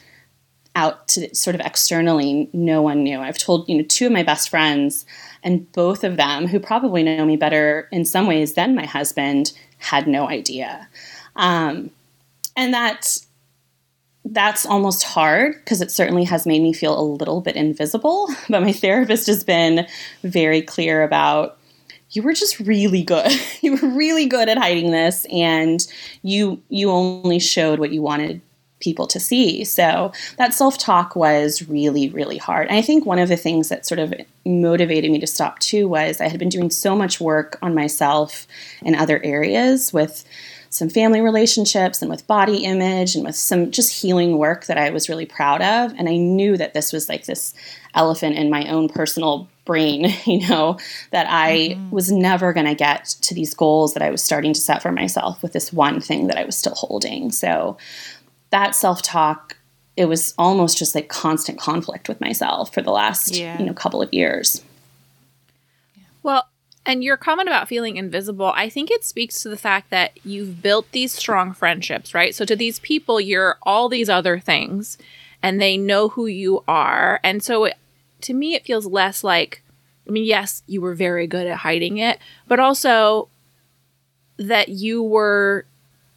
out 0.76 1.08
to 1.08 1.34
sort 1.34 1.56
of 1.56 1.62
externally 1.62 2.50
no 2.54 2.82
one 2.82 3.04
knew. 3.04 3.20
I've 3.20 3.38
told 3.38 3.68
you 3.70 3.78
know 3.78 3.84
two 3.84 4.08
of 4.08 4.12
my 4.12 4.24
best 4.24 4.50
friends 4.50 5.06
and 5.44 5.72
both 5.72 6.04
of 6.04 6.18
them 6.18 6.48
who 6.48 6.60
probably 6.60 7.04
know 7.04 7.26
me 7.26 7.38
better 7.38 7.88
in 7.92 8.04
some 8.04 8.28
ways 8.28 8.54
than 8.54 8.76
my 8.76 8.86
husband 8.86 9.54
had 9.78 10.08
no 10.08 10.28
idea. 10.28 10.88
Um, 11.36 11.92
and 12.58 12.74
that 12.74 13.20
that's 14.26 14.66
almost 14.66 15.04
hard 15.04 15.54
because 15.54 15.82
it 15.82 15.92
certainly 15.92 16.24
has 16.24 16.48
made 16.48 16.62
me 16.62 16.74
feel 16.74 17.00
a 17.00 17.02
little 17.02 17.42
bit 17.42 17.56
invisible. 17.56 18.28
But 18.50 18.62
my 18.62 18.72
therapist 18.72 19.28
has 19.28 19.44
been 19.44 19.88
very 20.24 20.62
clear 20.62 21.04
about 21.04 21.58
you 22.12 22.24
were 22.24 22.34
just 22.34 22.60
really 22.60 23.04
good. 23.04 23.32
you 23.62 23.76
were 23.76 23.90
really 23.90 24.26
good 24.26 24.50
at 24.50 24.58
hiding 24.58 24.92
this 24.92 25.26
and 25.32 25.86
you 26.24 26.62
you 26.70 26.90
only 26.90 27.40
showed 27.40 27.80
what 27.80 27.92
you 27.92 28.02
wanted 28.02 28.42
people 28.80 29.08
to 29.08 29.20
see. 29.20 29.64
So 29.64 30.12
that 30.38 30.54
self-talk 30.54 31.16
was 31.16 31.68
really 31.68 32.10
really 32.10 32.38
hard. 32.38 32.68
And 32.68 32.78
I 32.78 32.82
think 32.82 33.06
one 33.06 33.20
of 33.20 33.30
the 33.30 33.38
things 33.38 33.70
that 33.70 33.86
sort 33.86 34.00
of 34.00 34.14
motivated 34.46 35.12
me 35.12 35.20
to 35.20 35.28
stop 35.28 35.60
too 35.60 35.88
was 35.88 36.22
I 36.22 36.30
had 36.30 36.40
been 36.40 36.50
doing 36.50 36.72
so 36.72 36.96
much 36.96 37.20
work 37.20 37.58
on 37.62 37.76
myself 37.76 38.48
in 38.82 38.96
other 38.96 39.22
areas 39.24 39.94
with 39.94 40.24
some 40.76 40.90
family 40.90 41.22
relationships 41.22 42.02
and 42.02 42.12
with 42.12 42.28
body 42.28 42.66
image 42.66 43.16
and 43.16 43.26
with 43.26 43.36
some 43.36 43.72
just 43.72 44.02
healing 44.02 44.38
work 44.38 44.66
that 44.66 44.78
I 44.78 44.90
was 44.90 45.08
really 45.08 45.26
proud 45.26 45.62
of. 45.62 45.94
And 45.98 46.10
I 46.10 46.18
knew 46.18 46.58
that 46.58 46.74
this 46.74 46.92
was 46.92 47.08
like 47.08 47.26
this 47.26 47.54
elephant 47.94 48.36
in 48.36 48.50
my 48.50 48.68
own 48.68 48.90
personal 48.90 49.48
brain, 49.64 50.14
you 50.26 50.48
know, 50.48 50.78
that 51.12 51.28
I 51.30 51.76
mm-hmm. 51.76 51.92
was 51.92 52.12
never 52.12 52.54
going 52.54 52.66
to 52.66 52.76
get 52.76 53.06
to 53.22 53.34
these 53.34 53.54
goals 53.54 53.94
that 53.94 54.04
I 54.04 54.12
was 54.12 54.22
starting 54.22 54.54
to 54.54 54.60
set 54.60 54.82
for 54.82 54.92
myself 54.92 55.42
with 55.42 55.54
this 55.54 55.72
one 55.72 56.02
thing 56.02 56.28
that 56.28 56.38
I 56.38 56.46
was 56.46 56.58
still 56.58 56.76
holding. 56.76 57.32
So 57.32 57.78
that 58.50 58.76
self 58.76 59.02
talk, 59.02 59.58
it 59.96 60.06
was 60.06 60.34
almost 60.38 60.78
just 60.78 60.94
like 60.94 61.08
constant 61.08 61.58
conflict 61.58 62.10
with 62.10 62.20
myself 62.20 62.74
for 62.74 62.82
the 62.82 62.92
last, 62.92 63.36
yeah. 63.36 63.58
you 63.58 63.66
know, 63.66 63.74
couple 63.74 64.02
of 64.02 64.14
years. 64.14 64.62
Well, 66.22 66.48
and 66.86 67.04
your 67.04 67.18
comment 67.18 67.50
about 67.50 67.68
feeling 67.68 67.98
invisible, 67.98 68.54
I 68.56 68.70
think 68.70 68.92
it 68.92 69.04
speaks 69.04 69.42
to 69.42 69.50
the 69.50 69.58
fact 69.58 69.90
that 69.90 70.18
you've 70.24 70.62
built 70.62 70.92
these 70.92 71.12
strong 71.12 71.54
friendships, 71.54 72.14
right? 72.14 72.36
So 72.36 72.46
to 72.46 72.56
these 72.56 72.80
people, 72.80 73.20
you're 73.20 73.58
all 73.64 73.90
these 73.90 74.10
other 74.10 74.40
things 74.40 74.98
and 75.42 75.60
they 75.60 75.78
know 75.78 76.10
who 76.10 76.28
you 76.28 76.64
are. 76.68 77.20
And 77.24 77.42
so 77.44 77.66
it, 77.66 77.76
to 78.22 78.34
me, 78.34 78.54
it 78.54 78.66
feels 78.66 78.86
less 78.86 79.24
like, 79.24 79.64
I 80.08 80.12
mean, 80.12 80.26
yes, 80.26 80.62
you 80.68 80.82
were 80.82 80.94
very 80.94 81.26
good 81.26 81.48
at 81.48 81.58
hiding 81.58 81.98
it, 81.98 82.20
but 82.48 82.60
also 82.60 83.30
that 84.38 84.70
you 84.70 85.02
were, 85.02 85.66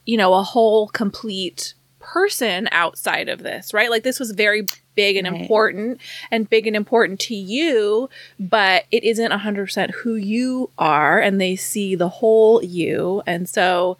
you 0.04 0.16
know, 0.16 0.34
a 0.34 0.42
whole 0.42 0.88
complete 0.88 1.74
person 1.98 2.68
outside 2.72 3.28
of 3.28 3.42
this, 3.42 3.72
right? 3.72 3.90
Like 3.90 4.02
this 4.02 4.20
was 4.20 4.32
very 4.32 4.66
big 4.98 5.14
and 5.14 5.30
right. 5.30 5.40
important 5.40 6.00
and 6.32 6.50
big 6.50 6.66
and 6.66 6.74
important 6.74 7.20
to 7.20 7.34
you, 7.36 8.10
but 8.40 8.84
it 8.90 9.04
isn't 9.04 9.30
100% 9.30 9.90
who 9.92 10.16
you 10.16 10.70
are 10.76 11.20
and 11.20 11.40
they 11.40 11.54
see 11.54 11.94
the 11.94 12.08
whole 12.08 12.60
you. 12.64 13.22
And 13.24 13.48
so, 13.48 13.96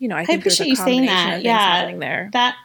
you 0.00 0.08
know, 0.08 0.16
I 0.16 0.24
think 0.24 0.38
I 0.38 0.40
appreciate 0.40 0.66
you 0.66 0.74
saying 0.74 1.06
that. 1.06 1.44
Yeah. 1.44 1.94
There. 1.96 2.28
That 2.32 2.56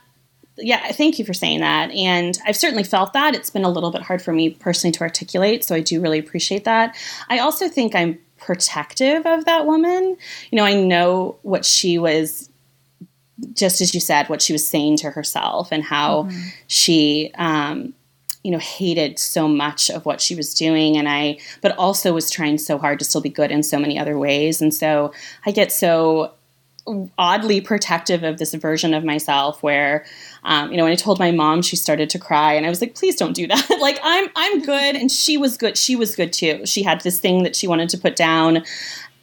yeah, 0.58 0.92
thank 0.94 1.20
you 1.20 1.26
for 1.26 1.34
saying 1.34 1.60
that. 1.60 1.92
And 1.92 2.40
I've 2.48 2.56
certainly 2.56 2.84
felt 2.84 3.14
that. 3.14 3.36
It's 3.36 3.52
been 3.52 3.66
a 3.66 3.70
little 3.70 3.92
bit 3.92 4.02
hard 4.02 4.22
for 4.22 4.32
me 4.32 4.52
personally 4.52 4.94
to 4.94 5.02
articulate, 5.02 5.64
so 5.64 5.76
I 5.76 5.82
do 5.82 6.02
really 6.02 6.18
appreciate 6.18 6.64
that. 6.64 6.96
I 7.30 7.40
also 7.40 7.68
think 7.68 7.94
I'm 7.94 8.18
protective 8.38 9.26
of 9.26 9.46
that 9.46 9.66
woman. 9.66 10.18
You 10.52 10.56
know, 10.56 10.64
I 10.64 10.74
know 10.74 11.36
what 11.42 11.66
she 11.66 11.98
was 11.98 12.50
just 13.54 13.82
as 13.82 13.94
you 13.94 14.00
said, 14.00 14.30
what 14.30 14.42
she 14.42 14.54
was 14.54 14.68
saying 14.68 14.98
to 14.98 15.12
herself 15.12 15.70
and 15.72 15.84
how 15.84 16.24
mm-hmm. 16.24 16.48
she, 16.68 17.32
um, 17.36 17.94
you 18.44 18.52
know, 18.52 18.60
hated 18.60 19.18
so 19.20 19.48
much 19.48 19.90
of 19.90 20.06
what 20.06 20.22
she 20.22 20.36
was 20.36 20.54
doing. 20.54 20.98
And 20.98 21.10
I, 21.10 21.40
but 21.62 21.78
also 21.78 22.14
was 22.14 22.30
trying 22.30 22.58
so 22.58 22.78
hard 22.78 23.00
to 23.00 23.06
still 23.06 23.22
be 23.22 23.30
good 23.30 23.52
in 23.52 23.64
so 23.64 23.80
many 23.80 23.98
other 23.98 24.18
ways. 24.18 24.62
And 24.62 24.74
so 24.74 25.14
I 25.46 25.52
get 25.52 25.72
so 25.72 26.34
oddly 27.18 27.62
protective 27.62 28.24
of 28.24 28.38
this 28.38 28.54
version 28.54 28.94
of 28.94 29.04
myself 29.04 29.64
where 29.64 30.06
um, 30.44 30.70
you 30.70 30.78
know 30.78 30.84
when 30.84 30.92
i 30.92 30.96
told 30.96 31.18
my 31.18 31.32
mom 31.32 31.62
she 31.62 31.76
started 31.76 32.12
to 32.12 32.20
cry 32.20 32.54
and 32.54 32.64
i 32.66 32.70
was 32.70 32.80
like 32.80 32.94
please 32.94 33.16
don't 33.16 33.34
do 33.34 33.48
that 33.48 33.78
like 33.82 34.00
i'm 34.04 34.30
i'm 34.36 34.62
good 34.62 34.96
and 34.96 35.12
she 35.12 35.36
was 35.36 35.58
good 35.58 35.78
she 35.78 35.96
was 35.96 36.16
good 36.16 36.32
too 36.32 36.64
she 36.66 36.84
had 36.84 37.02
this 37.02 37.20
thing 37.20 37.42
that 37.42 37.56
she 37.56 37.68
wanted 37.68 37.90
to 37.90 37.98
put 37.98 38.16
down 38.16 38.64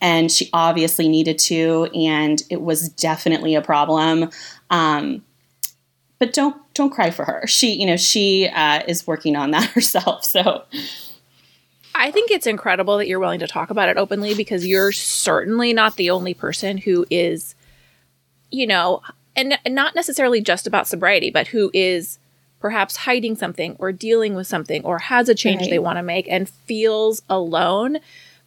and 0.02 0.30
she 0.30 0.50
obviously 0.52 1.08
needed 1.08 1.38
to, 1.38 1.88
and 1.94 2.42
it 2.50 2.60
was 2.60 2.88
definitely 2.88 3.54
a 3.54 3.62
problem. 3.62 4.28
Um, 4.68 5.24
but 6.18 6.32
don't 6.32 6.56
don't 6.74 6.90
cry 6.90 7.10
for 7.10 7.24
her. 7.24 7.46
She, 7.46 7.72
you 7.72 7.86
know, 7.86 7.96
she 7.96 8.48
uh, 8.48 8.82
is 8.86 9.06
working 9.06 9.36
on 9.36 9.52
that 9.52 9.70
herself. 9.70 10.24
So. 10.24 10.64
I 11.94 12.10
think 12.10 12.30
it's 12.30 12.46
incredible 12.46 12.96
that 12.98 13.06
you're 13.06 13.20
willing 13.20 13.40
to 13.40 13.46
talk 13.46 13.68
about 13.70 13.90
it 13.90 13.98
openly 13.98 14.34
because 14.34 14.66
you're 14.66 14.92
certainly 14.92 15.74
not 15.74 15.96
the 15.96 16.08
only 16.08 16.32
person 16.32 16.78
who 16.78 17.04
is, 17.10 17.54
you 18.50 18.66
know, 18.66 19.02
and 19.36 19.58
not 19.68 19.94
necessarily 19.94 20.40
just 20.40 20.66
about 20.66 20.88
sobriety, 20.88 21.30
but 21.30 21.48
who 21.48 21.70
is 21.74 22.18
perhaps 22.60 22.96
hiding 22.96 23.36
something 23.36 23.76
or 23.78 23.92
dealing 23.92 24.34
with 24.34 24.46
something 24.46 24.82
or 24.84 24.98
has 25.00 25.28
a 25.28 25.34
change 25.34 25.60
right. 25.60 25.70
they 25.70 25.78
want 25.78 25.98
to 25.98 26.02
make 26.02 26.26
and 26.30 26.48
feels 26.48 27.20
alone. 27.28 27.98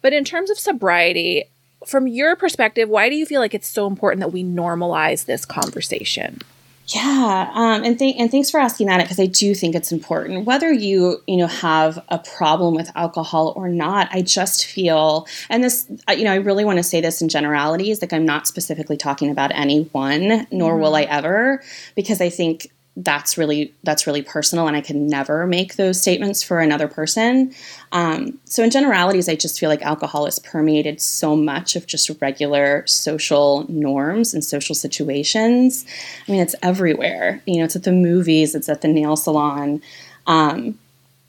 But 0.06 0.12
in 0.12 0.22
terms 0.22 0.50
of 0.50 0.58
sobriety, 0.60 1.46
from 1.84 2.06
your 2.06 2.36
perspective, 2.36 2.88
why 2.88 3.08
do 3.08 3.16
you 3.16 3.26
feel 3.26 3.40
like 3.40 3.54
it's 3.54 3.66
so 3.66 3.88
important 3.88 4.20
that 4.20 4.28
we 4.28 4.44
normalize 4.44 5.24
this 5.24 5.44
conversation? 5.44 6.42
Yeah, 6.86 7.50
um, 7.52 7.82
and 7.82 7.98
th- 7.98 8.14
and 8.16 8.30
thanks 8.30 8.48
for 8.48 8.60
asking 8.60 8.86
that 8.86 9.02
because 9.02 9.18
I 9.18 9.26
do 9.26 9.52
think 9.52 9.74
it's 9.74 9.90
important. 9.90 10.44
Whether 10.44 10.72
you 10.72 11.20
you 11.26 11.36
know 11.36 11.48
have 11.48 11.98
a 12.08 12.20
problem 12.20 12.76
with 12.76 12.88
alcohol 12.94 13.52
or 13.56 13.68
not, 13.68 14.08
I 14.12 14.22
just 14.22 14.64
feel, 14.66 15.26
and 15.50 15.64
this 15.64 15.90
you 16.16 16.22
know 16.22 16.30
I 16.30 16.36
really 16.36 16.64
want 16.64 16.76
to 16.76 16.84
say 16.84 17.00
this 17.00 17.20
in 17.20 17.28
generalities, 17.28 18.00
like 18.00 18.12
I'm 18.12 18.24
not 18.24 18.46
specifically 18.46 18.96
talking 18.96 19.32
about 19.32 19.50
anyone, 19.56 20.46
nor 20.52 20.74
mm-hmm. 20.74 20.82
will 20.82 20.94
I 20.94 21.02
ever, 21.02 21.64
because 21.96 22.20
I 22.20 22.28
think 22.30 22.70
that's 22.96 23.36
really 23.36 23.74
that's 23.82 24.06
really 24.06 24.22
personal 24.22 24.66
and 24.66 24.76
i 24.76 24.80
can 24.80 25.06
never 25.06 25.46
make 25.46 25.76
those 25.76 26.00
statements 26.00 26.42
for 26.42 26.60
another 26.60 26.88
person. 26.88 27.52
Um, 27.92 28.38
so 28.44 28.64
in 28.64 28.70
generalities 28.70 29.28
i 29.28 29.34
just 29.34 29.60
feel 29.60 29.68
like 29.68 29.82
alcohol 29.82 30.24
has 30.24 30.38
permeated 30.38 31.00
so 31.00 31.36
much 31.36 31.76
of 31.76 31.86
just 31.86 32.10
regular 32.20 32.86
social 32.86 33.66
norms 33.68 34.32
and 34.32 34.42
social 34.42 34.74
situations. 34.74 35.84
I 36.26 36.32
mean 36.32 36.40
it's 36.40 36.54
everywhere. 36.62 37.42
You 37.46 37.58
know 37.58 37.64
it's 37.64 37.76
at 37.76 37.84
the 37.84 37.92
movies 37.92 38.54
it's 38.54 38.68
at 38.68 38.80
the 38.80 38.88
nail 38.88 39.16
salon. 39.16 39.82
Um, 40.26 40.78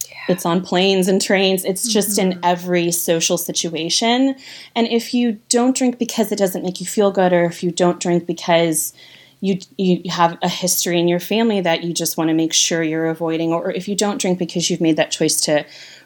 yeah. 0.09 0.15
it's 0.29 0.45
on 0.45 0.61
planes 0.61 1.07
and 1.07 1.21
trains. 1.21 1.65
It's 1.65 1.87
just 1.87 2.17
mm-hmm. 2.17 2.31
in 2.31 2.39
every 2.43 2.91
social 2.91 3.37
situation. 3.37 4.35
And 4.73 4.87
if 4.87 5.13
you 5.13 5.39
don't 5.49 5.75
drink 5.75 5.99
because 5.99 6.31
it 6.31 6.37
doesn't 6.39 6.63
make 6.63 6.79
you 6.79 6.87
feel 6.87 7.11
good 7.11 7.33
or 7.33 7.43
if 7.43 7.61
you 7.61 7.71
don't 7.71 7.99
drink 7.99 8.25
because 8.25 8.93
you 9.39 9.59
you 9.77 10.09
have 10.11 10.37
a 10.41 10.49
history 10.49 10.99
in 10.99 11.07
your 11.07 11.19
family 11.19 11.61
that 11.61 11.83
you 11.83 11.93
just 11.93 12.17
want 12.17 12.29
to 12.29 12.33
make 12.33 12.53
sure 12.53 12.81
you're 12.81 13.07
avoiding 13.07 13.53
or 13.53 13.71
if 13.71 13.87
you 13.87 13.95
don't 13.95 14.19
drink 14.19 14.39
because 14.39 14.69
you've 14.69 14.81
made 14.81 14.97
that 14.97 15.11
choice 15.11 15.39
to 15.41 15.65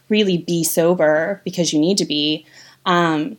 really 0.10 0.38
be 0.38 0.64
sober 0.64 1.42
because 1.46 1.72
you 1.72 1.80
need 1.80 1.98
to 1.98 2.06
be 2.06 2.46
um, 2.86 3.38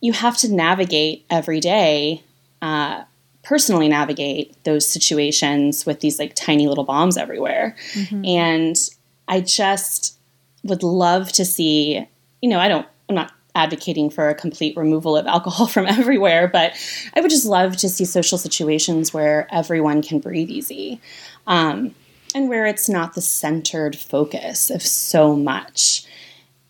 you 0.00 0.12
have 0.12 0.36
to 0.38 0.52
navigate 0.52 1.24
every 1.30 1.60
day 1.60 2.22
uh, 2.60 3.02
personally 3.42 3.88
navigate 3.88 4.62
those 4.64 4.86
situations 4.86 5.86
with 5.86 6.00
these 6.00 6.18
like 6.18 6.34
tiny 6.34 6.68
little 6.68 6.84
bombs 6.84 7.16
everywhere 7.16 7.74
mm-hmm. 7.92 8.24
and 8.24 8.90
i 9.28 9.40
just 9.40 10.18
would 10.62 10.82
love 10.82 11.32
to 11.32 11.44
see 11.44 12.06
you 12.42 12.48
know 12.50 12.58
i 12.58 12.68
don't 12.68 12.86
i'm 13.08 13.14
not 13.14 13.32
advocating 13.60 14.08
for 14.08 14.28
a 14.28 14.34
complete 14.34 14.76
removal 14.76 15.16
of 15.16 15.26
alcohol 15.26 15.66
from 15.74 15.86
everywhere, 15.86 16.48
but 16.48 16.72
I 17.14 17.20
would 17.20 17.30
just 17.30 17.46
love 17.46 17.76
to 17.78 17.88
see 17.88 18.04
social 18.04 18.38
situations 18.38 19.12
where 19.12 19.46
everyone 19.52 20.02
can 20.02 20.18
breathe 20.18 20.50
easy 20.50 21.00
um, 21.46 21.94
and 22.34 22.48
where 22.48 22.66
it's 22.66 22.88
not 22.88 23.14
the 23.14 23.20
centered 23.20 23.96
focus 23.96 24.70
of 24.70 24.82
so 24.82 25.36
much. 25.36 26.04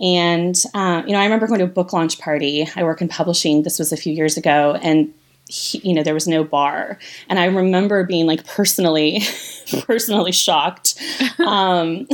And, 0.01 0.57
uh, 0.75 1.03
you 1.07 1.13
know, 1.13 1.21
I 1.21 1.25
remember 1.25 1.47
going 1.47 1.61
to 1.61 1.67
a 1.67 1.69
book 1.69 1.93
launch 1.93 2.19
party. 2.19 2.67
I 2.75 2.85
work 2.85 3.03
in 3.03 3.09
publishing. 3.09 3.63
This 3.63 3.79
was 3.79 3.93
a 3.93 3.97
few 3.97 4.13
years 4.13 4.37
ago. 4.37 4.79
And 4.83 5.13
he, 5.51 5.79
you 5.79 5.95
know 5.95 6.05
there 6.05 6.15
was 6.15 6.29
no 6.29 6.45
bar 6.45 6.97
and 7.29 7.41
i 7.41 7.47
remember 7.47 8.05
being 8.05 8.25
like 8.25 8.47
personally 8.47 9.21
personally 9.83 10.31
shocked 10.31 10.95
um, 11.41 12.07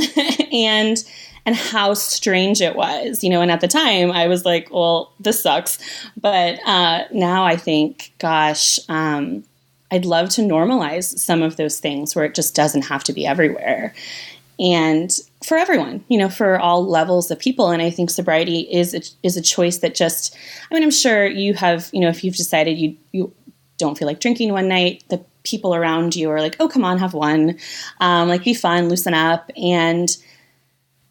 and 0.51 1.03
and 1.47 1.55
how 1.55 1.93
strange 1.93 2.61
it 2.61 2.75
was, 2.75 3.23
you 3.23 3.29
know. 3.29 3.41
And 3.41 3.49
at 3.49 3.61
the 3.61 3.69
time, 3.69 4.11
I 4.11 4.27
was 4.27 4.43
like, 4.43 4.69
well, 4.69 5.13
this 5.17 5.41
sucks. 5.41 5.79
But 6.19 6.59
uh, 6.65 7.05
now 7.13 7.45
I 7.45 7.55
think, 7.55 8.11
gosh, 8.19 8.79
um, 8.89 9.45
I'd 9.89 10.03
love 10.03 10.27
to 10.31 10.41
normalize 10.41 11.17
some 11.17 11.41
of 11.41 11.55
those 11.55 11.79
things 11.79 12.15
where 12.15 12.25
it 12.25 12.35
just 12.35 12.53
doesn't 12.53 12.81
have 12.81 13.05
to 13.05 13.13
be 13.13 13.25
everywhere. 13.25 13.95
And 14.59 15.09
for 15.45 15.55
everyone, 15.55 16.03
you 16.09 16.17
know, 16.17 16.29
for 16.29 16.59
all 16.59 16.85
levels 16.85 17.31
of 17.31 17.39
people. 17.39 17.69
And 17.69 17.81
I 17.81 17.91
think 17.91 18.09
sobriety 18.09 18.61
is 18.69 18.93
a, 18.93 19.01
is 19.23 19.37
a 19.37 19.41
choice 19.41 19.77
that 19.77 19.95
just, 19.95 20.35
I 20.69 20.73
mean, 20.73 20.83
I'm 20.83 20.91
sure 20.91 21.25
you 21.25 21.53
have, 21.53 21.89
you 21.93 22.01
know, 22.01 22.09
if 22.09 22.25
you've 22.25 22.35
decided 22.35 22.77
you, 22.77 22.97
you 23.13 23.33
don't 23.77 23.97
feel 23.97 24.07
like 24.07 24.19
drinking 24.19 24.51
one 24.51 24.67
night, 24.67 25.05
the 25.07 25.23
people 25.43 25.73
around 25.73 26.13
you 26.13 26.29
are 26.29 26.41
like, 26.41 26.57
oh, 26.59 26.67
come 26.67 26.83
on, 26.83 26.97
have 26.97 27.13
one. 27.13 27.57
Um, 28.01 28.27
like, 28.27 28.43
be 28.43 28.53
fun, 28.53 28.89
loosen 28.89 29.13
up. 29.13 29.49
And 29.55 30.09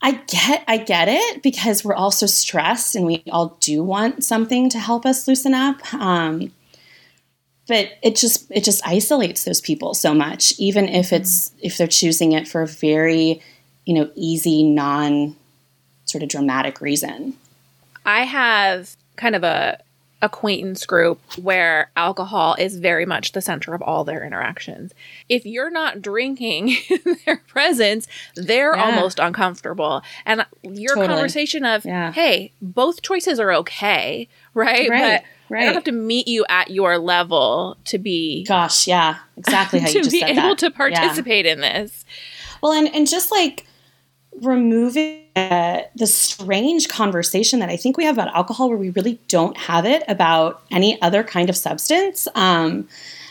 I 0.03 0.13
get 0.27 0.65
I 0.69 0.79
get 0.79 1.09
it 1.09 1.43
because 1.43 1.85
we're 1.85 1.95
all 1.95 2.11
so 2.11 2.27
stressed 2.27 2.95
and 2.95 3.07
we 3.07 3.23
all 3.31 3.57
do 3.61 3.83
want 3.83 4.25
something 4.25 4.69
to 4.71 4.79
help 4.79 5.07
us 5.07 5.27
loosen 5.27 5.55
up. 5.55 5.93
Um, 5.95 6.53
but 7.67 7.93
it 8.03 8.17
just 8.17 8.51
it 8.51 8.63
just 8.63 8.87
isolates 8.87 9.45
those 9.45 9.61
people 9.61 9.95
so 9.95 10.15
much, 10.15 10.55
even 10.59 10.89
if 10.89 11.13
it's 11.13 11.51
if 11.61 11.79
they're 11.79 11.87
choosing 11.87 12.33
it 12.33 12.47
for 12.47 12.63
a 12.63 12.67
very, 12.67 13.41
you 13.85 13.95
know, 13.95 14.11
easy, 14.15 14.63
non 14.63 15.35
sort 16.05 16.23
of 16.23 16.29
dramatic 16.29 16.81
reason. 16.81 17.35
I 18.05 18.21
have 18.21 18.97
kind 19.17 19.35
of 19.35 19.43
a 19.43 19.81
acquaintance 20.23 20.87
group 20.87 21.21
where 21.39 21.91
alcohol 21.95 22.57
is 22.59 22.79
very 22.79 23.05
much 23.05 23.33
the 23.33 23.41
center 23.43 23.75
of 23.75 23.83
all 23.83 24.05
their 24.05 24.25
interactions. 24.25 24.93
If 25.29 25.45
you're 25.45 25.71
not 25.71 26.01
drinking 26.01 26.77
in 26.91 27.17
their 27.27 27.37
presence, 27.47 28.09
they're 28.35 28.75
yeah. 28.75 28.85
almost 28.85 29.19
uncomfortable. 29.19 30.03
And 30.25 30.47
your 30.63 30.95
totally. 30.95 31.15
conversation 31.15 31.65
of, 31.65 31.85
yeah. 31.85 32.13
hey, 32.13 32.53
both 32.63 33.03
choices 33.03 33.39
are 33.39 33.53
okay, 33.53 34.29
right? 34.55 34.89
right. 34.89 35.23
But 35.49 35.55
right. 35.55 35.63
I 35.63 35.65
don't 35.67 35.75
have 35.75 35.85
to 35.85 35.93
meet 35.93 36.29
you 36.29 36.47
at 36.49 36.71
your 36.71 36.99
level 36.99 37.77
to 37.85 37.99
be 37.99 38.45
Gosh, 38.45 38.87
yeah. 38.87 39.19
Exactly 39.37 39.81
how 39.81 39.89
you 39.91 40.03
just 40.03 40.11
said 40.11 40.23
that. 40.23 40.29
To 40.29 40.35
be 40.35 40.41
able 40.41 40.57
to 40.57 40.71
participate 40.71 41.45
yeah. 41.45 41.53
in 41.53 41.61
this. 41.61 42.05
Well, 42.63 42.73
and 42.73 42.93
and 42.95 43.07
just 43.07 43.31
like 43.31 43.66
removing 44.41 45.23
uh, 45.35 45.83
the 45.95 46.07
strange 46.07 46.89
conversation 46.89 47.61
that 47.61 47.69
I 47.69 47.77
think 47.77 47.97
we 47.97 48.05
have 48.05 48.17
about 48.17 48.35
alcohol, 48.35 48.69
where 48.69 48.79
we 48.79 48.91
really 48.91 49.19
don't 49.29 49.57
have 49.57 49.85
it 49.85 50.03
about 50.09 50.63
any 50.71 51.01
other 51.03 51.23
kind 51.23 51.51
of 51.51 51.57
substance. 51.57 52.29
Um, 52.35 52.89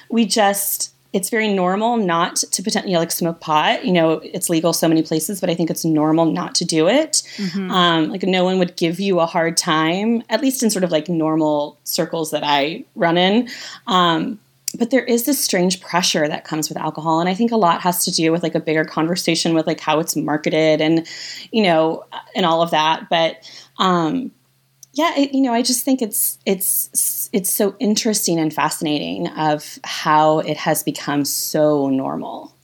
we 0.09 0.25
just 0.25 0.95
it's 1.15 1.29
very 1.29 1.47
normal 1.53 1.95
not 1.95 2.35
to 2.35 2.61
potentially 2.61 2.91
you 2.91 2.95
know, 2.95 2.99
like 2.99 3.09
smoke 3.09 3.39
pot. 3.39 3.85
You 3.85 3.93
know, 3.93 4.19
it's 4.21 4.49
legal 4.49 4.73
so 4.73 4.89
many 4.89 5.01
places, 5.01 5.39
but 5.39 5.49
I 5.49 5.55
think 5.55 5.69
it's 5.69 5.85
normal 5.85 6.25
not 6.25 6.53
to 6.55 6.65
do 6.65 6.89
it. 6.89 7.23
Mm-hmm. 7.37 7.71
Um, 7.71 8.09
like 8.09 8.23
no 8.23 8.43
one 8.43 8.59
would 8.59 8.75
give 8.75 8.99
you 8.99 9.21
a 9.21 9.25
hard 9.25 9.55
time, 9.55 10.23
at 10.29 10.41
least 10.41 10.61
in 10.61 10.69
sort 10.69 10.83
of 10.83 10.91
like 10.91 11.07
normal 11.07 11.79
circles 11.85 12.31
that 12.31 12.43
I 12.43 12.83
run 12.95 13.17
in. 13.17 13.47
Um, 13.87 14.41
but 14.75 14.91
there 14.91 15.03
is 15.03 15.25
this 15.25 15.43
strange 15.43 15.81
pressure 15.81 16.27
that 16.27 16.43
comes 16.43 16.69
with 16.69 16.77
alcohol 16.77 17.19
and 17.19 17.29
i 17.29 17.33
think 17.33 17.51
a 17.51 17.57
lot 17.57 17.81
has 17.81 18.03
to 18.05 18.11
do 18.11 18.31
with 18.31 18.43
like 18.43 18.55
a 18.55 18.59
bigger 18.59 18.85
conversation 18.85 19.53
with 19.53 19.67
like 19.67 19.79
how 19.79 19.99
it's 19.99 20.15
marketed 20.15 20.81
and 20.81 21.07
you 21.51 21.63
know 21.63 22.03
and 22.35 22.45
all 22.45 22.61
of 22.61 22.71
that 22.71 23.07
but 23.09 23.37
um 23.77 24.31
yeah 24.93 25.13
it, 25.17 25.33
you 25.33 25.41
know 25.41 25.53
i 25.53 25.61
just 25.61 25.83
think 25.83 26.01
it's 26.01 26.37
it's 26.45 27.29
it's 27.33 27.51
so 27.51 27.75
interesting 27.79 28.39
and 28.39 28.53
fascinating 28.53 29.27
of 29.27 29.77
how 29.83 30.39
it 30.39 30.55
has 30.55 30.83
become 30.83 31.25
so 31.25 31.89
normal. 31.89 32.55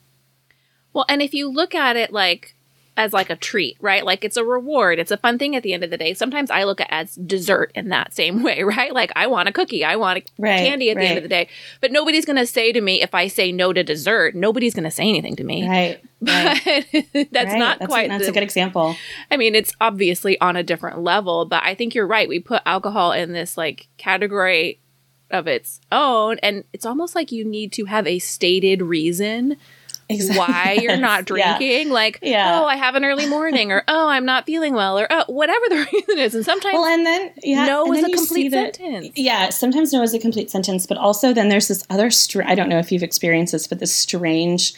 Well 0.93 1.05
and 1.09 1.21
if 1.21 1.33
you 1.33 1.51
look 1.51 1.75
at 1.75 1.97
it 1.97 2.13
like 2.13 2.55
as 2.97 3.13
like 3.13 3.29
a 3.29 3.35
treat, 3.35 3.77
right? 3.79 4.05
Like 4.05 4.25
it's 4.25 4.37
a 4.37 4.43
reward. 4.43 4.99
It's 4.99 5.11
a 5.11 5.17
fun 5.17 5.37
thing 5.37 5.55
at 5.55 5.63
the 5.63 5.73
end 5.73 5.83
of 5.83 5.89
the 5.89 5.97
day. 5.97 6.13
Sometimes 6.13 6.51
I 6.51 6.63
look 6.63 6.81
at 6.81 6.87
as 6.91 7.15
dessert 7.15 7.71
in 7.73 7.89
that 7.89 8.13
same 8.13 8.43
way, 8.47 8.63
right? 8.63 8.93
Like 8.93 9.11
I 9.15 9.27
want 9.27 9.49
a 9.49 9.51
cookie, 9.51 9.83
I 9.83 9.95
want 9.95 10.19
a 10.19 10.23
right, 10.37 10.59
candy 10.59 10.89
at 10.89 10.97
right. 10.97 11.03
the 11.03 11.07
end 11.07 11.17
of 11.17 11.23
the 11.23 11.29
day. 11.29 11.47
But 11.79 11.91
nobody's 11.91 12.25
going 12.25 12.37
to 12.37 12.45
say 12.45 12.71
to 12.71 12.81
me 12.81 13.01
if 13.01 13.15
I 13.15 13.27
say 13.27 13.51
no 13.51 13.73
to 13.73 13.83
dessert, 13.83 14.35
nobody's 14.35 14.73
going 14.73 14.83
to 14.83 14.91
say 14.91 15.07
anything 15.07 15.35
to 15.37 15.43
me. 15.43 15.67
Right. 15.67 16.01
But 16.23 16.61
that's 17.31 17.55
not 17.55 17.79
that's 17.79 17.87
quite 17.87 18.09
that's 18.09 18.25
the, 18.25 18.29
a 18.29 18.31
good 18.31 18.43
example. 18.43 18.95
I 19.31 19.37
mean, 19.37 19.55
it's 19.55 19.73
obviously 19.81 20.39
on 20.39 20.55
a 20.55 20.61
different 20.61 20.99
level, 20.99 21.45
but 21.45 21.63
I 21.63 21.73
think 21.73 21.95
you're 21.95 22.05
right. 22.05 22.29
We 22.29 22.39
put 22.39 22.61
alcohol 22.63 23.11
in 23.11 23.33
this 23.33 23.57
like 23.57 23.87
category 23.97 24.79
of 25.31 25.47
its 25.47 25.81
own 25.91 26.37
and 26.43 26.63
it's 26.73 26.85
almost 26.85 27.15
like 27.15 27.31
you 27.31 27.43
need 27.43 27.71
to 27.73 27.85
have 27.85 28.05
a 28.05 28.19
stated 28.19 28.83
reason 28.83 29.57
exactly. 30.15 30.37
why 30.37 30.77
you're 30.81 30.97
not 30.97 31.25
drinking. 31.25 31.87
Yeah. 31.87 31.93
Like, 31.93 32.19
yeah. 32.21 32.59
oh, 32.59 32.65
I 32.65 32.75
have 32.75 32.95
an 32.95 33.05
early 33.05 33.25
morning, 33.27 33.71
or 33.71 33.83
oh, 33.87 34.07
I'm 34.07 34.25
not 34.25 34.45
feeling 34.45 34.73
well, 34.73 34.99
or 34.99 35.07
oh, 35.09 35.23
whatever 35.27 35.65
the 35.69 35.87
reason 35.93 36.17
is. 36.17 36.35
And 36.35 36.45
sometimes, 36.45 36.73
well, 36.73 36.85
and 36.85 37.05
then 37.05 37.31
yeah, 37.43 37.65
no 37.65 37.91
is 37.93 38.03
a 38.03 38.09
complete 38.09 38.51
sentence. 38.51 39.11
yeah, 39.15 39.49
sometimes 39.49 39.93
no 39.93 40.01
is 40.01 40.13
a 40.13 40.19
complete 40.19 40.51
sentence, 40.51 40.85
but 40.85 40.97
also 40.97 41.33
then 41.33 41.49
there's 41.49 41.67
this 41.67 41.83
other. 41.89 42.09
Str- 42.09 42.43
I 42.43 42.55
don't 42.55 42.69
know 42.69 42.79
if 42.79 42.91
you've 42.91 43.03
experienced 43.03 43.53
this, 43.53 43.67
but 43.67 43.79
this 43.79 43.95
strange. 43.95 44.73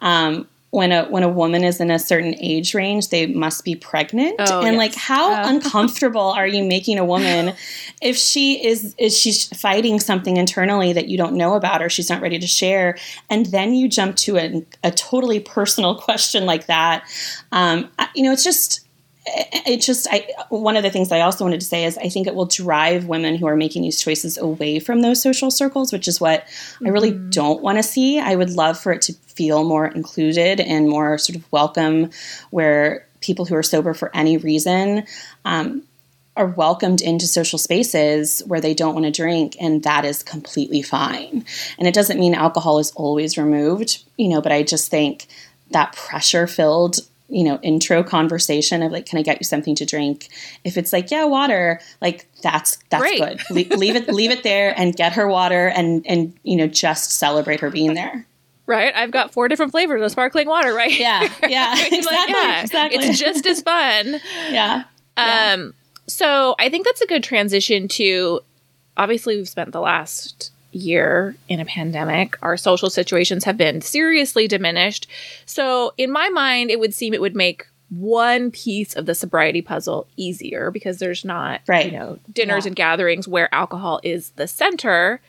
Um, 0.00 0.48
when 0.70 0.92
a 0.92 1.04
when 1.06 1.22
a 1.22 1.28
woman 1.28 1.64
is 1.64 1.80
in 1.80 1.90
a 1.90 1.98
certain 1.98 2.34
age 2.38 2.74
range, 2.74 3.08
they 3.08 3.26
must 3.26 3.64
be 3.64 3.74
pregnant. 3.74 4.36
Oh, 4.38 4.60
and 4.60 4.74
yes. 4.74 4.76
like 4.76 4.94
how 4.94 5.32
uh. 5.32 5.42
uncomfortable 5.48 6.20
are 6.20 6.46
you 6.46 6.62
making 6.64 6.98
a 6.98 7.04
woman 7.04 7.54
if 8.02 8.16
she 8.16 8.64
is 8.64 8.94
is 8.98 9.16
she's 9.16 9.46
fighting 9.58 9.98
something 9.98 10.36
internally 10.36 10.92
that 10.92 11.08
you 11.08 11.16
don't 11.16 11.34
know 11.34 11.54
about 11.54 11.82
or 11.82 11.88
she's 11.88 12.10
not 12.10 12.20
ready 12.20 12.38
to 12.38 12.46
share, 12.46 12.98
and 13.30 13.46
then 13.46 13.74
you 13.74 13.88
jump 13.88 14.16
to 14.16 14.36
a, 14.36 14.66
a 14.84 14.90
totally 14.90 15.40
personal 15.40 15.94
question 16.00 16.44
like 16.44 16.66
that. 16.66 17.04
Um, 17.52 17.90
you 18.14 18.22
know, 18.22 18.32
it's 18.32 18.44
just 18.44 18.87
it 19.66 19.80
just 19.80 20.06
I 20.10 20.26
one 20.48 20.76
of 20.76 20.82
the 20.82 20.90
things 20.90 21.12
I 21.12 21.20
also 21.20 21.44
wanted 21.44 21.60
to 21.60 21.66
say 21.66 21.84
is 21.84 21.98
I 21.98 22.08
think 22.08 22.26
it 22.26 22.34
will 22.34 22.46
drive 22.46 23.06
women 23.06 23.36
who 23.36 23.46
are 23.46 23.56
making 23.56 23.82
these 23.82 24.00
choices 24.00 24.38
away 24.38 24.80
from 24.80 25.02
those 25.02 25.20
social 25.20 25.50
circles, 25.50 25.92
which 25.92 26.08
is 26.08 26.20
what 26.20 26.46
mm-hmm. 26.46 26.86
I 26.86 26.90
really 26.90 27.12
mm-hmm. 27.12 27.30
don't 27.30 27.62
want 27.62 27.78
to 27.78 27.82
see. 27.82 28.18
I 28.18 28.34
would 28.34 28.50
love 28.50 28.78
for 28.78 28.92
it 28.92 29.02
to 29.02 29.12
feel 29.12 29.64
more 29.64 29.86
included 29.86 30.60
and 30.60 30.88
more 30.88 31.18
sort 31.18 31.36
of 31.36 31.50
welcome, 31.52 32.10
where 32.50 33.06
people 33.20 33.44
who 33.44 33.54
are 33.54 33.62
sober 33.62 33.94
for 33.94 34.14
any 34.14 34.36
reason 34.36 35.04
um, 35.44 35.82
are 36.36 36.46
welcomed 36.46 37.00
into 37.00 37.26
social 37.26 37.58
spaces 37.58 38.42
where 38.46 38.60
they 38.60 38.74
don't 38.74 38.94
want 38.94 39.06
to 39.06 39.10
drink, 39.10 39.56
and 39.60 39.82
that 39.82 40.04
is 40.04 40.22
completely 40.22 40.82
fine. 40.82 41.44
And 41.78 41.88
it 41.88 41.94
doesn't 41.94 42.20
mean 42.20 42.34
alcohol 42.34 42.78
is 42.78 42.92
always 42.92 43.36
removed, 43.36 44.04
you 44.16 44.28
know, 44.28 44.40
but 44.40 44.52
I 44.52 44.62
just 44.62 44.88
think 44.90 45.26
that 45.70 45.94
pressure 45.94 46.46
filled 46.46 47.00
you 47.28 47.44
know 47.44 47.58
intro 47.62 48.02
conversation 48.02 48.82
of 48.82 48.90
like 48.90 49.04
can 49.06 49.18
i 49.18 49.22
get 49.22 49.38
you 49.40 49.44
something 49.44 49.74
to 49.76 49.84
drink? 49.84 50.28
If 50.64 50.76
it's 50.76 50.92
like 50.92 51.10
yeah 51.10 51.24
water 51.24 51.80
like 52.00 52.26
that's 52.42 52.78
that's 52.90 53.02
Great. 53.02 53.20
good. 53.20 53.70
Le- 53.70 53.76
leave 53.76 53.96
it 53.96 54.08
leave 54.08 54.30
it 54.30 54.42
there 54.42 54.74
and 54.76 54.96
get 54.96 55.12
her 55.12 55.28
water 55.28 55.68
and 55.68 56.04
and 56.06 56.34
you 56.42 56.56
know 56.56 56.66
just 56.66 57.12
celebrate 57.12 57.60
her 57.60 57.70
being 57.70 57.94
there. 57.94 58.26
Right? 58.66 58.94
I've 58.94 59.10
got 59.10 59.32
four 59.32 59.48
different 59.48 59.72
flavors 59.72 60.02
of 60.02 60.10
sparkling 60.10 60.48
water 60.48 60.74
right? 60.74 60.98
Yeah 60.98 61.22
yeah 61.48 61.74
exactly, 61.74 62.00
like, 62.06 62.28
yeah 62.28 62.62
exactly 62.62 63.04
it's 63.04 63.18
just 63.18 63.46
as 63.46 63.62
fun. 63.62 64.20
Yeah 64.50 64.84
um 65.16 65.24
yeah. 65.26 65.68
so 66.06 66.54
i 66.58 66.68
think 66.68 66.84
that's 66.84 67.00
a 67.00 67.06
good 67.06 67.24
transition 67.24 67.88
to 67.88 68.40
obviously 68.96 69.36
we've 69.36 69.48
spent 69.48 69.72
the 69.72 69.80
last 69.80 70.52
year 70.78 71.36
in 71.48 71.60
a 71.60 71.64
pandemic, 71.64 72.36
our 72.42 72.56
social 72.56 72.90
situations 72.90 73.44
have 73.44 73.56
been 73.56 73.80
seriously 73.80 74.48
diminished. 74.48 75.06
So, 75.46 75.92
in 75.96 76.10
my 76.10 76.28
mind, 76.28 76.70
it 76.70 76.80
would 76.80 76.94
seem 76.94 77.14
it 77.14 77.20
would 77.20 77.36
make 77.36 77.66
one 77.90 78.50
piece 78.50 78.94
of 78.94 79.06
the 79.06 79.14
sobriety 79.14 79.62
puzzle 79.62 80.06
easier 80.16 80.70
because 80.70 80.98
there's 80.98 81.24
not, 81.24 81.62
right. 81.66 81.86
you 81.86 81.98
know, 81.98 82.18
dinners 82.32 82.64
yeah. 82.64 82.68
and 82.68 82.76
gatherings 82.76 83.26
where 83.26 83.52
alcohol 83.54 84.00
is 84.02 84.30
the 84.30 84.46
center. 84.46 85.20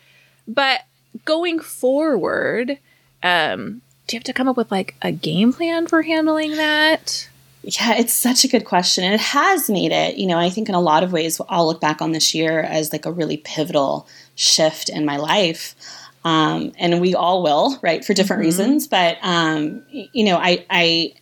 But 0.47 0.81
going 1.25 1.59
forward, 1.59 2.77
um, 3.23 3.81
do 4.07 4.15
you 4.15 4.19
have 4.19 4.25
to 4.25 4.33
come 4.33 4.47
up 4.47 4.57
with 4.57 4.71
like 4.71 4.95
a 5.01 5.11
game 5.11 5.53
plan 5.53 5.87
for 5.87 6.01
handling 6.01 6.57
that? 6.57 7.29
Yeah, 7.61 7.97
it's 7.97 8.13
such 8.13 8.45
a 8.45 8.47
good 8.47 8.65
question. 8.65 9.03
And 9.03 9.13
it 9.13 9.19
has 9.19 9.69
made 9.69 9.91
it, 9.91 10.17
you 10.17 10.25
know, 10.25 10.37
I 10.37 10.49
think 10.49 10.69
in 10.69 10.75
a 10.75 10.81
lot 10.81 11.03
of 11.03 11.11
ways, 11.11 11.39
I'll 11.49 11.67
look 11.67 11.81
back 11.81 12.01
on 12.01 12.13
this 12.13 12.33
year 12.33 12.61
as 12.61 12.91
like 12.91 13.05
a 13.05 13.11
really 13.11 13.37
pivotal 13.37 14.07
shift 14.39 14.89
in 14.89 15.05
my 15.05 15.17
life. 15.17 15.75
Um, 16.23 16.71
and 16.77 16.99
we 17.01 17.13
all 17.13 17.43
will, 17.43 17.77
right, 17.81 18.03
for 18.03 18.13
different 18.13 18.41
mm-hmm. 18.41 18.47
reasons. 18.47 18.87
But 18.87 19.17
um, 19.21 19.83
you 19.89 20.23
know, 20.23 20.37
I, 20.37 20.65
I 20.69 21.13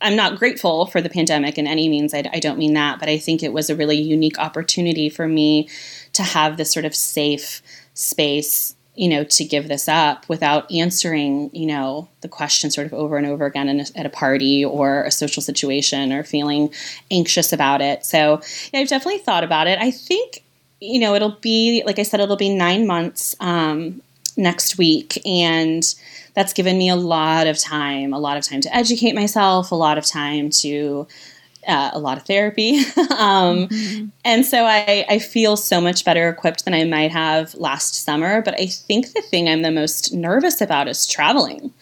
I'm 0.00 0.16
not 0.16 0.38
grateful 0.38 0.86
for 0.86 1.00
the 1.00 1.08
pandemic 1.08 1.56
in 1.56 1.66
any 1.66 1.88
means. 1.88 2.12
I, 2.12 2.24
I, 2.32 2.38
don't 2.38 2.58
mean 2.58 2.74
that, 2.74 3.00
but 3.00 3.08
I 3.08 3.16
think 3.16 3.42
it 3.42 3.52
was 3.52 3.70
a 3.70 3.76
really 3.76 3.96
unique 3.96 4.38
opportunity 4.38 5.08
for 5.08 5.26
me 5.26 5.68
to 6.12 6.22
have 6.22 6.56
this 6.56 6.70
sort 6.70 6.84
of 6.84 6.94
safe 6.94 7.62
space, 7.94 8.74
you 8.96 9.08
know, 9.08 9.24
to 9.24 9.44
give 9.44 9.68
this 9.68 9.88
up 9.88 10.28
without 10.28 10.70
answering, 10.70 11.48
you 11.54 11.66
know, 11.66 12.08
the 12.20 12.28
question 12.28 12.70
sort 12.70 12.86
of 12.86 12.92
over 12.92 13.16
and 13.16 13.26
over 13.26 13.46
again 13.46 13.68
a, 13.80 13.98
at 13.98 14.04
a 14.04 14.10
party 14.10 14.64
or 14.64 15.04
a 15.04 15.10
social 15.10 15.42
situation 15.42 16.12
or 16.12 16.22
feeling 16.22 16.72
anxious 17.10 17.52
about 17.52 17.80
it. 17.80 18.04
So 18.04 18.42
yeah, 18.72 18.80
I've 18.80 18.88
definitely 18.88 19.20
thought 19.20 19.44
about 19.44 19.68
it. 19.68 19.78
I 19.78 19.90
think 19.90 20.43
you 20.80 21.00
know, 21.00 21.14
it'll 21.14 21.38
be, 21.40 21.82
like 21.86 21.98
I 21.98 22.02
said, 22.02 22.20
it'll 22.20 22.36
be 22.36 22.54
nine 22.54 22.86
months 22.86 23.34
um, 23.40 24.02
next 24.36 24.78
week. 24.78 25.20
And 25.26 25.82
that's 26.34 26.52
given 26.52 26.78
me 26.78 26.88
a 26.88 26.96
lot 26.96 27.46
of 27.46 27.58
time, 27.58 28.12
a 28.12 28.18
lot 28.18 28.36
of 28.36 28.44
time 28.44 28.60
to 28.62 28.74
educate 28.74 29.14
myself, 29.14 29.70
a 29.70 29.76
lot 29.76 29.98
of 29.98 30.04
time 30.04 30.50
to, 30.50 31.06
uh, 31.66 31.90
a 31.92 31.98
lot 31.98 32.18
of 32.18 32.24
therapy. 32.24 32.78
um, 33.16 33.68
mm-hmm. 33.68 34.06
And 34.24 34.44
so 34.44 34.64
I, 34.64 35.06
I 35.08 35.18
feel 35.18 35.56
so 35.56 35.80
much 35.80 36.04
better 36.04 36.28
equipped 36.28 36.64
than 36.64 36.74
I 36.74 36.84
might 36.84 37.12
have 37.12 37.54
last 37.54 38.04
summer. 38.04 38.42
But 38.42 38.60
I 38.60 38.66
think 38.66 39.12
the 39.12 39.22
thing 39.22 39.48
I'm 39.48 39.62
the 39.62 39.70
most 39.70 40.12
nervous 40.12 40.60
about 40.60 40.88
is 40.88 41.06
traveling. 41.06 41.72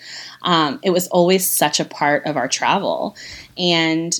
Um, 0.42 0.80
it 0.82 0.90
was 0.90 1.08
always 1.08 1.46
such 1.46 1.80
a 1.80 1.84
part 1.84 2.26
of 2.26 2.36
our 2.36 2.48
travel. 2.48 3.16
And, 3.56 4.18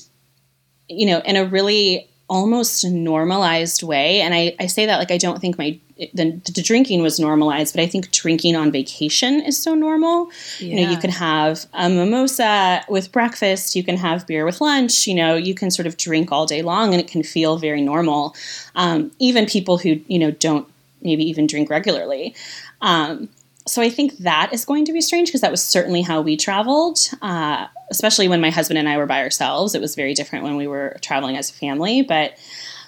you 0.89 1.05
know, 1.05 1.19
in 1.19 1.35
a 1.35 1.45
really 1.45 2.09
almost 2.29 2.85
normalized 2.85 3.83
way. 3.83 4.21
And 4.21 4.33
I, 4.33 4.55
I 4.59 4.67
say 4.67 4.85
that 4.85 4.97
like 4.97 5.11
I 5.11 5.17
don't 5.17 5.39
think 5.39 5.57
my 5.57 5.79
the, 6.13 6.31
the, 6.53 6.61
drinking 6.61 7.01
was 7.03 7.19
normalized, 7.19 7.75
but 7.75 7.81
I 7.81 7.87
think 7.87 8.11
drinking 8.11 8.55
on 8.55 8.71
vacation 8.71 9.41
is 9.41 9.61
so 9.61 9.75
normal. 9.75 10.29
Yeah. 10.59 10.67
You 10.67 10.75
know, 10.75 10.91
you 10.91 10.97
can 10.97 11.11
have 11.11 11.65
a 11.73 11.87
mimosa 11.87 12.83
with 12.89 13.11
breakfast, 13.11 13.75
you 13.75 13.83
can 13.83 13.97
have 13.97 14.25
beer 14.25 14.43
with 14.45 14.59
lunch. 14.59 15.07
You 15.07 15.15
know, 15.15 15.35
you 15.35 15.53
can 15.53 15.69
sort 15.69 15.85
of 15.85 15.97
drink 15.97 16.31
all 16.31 16.45
day 16.45 16.61
long, 16.61 16.93
and 16.93 16.99
it 16.99 17.07
can 17.07 17.23
feel 17.23 17.57
very 17.57 17.81
normal. 17.81 18.35
Um, 18.75 19.11
even 19.19 19.45
people 19.45 19.77
who 19.77 20.01
you 20.07 20.19
know 20.19 20.31
don't 20.31 20.67
maybe 21.01 21.23
even 21.29 21.47
drink 21.47 21.69
regularly. 21.69 22.35
Um, 22.81 23.29
so 23.65 23.81
I 23.81 23.89
think 23.89 24.17
that 24.19 24.51
is 24.53 24.65
going 24.65 24.85
to 24.85 24.93
be 24.93 25.01
strange 25.01 25.29
because 25.29 25.41
that 25.41 25.51
was 25.51 25.63
certainly 25.63 26.01
how 26.01 26.21
we 26.21 26.35
traveled, 26.35 26.99
uh, 27.21 27.67
especially 27.89 28.27
when 28.27 28.41
my 28.41 28.49
husband 28.49 28.77
and 28.77 28.89
I 28.89 28.97
were 28.97 29.05
by 29.05 29.21
ourselves. 29.21 29.73
It 29.73 29.81
was 29.81 29.95
very 29.95 30.13
different 30.13 30.43
when 30.43 30.57
we 30.57 30.67
were 30.67 30.97
traveling 31.01 31.37
as 31.37 31.49
a 31.49 31.53
family. 31.53 32.01
But 32.01 32.37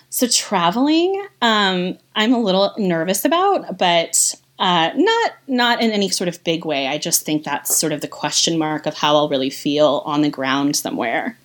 so 0.10 0.28
traveling, 0.28 1.26
um, 1.42 1.98
I'm 2.16 2.34
a 2.34 2.40
little 2.40 2.74
nervous 2.78 3.24
about, 3.24 3.78
but 3.78 4.36
uh, 4.60 4.92
not 4.96 5.32
not 5.48 5.82
in 5.82 5.92
any 5.92 6.10
sort 6.10 6.28
of 6.28 6.44
big 6.44 6.66
way. 6.66 6.88
I 6.88 6.98
just 6.98 7.24
think 7.26 7.44
that's 7.44 7.78
sort 7.78 7.94
of 7.94 8.02
the 8.02 8.08
question 8.08 8.58
mark 8.58 8.86
of 8.86 8.96
how 8.96 9.16
I'll 9.16 9.30
really 9.30 9.50
feel 9.50 10.02
on 10.06 10.22
the 10.22 10.30
ground 10.30 10.76
somewhere. 10.76 11.38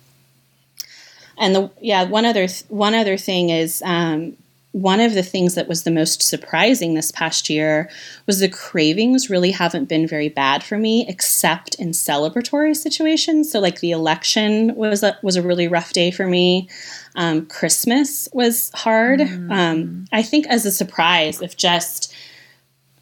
And 1.37 1.55
the 1.55 1.71
yeah, 1.81 2.03
one 2.03 2.25
other 2.25 2.47
th- 2.47 2.63
one 2.69 2.93
other 2.93 3.17
thing 3.17 3.49
is 3.49 3.81
um, 3.85 4.37
one 4.73 5.01
of 5.01 5.13
the 5.13 5.23
things 5.23 5.55
that 5.55 5.67
was 5.67 5.83
the 5.83 5.91
most 5.91 6.23
surprising 6.23 6.93
this 6.93 7.11
past 7.11 7.49
year 7.49 7.89
was 8.25 8.39
the 8.39 8.47
cravings 8.47 9.29
really 9.29 9.51
haven't 9.51 9.89
been 9.89 10.07
very 10.07 10.29
bad 10.29 10.63
for 10.63 10.77
me 10.77 11.05
except 11.09 11.75
in 11.75 11.89
celebratory 11.89 12.75
situations 12.75 13.51
so 13.51 13.59
like 13.59 13.81
the 13.81 13.91
election 13.91 14.73
was 14.75 15.03
a, 15.03 15.17
was 15.21 15.35
a 15.35 15.41
really 15.41 15.67
rough 15.67 15.91
day 15.91 16.09
for 16.09 16.25
me 16.25 16.69
um, 17.15 17.45
christmas 17.47 18.29
was 18.31 18.71
hard 18.73 19.19
mm. 19.19 19.51
um, 19.51 20.05
i 20.13 20.23
think 20.23 20.47
as 20.47 20.65
a 20.65 20.71
surprise 20.71 21.41
if 21.41 21.57
just 21.57 22.13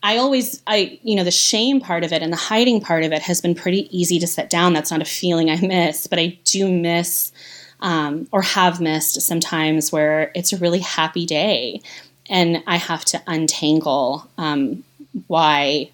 I 0.01 0.17
always, 0.17 0.61
I, 0.65 0.97
you 1.03 1.15
know, 1.15 1.25
the 1.25 1.31
shame 1.31 1.81
part 1.81 2.05
of 2.05 2.13
it 2.13 2.21
and 2.21 2.31
the 2.31 2.37
hiding 2.37 2.79
part 2.79 3.03
of 3.03 3.11
it 3.11 3.21
has 3.21 3.41
been 3.41 3.53
pretty 3.53 3.89
easy 3.95 4.17
to 4.19 4.27
set 4.27 4.49
down. 4.49 4.71
That's 4.71 4.91
not 4.91 5.01
a 5.01 5.05
feeling 5.05 5.49
I 5.49 5.59
miss, 5.59 6.07
but 6.07 6.17
I 6.17 6.39
do 6.45 6.71
miss 6.71 7.33
um, 7.81 8.27
or 8.31 8.41
have 8.41 8.81
missed 8.81 9.21
sometimes 9.21 9.91
where 9.91 10.31
it's 10.35 10.53
a 10.53 10.57
really 10.57 10.79
happy 10.79 11.25
day 11.25 11.81
and 12.29 12.63
I 12.67 12.77
have 12.77 13.03
to 13.05 13.21
untangle 13.27 14.29
um, 14.37 14.83
why 15.27 15.89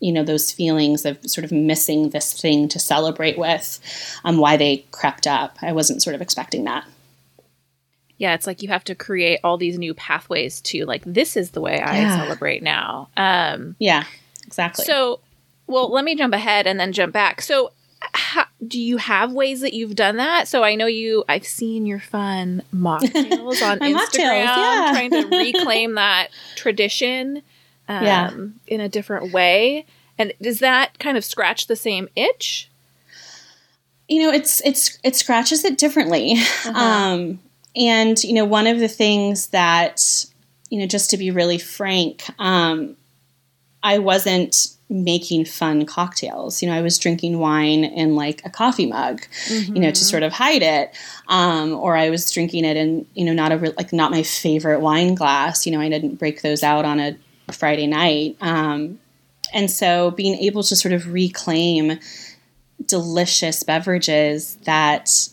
you 0.00 0.12
know 0.12 0.22
those 0.22 0.52
feelings 0.52 1.04
of 1.04 1.18
sort 1.28 1.44
of 1.44 1.50
missing 1.50 2.10
this 2.10 2.32
thing 2.40 2.68
to 2.68 2.78
celebrate 2.78 3.36
with 3.36 3.80
um, 4.24 4.38
why 4.38 4.56
they 4.56 4.84
crept 4.92 5.26
up. 5.26 5.58
I 5.60 5.72
wasn't 5.72 6.02
sort 6.02 6.14
of 6.14 6.22
expecting 6.22 6.64
that. 6.64 6.84
Yeah 8.16 8.34
it's 8.34 8.46
like 8.46 8.62
you 8.62 8.68
have 8.68 8.84
to 8.84 8.94
create 8.94 9.40
all 9.42 9.56
these 9.56 9.78
new 9.78 9.94
pathways 9.94 10.60
to 10.62 10.84
like 10.84 11.02
this 11.04 11.36
is 11.36 11.52
the 11.52 11.60
way 11.60 11.80
i 11.80 11.98
yeah. 11.98 12.16
celebrate 12.16 12.62
now. 12.62 13.08
Um, 13.16 13.76
yeah 13.78 14.04
exactly. 14.46 14.84
So 14.84 15.20
well 15.66 15.90
let 15.90 16.04
me 16.04 16.14
jump 16.14 16.34
ahead 16.34 16.66
and 16.66 16.78
then 16.78 16.92
jump 16.92 17.12
back. 17.12 17.42
So 17.42 17.72
how, 18.00 18.44
do 18.66 18.80
you 18.80 18.96
have 18.96 19.32
ways 19.32 19.60
that 19.60 19.74
you've 19.74 19.94
done 19.94 20.16
that? 20.16 20.48
So 20.48 20.62
I 20.62 20.74
know 20.74 20.86
you. 20.86 21.24
I've 21.28 21.46
seen 21.46 21.86
your 21.86 22.00
fun 22.00 22.62
mocktails 22.74 23.62
on 23.70 23.78
Instagram, 23.80 23.96
mocktails, 23.96 24.16
yeah. 24.16 24.88
trying 24.92 25.10
to 25.10 25.28
reclaim 25.38 25.94
that 25.94 26.28
tradition, 26.56 27.42
um, 27.88 28.04
yeah. 28.04 28.30
in 28.66 28.80
a 28.80 28.88
different 28.88 29.32
way. 29.32 29.86
And 30.18 30.32
does 30.42 30.58
that 30.60 30.98
kind 30.98 31.16
of 31.16 31.24
scratch 31.24 31.66
the 31.66 31.76
same 31.76 32.08
itch? 32.16 32.68
You 34.08 34.22
know, 34.22 34.32
it's 34.32 34.60
it's 34.64 34.98
it 35.02 35.16
scratches 35.16 35.64
it 35.64 35.78
differently. 35.78 36.32
Uh-huh. 36.32 36.72
Um, 36.72 37.40
and 37.76 38.22
you 38.24 38.32
know, 38.32 38.44
one 38.44 38.66
of 38.66 38.78
the 38.78 38.88
things 38.88 39.48
that 39.48 40.26
you 40.70 40.80
know, 40.80 40.86
just 40.86 41.10
to 41.10 41.16
be 41.16 41.30
really 41.30 41.58
frank, 41.58 42.24
um, 42.38 42.96
I 43.82 43.98
wasn't 43.98 44.74
making 44.90 45.44
fun 45.44 45.84
cocktails. 45.84 46.62
You 46.62 46.68
know, 46.68 46.74
I 46.74 46.80
was 46.80 46.98
drinking 46.98 47.38
wine 47.38 47.84
in 47.84 48.14
like 48.14 48.40
a 48.44 48.50
coffee 48.50 48.86
mug, 48.86 49.20
mm-hmm. 49.46 49.76
you 49.76 49.82
know, 49.82 49.90
to 49.90 49.92
mm-hmm. 49.92 50.10
sort 50.10 50.22
of 50.22 50.32
hide 50.32 50.62
it. 50.62 50.96
Um, 51.28 51.74
or 51.74 51.96
I 51.96 52.10
was 52.10 52.30
drinking 52.30 52.64
it 52.64 52.76
in, 52.76 53.06
you 53.14 53.24
know, 53.24 53.34
not 53.34 53.52
a 53.52 53.58
re- 53.58 53.74
like 53.76 53.92
not 53.92 54.10
my 54.10 54.22
favorite 54.22 54.80
wine 54.80 55.14
glass. 55.14 55.66
You 55.66 55.72
know, 55.72 55.80
I 55.80 55.88
didn't 55.88 56.16
break 56.16 56.42
those 56.42 56.62
out 56.62 56.84
on 56.84 57.00
a 57.00 57.16
Friday 57.52 57.86
night. 57.86 58.36
Um, 58.40 58.98
and 59.52 59.70
so 59.70 60.10
being 60.10 60.34
able 60.36 60.62
to 60.62 60.76
sort 60.76 60.92
of 60.92 61.12
reclaim 61.12 61.98
delicious 62.84 63.62
beverages 63.62 64.56
that 64.64 65.28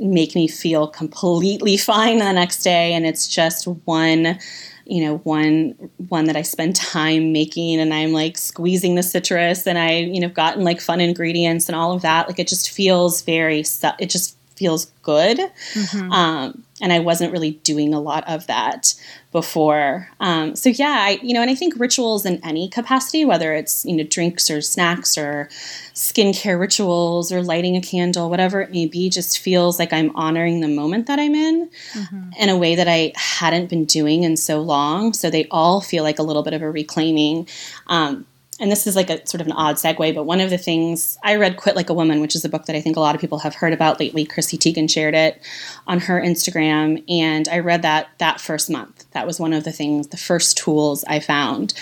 make 0.00 0.34
me 0.34 0.48
feel 0.48 0.88
completely 0.88 1.76
fine 1.76 2.18
the 2.18 2.32
next 2.32 2.62
day 2.62 2.94
and 2.94 3.04
it's 3.06 3.28
just 3.28 3.66
one 3.84 4.38
you 4.84 5.04
know 5.04 5.18
one 5.18 5.74
one 6.08 6.26
that 6.26 6.36
I 6.36 6.42
spend 6.42 6.76
time 6.94 7.32
making 7.32 7.80
and 7.80 7.92
I'm 7.92 8.12
like 8.12 8.38
squeezing 8.38 8.94
the 8.94 9.02
citrus 9.02 9.66
and 9.66 9.78
I 9.78 9.98
you 9.98 10.20
know 10.20 10.28
gotten 10.28 10.64
like 10.64 10.80
fun 10.80 11.00
ingredients 11.00 11.68
and 11.68 11.76
all 11.76 11.92
of 11.92 12.02
that 12.02 12.28
like 12.28 12.38
it 12.38 12.48
just 12.48 12.70
feels 12.70 13.22
very 13.22 13.60
it 13.98 14.10
just 14.10 14.36
feels 14.62 14.86
good 15.02 15.38
mm-hmm. 15.74 16.12
um, 16.12 16.62
and 16.80 16.92
I 16.92 17.00
wasn't 17.00 17.32
really 17.32 17.52
doing 17.62 17.92
a 17.94 18.00
lot 18.00 18.28
of 18.28 18.46
that 18.46 18.94
before. 19.30 20.08
Um, 20.20 20.56
so 20.56 20.68
yeah, 20.68 20.96
I, 21.00 21.20
you 21.22 21.32
know, 21.32 21.40
and 21.40 21.50
I 21.50 21.54
think 21.54 21.78
rituals 21.78 22.26
in 22.26 22.40
any 22.44 22.68
capacity, 22.68 23.24
whether 23.24 23.54
it's 23.54 23.84
you 23.84 23.96
know 23.96 24.04
drinks 24.04 24.50
or 24.50 24.60
snacks 24.60 25.16
or 25.16 25.48
skincare 25.94 26.58
rituals 26.58 27.32
or 27.32 27.42
lighting 27.42 27.76
a 27.76 27.80
candle, 27.80 28.28
whatever 28.28 28.60
it 28.60 28.70
may 28.70 28.86
be, 28.86 29.08
just 29.10 29.38
feels 29.38 29.78
like 29.78 29.92
I'm 29.92 30.14
honoring 30.16 30.60
the 30.60 30.68
moment 30.68 31.06
that 31.06 31.18
I'm 31.18 31.34
in 31.34 31.70
mm-hmm. 31.92 32.30
in 32.38 32.48
a 32.48 32.58
way 32.58 32.74
that 32.74 32.88
I 32.88 33.12
hadn't 33.14 33.70
been 33.70 33.84
doing 33.84 34.24
in 34.24 34.36
so 34.36 34.60
long. 34.60 35.12
So 35.12 35.30
they 35.30 35.46
all 35.50 35.80
feel 35.80 36.02
like 36.02 36.18
a 36.18 36.24
little 36.24 36.42
bit 36.42 36.52
of 36.52 36.62
a 36.62 36.70
reclaiming. 36.70 37.48
Um, 37.86 38.26
and 38.62 38.70
this 38.70 38.86
is 38.86 38.94
like 38.94 39.10
a 39.10 39.26
sort 39.26 39.40
of 39.40 39.48
an 39.48 39.52
odd 39.54 39.74
segue, 39.74 40.14
but 40.14 40.22
one 40.22 40.40
of 40.40 40.48
the 40.48 40.56
things 40.56 41.18
I 41.24 41.34
read 41.34 41.56
Quit 41.56 41.74
Like 41.74 41.90
a 41.90 41.94
Woman, 41.94 42.20
which 42.20 42.36
is 42.36 42.44
a 42.44 42.48
book 42.48 42.66
that 42.66 42.76
I 42.76 42.80
think 42.80 42.96
a 42.96 43.00
lot 43.00 43.16
of 43.16 43.20
people 43.20 43.40
have 43.40 43.56
heard 43.56 43.72
about 43.72 43.98
lately. 43.98 44.24
Chrissy 44.24 44.56
Teigen 44.56 44.88
shared 44.88 45.16
it 45.16 45.42
on 45.88 45.98
her 45.98 46.20
Instagram, 46.20 47.02
and 47.08 47.48
I 47.48 47.58
read 47.58 47.82
that 47.82 48.10
that 48.18 48.40
first 48.40 48.70
month. 48.70 49.04
That 49.10 49.26
was 49.26 49.40
one 49.40 49.52
of 49.52 49.64
the 49.64 49.72
things, 49.72 50.08
the 50.08 50.16
first 50.16 50.56
tools 50.56 51.04
I 51.08 51.18
found. 51.18 51.74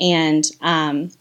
And, 0.00 0.44
um, 0.60 1.12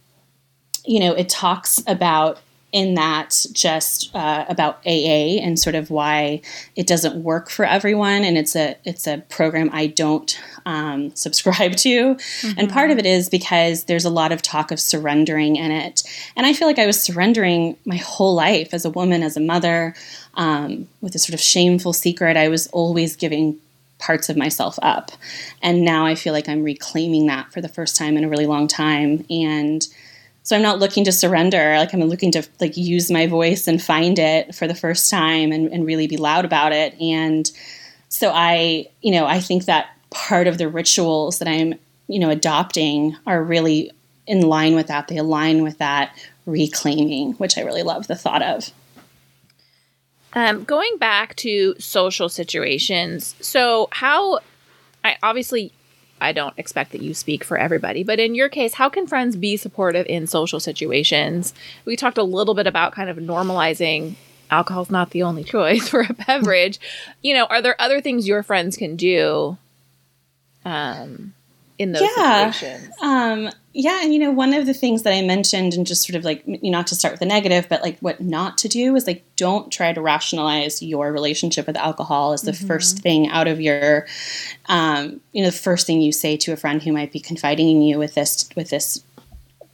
you 0.84 1.00
know, 1.00 1.14
it 1.14 1.30
talks 1.30 1.84
about 1.86 2.40
in 2.74 2.96
that 2.96 3.46
just 3.54 4.14
uh, 4.16 4.46
about 4.50 4.80
AA 4.86 5.38
and 5.40 5.60
sort 5.60 5.76
of 5.76 5.92
why 5.92 6.42
it 6.76 6.88
doesn't 6.88 7.24
work 7.24 7.52
for 7.52 7.64
everyone, 7.64 8.24
and 8.24 8.36
it's 8.36 8.56
a 8.56 8.76
it's 8.84 9.06
a 9.06 9.20
program 9.30 9.70
I 9.72 9.88
don't 9.88 10.38
um, 10.66 11.16
subscribe 11.16 11.76
to, 11.78 12.16
mm-hmm. 12.16 12.60
and 12.60 12.70
part 12.70 12.90
of 12.90 12.98
it 12.98 13.06
is 13.06 13.30
because 13.30 13.86
there's 13.86 14.06
a 14.06 14.10
lot 14.10 14.32
of 14.32 14.42
talk 14.42 14.72
of 14.72 14.80
surrendering 14.80 15.56
in 15.56 15.72
it, 15.72 16.04
and 16.36 16.48
I 16.48 16.54
feel 16.54 16.68
like 16.68 16.80
I 16.80 16.88
was 16.88 17.00
surrendering 17.00 17.78
my 17.86 17.98
whole 17.98 18.34
life 18.34 18.74
as 18.74 18.86
a 18.86 18.90
woman, 18.90 19.22
as 19.22 19.38
a 19.38 19.42
mother, 19.42 19.94
um, 20.34 20.88
with 21.00 21.14
a 21.14 21.20
sort 21.20 21.36
of 21.36 21.40
shameful 21.40 21.94
secret. 21.94 22.36
I 22.36 22.48
was 22.48 22.66
always 22.68 23.16
giving 23.16 23.60
parts 24.00 24.30
of 24.30 24.36
myself 24.36 24.80
up, 24.82 25.12
and 25.62 25.86
now 25.86 26.08
I 26.08 26.16
feel 26.16 26.34
like 26.34 26.50
I'm 26.50 26.64
reclaiming 26.64 27.28
that 27.28 27.54
for 27.54 27.62
the 27.62 27.70
first 27.70 27.96
time 27.96 28.18
in 28.18 28.24
a 28.24 28.30
really 28.30 28.48
long 28.48 28.68
time, 28.68 29.26
and 29.30 29.88
so 30.44 30.56
I'm 30.56 30.62
not 30.62 30.80
looking 30.80 31.06
to 31.06 31.12
surrender. 31.12 31.78
Like 31.78 31.94
I'm 31.94 32.04
looking 32.04 32.32
to 32.34 32.46
like 32.60 32.76
use 32.76 33.10
my 33.10 33.28
voice 33.28 33.68
and 33.68 33.82
find 33.82 34.20
it 34.20 34.54
for 34.54 34.68
the 34.68 34.76
first 34.76 35.10
time 35.10 35.52
and, 35.52 35.72
and 35.72 35.86
really 35.86 36.06
be 36.06 36.18
loud 36.18 36.44
about 36.44 36.74
it. 36.74 37.00
And 37.00 37.50
so 38.10 38.32
I, 38.34 38.88
you 39.02 39.12
know, 39.12 39.26
I 39.26 39.40
think 39.40 39.66
that 39.66 39.88
part 40.12 40.48
of 40.48 40.58
the 40.58 40.68
rituals 40.68 41.40
that 41.40 41.48
I'm, 41.48 41.76
you 42.08 42.20
know, 42.20 42.30
adopting 42.30 43.16
are 43.26 43.42
really 43.42 43.92
in 44.28 44.42
line 44.42 44.76
with 44.76 44.88
that. 44.88 45.08
They 45.08 45.18
align 45.18 45.64
with 45.64 45.78
that 45.78 46.16
reclaiming, 46.46 47.34
which 47.34 47.58
I 47.58 47.62
really 47.62 47.84
love 47.84 48.08
the 48.08 48.16
thought 48.16 48.42
of. 48.42 48.70
Um, 50.34 50.64
going 50.66 50.98
back 50.98 51.36
to 51.38 51.76
social 51.80 52.28
situations, 52.28 53.36
so 53.40 53.88
how 53.92 54.40
I 55.04 55.16
obviously 55.24 55.72
I 56.24 56.32
don't 56.32 56.58
expect 56.58 56.92
that 56.94 57.02
you 57.02 57.14
speak 57.14 57.44
for 57.44 57.58
everybody, 57.58 58.04
but 58.04 58.20
in 58.20 58.34
your 58.34 58.50
case, 58.50 58.76
how 58.76 58.90
can 58.90 59.06
friends 59.08 59.36
be 59.36 59.58
supportive 59.58 60.06
in 60.08 60.26
social 60.26 60.60
situations? 60.60 61.54
We 61.86 61.96
talked 61.96 62.18
a 62.18 62.24
little 62.24 62.54
bit 62.54 62.66
about 62.66 62.94
kind 62.94 63.10
of 63.10 63.18
normalizing 63.18 64.16
alcohol's 64.50 64.90
not 64.90 65.10
the 65.10 65.24
only 65.24 65.44
choice 65.56 65.90
for 65.90 66.02
a 66.02 66.14
beverage. 66.14 66.80
you 67.22 67.34
know, 67.34 67.46
are 67.46 67.62
there 67.62 67.80
other 67.80 68.02
things 68.02 68.28
your 68.28 68.42
friends 68.42 68.78
can 68.78 68.96
do 68.96 69.58
um, 70.64 71.34
in 71.78 71.92
those 71.92 72.08
yeah. 72.18 72.52
situations? 72.52 72.94
Um, 73.02 73.50
yeah, 73.76 74.04
and 74.04 74.14
you 74.14 74.20
know, 74.20 74.32
one 74.32 74.54
of 74.54 74.68
the 74.68 74.74
things 74.74 75.02
that 75.02 75.14
I 75.14 75.22
mentioned, 75.24 75.74
and 75.74 75.86
just 75.86 76.06
sort 76.06 76.16
of 76.16 76.24
like, 76.24 76.44
you 76.46 76.72
know, 76.72 76.78
not 76.78 76.88
to 76.88 76.96
start 76.96 77.14
with 77.14 77.20
the 77.20 77.26
negative, 77.26 77.68
but 77.68 77.82
like 77.82 77.98
what 78.00 78.22
not 78.22 78.58
to 78.60 78.68
do 78.68 78.96
is 78.96 79.08
like, 79.08 79.24
don't 79.36 79.72
try 79.72 79.92
to 79.92 80.00
rationalize 80.02 80.84
your 80.84 81.12
relationship 81.12 81.66
with 81.66 81.76
alcohol 81.76 82.34
as 82.34 82.44
the 82.44 82.52
mm-hmm. 82.52 82.68
first 82.68 83.00
thing 83.00 83.30
out 83.30 83.48
of 83.48 83.60
your, 83.60 84.06
um, 84.68 85.20
you 85.32 85.42
know, 85.42 85.50
the 85.50 85.58
first 85.58 85.88
thing 85.88 86.02
you 86.02 86.12
say 86.12 86.38
to 86.38 86.54
a 86.54 86.56
friend 86.56 86.84
who 86.84 86.94
might 86.94 87.12
be 87.12 87.20
confiding 87.20 87.68
in 87.68 87.82
you 87.82 87.98
with 87.98 88.14
this, 88.14 88.48
with 88.56 88.70
this 88.70 89.04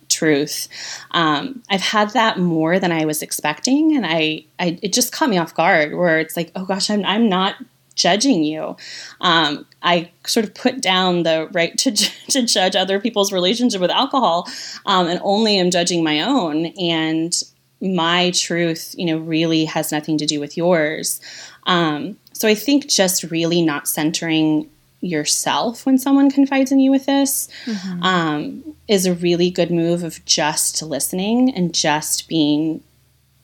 truth. 0.08 0.70
Um, 1.12 1.62
I've 1.70 1.82
had 1.82 2.12
that 2.12 2.40
more 2.40 2.80
than 2.80 2.94
I 2.94 3.04
was 3.04 3.22
expecting, 3.22 3.96
and 3.96 4.06
I, 4.06 4.46
I, 4.60 4.80
it 4.82 4.94
just 4.94 5.12
caught 5.12 5.30
me 5.30 5.38
off 5.38 5.54
guard. 5.54 5.94
Where 5.94 6.20
it's 6.20 6.38
like, 6.38 6.52
oh 6.56 6.66
gosh, 6.66 6.90
I'm, 6.90 7.06
I'm 7.06 7.28
not 7.28 7.56
judging 7.96 8.44
you. 8.44 8.78
Um, 9.22 9.66
I 9.82 10.12
sort 10.26 10.46
of 10.46 10.54
put 10.54 10.82
down 10.82 11.24
the 11.24 11.48
right 11.52 11.78
to, 11.80 11.92
to 12.30 12.44
judge 12.44 12.76
other 12.76 13.00
people's 13.00 13.32
relationship 13.32 13.82
with 13.82 13.92
alcohol 13.92 14.48
um, 14.86 15.08
and 15.08 15.20
only 15.24 15.58
am 15.58 15.72
judging 15.72 16.04
my 16.04 16.22
own. 16.22 16.68
And 16.80 17.34
my 17.82 18.32
truth, 18.32 18.94
you 18.98 19.06
know, 19.06 19.18
really 19.18 19.66
has 19.66 19.92
nothing 19.92 20.18
to 20.18 20.26
do 20.26 20.40
with 20.40 20.58
yours. 20.58 21.22
Um, 21.66 22.18
so 22.34 22.48
I 22.48 22.56
think 22.56 22.88
just 22.88 23.24
really 23.24 23.62
not 23.62 23.88
centering 23.88 24.70
yourself 25.02 25.86
when 25.86 25.98
someone 25.98 26.30
confides 26.30 26.72
in 26.72 26.80
you 26.80 26.92
with 26.92 27.06
this 27.06 27.48
mm-hmm. 27.66 28.04
um, 28.04 28.76
is 28.88 29.06
a 29.06 29.14
really 29.14 29.50
good 29.50 29.72
move 29.72 30.04
of 30.04 30.24
just 30.26 30.82
listening 30.82 31.54
and 31.56 31.74
just 31.74 32.28
being 32.28 32.84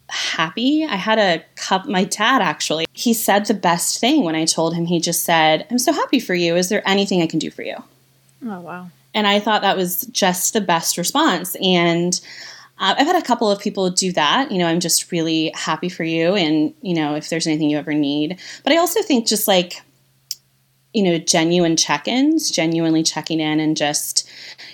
happy. 0.10 0.86
I 0.86 0.96
had 0.96 1.20
a 1.20 1.44
cup, 1.56 1.88
my 1.88 2.04
dad 2.04 2.42
actually, 2.42 2.86
he 2.94 3.14
said 3.14 3.46
the 3.46 3.54
best 3.54 4.00
thing 4.00 4.24
when 4.24 4.36
I 4.36 4.46
told 4.46 4.76
him. 4.76 4.86
He 4.86 5.00
just 5.00 5.24
said, 5.24 5.66
I'm 5.70 5.80
so 5.80 5.92
happy 5.92 6.20
for 6.20 6.36
you. 6.36 6.56
Is 6.56 6.70
there 6.70 6.88
anything 6.88 7.22
I 7.22 7.28
can 7.28 7.40
do 7.40 7.52
for 7.52 7.64
you? 7.64 7.76
Oh, 8.46 8.60
wow. 8.60 8.90
And 9.14 9.26
I 9.26 9.40
thought 9.40 9.62
that 9.62 9.78
was 9.78 10.06
just 10.08 10.54
the 10.54 10.62
best 10.62 10.98
response. 10.98 11.56
And 11.62 12.20
uh, 12.80 12.96
I've 12.98 13.08
had 13.08 13.16
a 13.16 13.26
couple 13.26 13.50
of 13.50 13.62
people 13.62 13.90
do 13.90 14.12
that. 14.12 14.52
You 14.52 14.60
know, 14.60 14.68
I'm 14.68 14.82
just 14.82 15.12
really 15.12 15.52
happy 15.56 15.90
for 15.90 16.04
you. 16.04 16.36
And, 16.36 16.74
you 16.82 16.94
know, 16.94 17.16
if 17.16 17.30
there's 17.30 17.48
anything 17.48 17.70
you 17.70 17.78
ever 17.78 17.94
need. 17.94 18.40
But 18.64 18.74
I 18.74 18.78
also 18.78 19.02
think 19.02 19.28
just 19.28 19.48
like, 19.48 19.82
you 20.94 21.04
know, 21.04 21.18
genuine 21.18 21.76
check 21.76 22.08
ins, 22.08 22.52
genuinely 22.52 23.04
checking 23.04 23.40
in 23.40 23.60
and 23.60 23.76
just, 23.76 24.30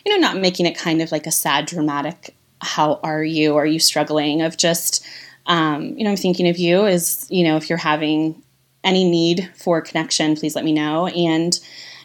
you 0.05 0.11
know, 0.11 0.19
not 0.19 0.37
making 0.37 0.65
it 0.65 0.77
kind 0.77 1.01
of 1.01 1.11
like 1.11 1.27
a 1.27 1.31
sad, 1.31 1.65
dramatic, 1.65 2.35
how 2.61 2.99
are 3.03 3.23
you? 3.23 3.55
Are 3.57 3.65
you 3.65 3.79
struggling? 3.79 4.41
Of 4.41 4.57
just, 4.57 5.05
um, 5.47 5.97
you 5.97 6.03
know, 6.03 6.11
I'm 6.11 6.17
thinking 6.17 6.47
of 6.47 6.57
you 6.57 6.85
is, 6.85 7.27
you 7.29 7.43
know, 7.43 7.57
if 7.57 7.69
you're 7.69 7.77
having 7.77 8.41
any 8.83 9.09
need 9.09 9.49
for 9.55 9.81
connection, 9.81 10.35
please 10.35 10.55
let 10.55 10.65
me 10.65 10.71
know. 10.71 11.07
And, 11.07 11.59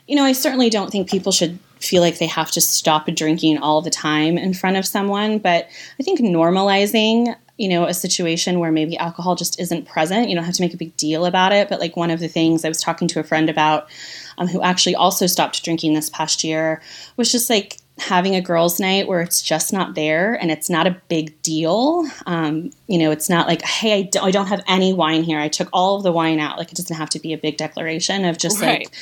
you 0.07 0.17
know, 0.17 0.25
I 0.25 0.33
certainly 0.33 0.71
don't 0.71 0.91
think 0.91 1.09
people 1.09 1.33
should 1.33 1.59
feel 1.81 2.03
like 2.03 2.19
they 2.19 2.27
have 2.27 2.51
to 2.53 2.61
stop 2.61 3.07
drinking 3.07 3.59
all 3.59 3.83
the 3.83 3.91
time 3.91 4.39
in 4.39 4.55
front 4.55 4.77
of 4.77 4.87
someone, 4.87 5.39
but 5.39 5.69
I 6.01 6.03
think 6.03 6.21
normalizing 6.21 7.35
you 7.59 7.69
know, 7.69 7.87
a 7.87 7.95
situation 7.95 8.59
where 8.59 8.71
maybe 8.71 8.99
alcohol 8.99 9.35
just 9.35 9.59
isn't 9.59 9.89
present. 9.89 10.29
You 10.29 10.35
don't 10.35 10.45
have 10.45 10.55
to 10.55 10.63
make 10.63 10.75
a 10.75 10.79
big 10.79 10.97
deal 10.97 11.25
about 11.25 11.53
it. 11.53 11.69
But 11.69 11.81
like 11.81 11.97
one 11.97 12.11
of 12.11 12.21
the 12.21 12.29
things 12.29 12.65
I 12.65 12.69
was 12.69 12.83
talking 12.83 13.09
to 13.09 13.21
a 13.21 13.25
friend 13.25 13.49
about 13.49 13.89
um, 14.37 14.47
who 14.47 14.61
actually 14.63 14.95
also 14.95 15.27
stopped 15.27 15.65
drinking 15.65 15.95
this 15.95 16.11
past 16.11 16.45
year 16.45 16.83
was 17.17 17.33
just 17.33 17.49
like 17.49 17.79
having 17.99 18.35
a 18.35 18.41
girls' 18.41 18.79
night 18.79 19.09
where 19.09 19.21
it's 19.21 19.41
just 19.41 19.73
not 19.73 19.95
there 19.95 20.35
and 20.35 20.51
it's 20.51 20.69
not 20.69 20.87
a 20.87 21.01
big 21.09 21.41
deal. 21.43 22.07
Um, 22.27 22.71
you 22.89 22.99
know, 22.99 23.11
it's 23.11 23.31
not 23.31 23.47
like, 23.47 23.63
hey, 23.63 24.01
I 24.01 24.03
don't, 24.03 24.25
I 24.25 24.31
don't 24.31 24.47
have 24.49 24.63
any 24.69 24.93
wine 24.93 25.23
here. 25.23 25.39
I 25.39 25.49
took 25.49 25.69
all 25.73 25.97
of 25.97 26.03
the 26.03 26.13
wine 26.13 26.39
out. 26.39 26.59
Like, 26.59 26.71
it 26.71 26.77
doesn't 26.77 26.97
have 26.97 27.11
to 27.11 27.19
be 27.19 27.33
a 27.33 27.39
big 27.39 27.57
declaration 27.57 28.25
of 28.25 28.37
just 28.39 28.61
right. 28.61 28.81
like, 28.81 28.95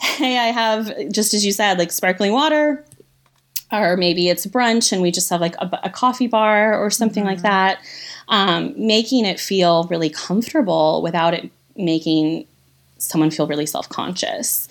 hey, 0.00 0.38
I 0.38 0.46
have, 0.46 1.10
just 1.10 1.34
as 1.34 1.44
you 1.44 1.52
said, 1.52 1.78
like 1.78 1.90
sparkling 1.90 2.32
water. 2.32 2.84
Or 3.70 3.96
maybe 3.96 4.28
it's 4.28 4.46
brunch 4.46 4.92
and 4.92 5.02
we 5.02 5.10
just 5.10 5.28
have 5.28 5.42
like 5.42 5.54
a, 5.56 5.80
a 5.82 5.90
coffee 5.90 6.26
bar 6.26 6.74
or 6.82 6.90
something 6.90 7.24
mm-hmm. 7.24 7.34
like 7.34 7.42
that. 7.42 7.80
Um, 8.28 8.74
making 8.76 9.26
it 9.26 9.40
feel 9.40 9.84
really 9.84 10.10
comfortable 10.10 11.02
without 11.02 11.34
it 11.34 11.50
making 11.76 12.46
someone 12.98 13.30
feel 13.30 13.46
really 13.46 13.66
self 13.66 13.88
conscious. 13.88 14.68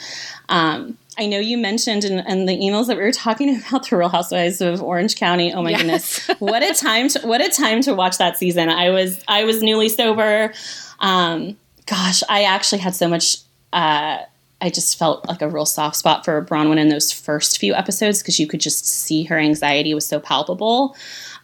Um, 0.50 0.98
I 1.18 1.26
know 1.26 1.40
you 1.40 1.58
mentioned 1.58 2.06
in, 2.06 2.20
in, 2.20 2.46
the 2.46 2.56
emails 2.56 2.88
that 2.88 2.98
we 2.98 3.04
were 3.04 3.12
talking 3.12 3.62
about 3.68 3.90
the 3.90 3.98
Real 3.98 4.10
Housewives 4.10 4.62
of 4.62 4.82
Orange 4.82 5.16
County. 5.16 5.54
Oh 5.54 5.64
my 5.64 5.72
yes. 5.72 5.82
goodness, 5.82 6.28
what 6.40 6.64
a 6.64 6.74
time! 6.74 7.10
To, 7.10 7.28
what 7.28 7.42
a 7.42 7.50
time 7.50 7.82
to 7.82 7.94
watch 7.94 8.18
that 8.18 8.38
season. 8.38 8.70
I 8.70 8.90
was 8.90 9.24
I 9.28 9.44
was 9.44 9.64
newly 9.64 9.90
sober. 9.90 10.54
Um, 11.00 11.58
gosh, 11.86 12.22
I 12.30 12.44
actually 12.44 12.80
had 12.80 12.96
so 12.96 13.08
much. 13.08 13.38
Uh, 13.74 14.20
I 14.60 14.70
just 14.70 14.98
felt 14.98 15.28
like 15.28 15.42
a 15.42 15.50
real 15.50 15.68
soft 15.68 15.96
spot 15.98 16.26
for 16.26 16.44
Braunwyn 16.44 16.80
in 16.80 16.90
those 16.90 17.12
first 17.12 17.60
few 17.60 17.76
episodes 17.76 18.22
because 18.22 18.40
you 18.40 18.48
could 18.48 18.60
just 18.60 18.88
see 18.88 19.24
her 19.26 19.38
anxiety 19.38 19.94
was 19.94 20.08
so 20.08 20.20
palpable. 20.20 20.96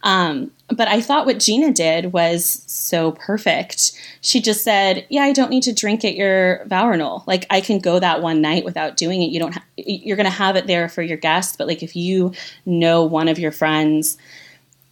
Um, 0.02 0.50
but 0.68 0.88
I 0.88 1.00
thought 1.00 1.26
what 1.26 1.38
Gina 1.38 1.72
did 1.72 2.12
was 2.12 2.62
so 2.66 3.12
perfect. 3.12 3.92
She 4.22 4.40
just 4.40 4.64
said, 4.64 5.06
"Yeah, 5.10 5.22
I 5.22 5.32
don't 5.32 5.50
need 5.50 5.62
to 5.64 5.72
drink 5.72 6.04
at 6.04 6.14
your 6.14 6.64
vow 6.66 6.88
renewal. 6.88 7.22
Like 7.26 7.46
I 7.50 7.60
can 7.60 7.78
go 7.78 7.98
that 7.98 8.22
one 8.22 8.40
night 8.40 8.64
without 8.64 8.96
doing 8.96 9.22
it. 9.22 9.30
You 9.30 9.40
don't. 9.40 9.54
Ha- 9.54 9.64
you're 9.76 10.16
going 10.16 10.24
to 10.24 10.30
have 10.30 10.56
it 10.56 10.66
there 10.66 10.88
for 10.88 11.02
your 11.02 11.18
guests, 11.18 11.56
but 11.56 11.66
like 11.66 11.82
if 11.82 11.94
you 11.94 12.32
know 12.66 13.04
one 13.04 13.28
of 13.28 13.38
your 13.38 13.52
friends." 13.52 14.16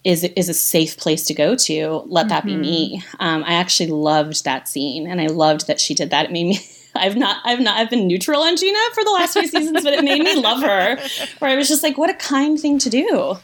Is, 0.05 0.25
is 0.25 0.49
a 0.49 0.55
safe 0.55 0.97
place 0.97 1.27
to 1.27 1.33
go 1.33 1.55
to. 1.55 2.03
Let 2.07 2.29
that 2.31 2.43
mm-hmm. 2.43 2.61
be 2.61 2.69
me. 2.69 3.05
Um, 3.21 3.45
I 3.45 3.53
actually 3.53 3.91
loved 3.91 4.43
that 4.43 4.67
scene, 4.67 5.07
and 5.07 5.21
I 5.21 5.29
loved 5.29 5.69
that 5.69 5.79
she 5.79 5.95
did 5.95 6.11
that. 6.11 6.25
It 6.25 6.33
made 6.33 6.47
me 6.47 6.59
I've 6.97 7.17
not 7.17 7.37
I've 7.45 7.61
not 7.61 7.77
I've 7.77 7.89
been 7.89 8.09
neutral 8.09 8.43
on 8.43 8.57
Gina 8.57 8.79
for 8.95 9.05
the 9.05 9.11
last 9.11 9.35
few 9.35 9.47
seasons, 9.47 9.85
but 9.85 9.93
it 9.93 10.03
made 10.03 10.23
me 10.23 10.35
love 10.35 10.61
her. 10.61 10.99
Where 11.39 11.53
I 11.53 11.55
was 11.55 11.69
just 11.69 11.85
like, 11.85 11.97
what 11.97 12.11
a 12.11 12.15
kind 12.15 12.59
thing 12.59 12.81
to 12.81 12.91
do. 12.91 13.37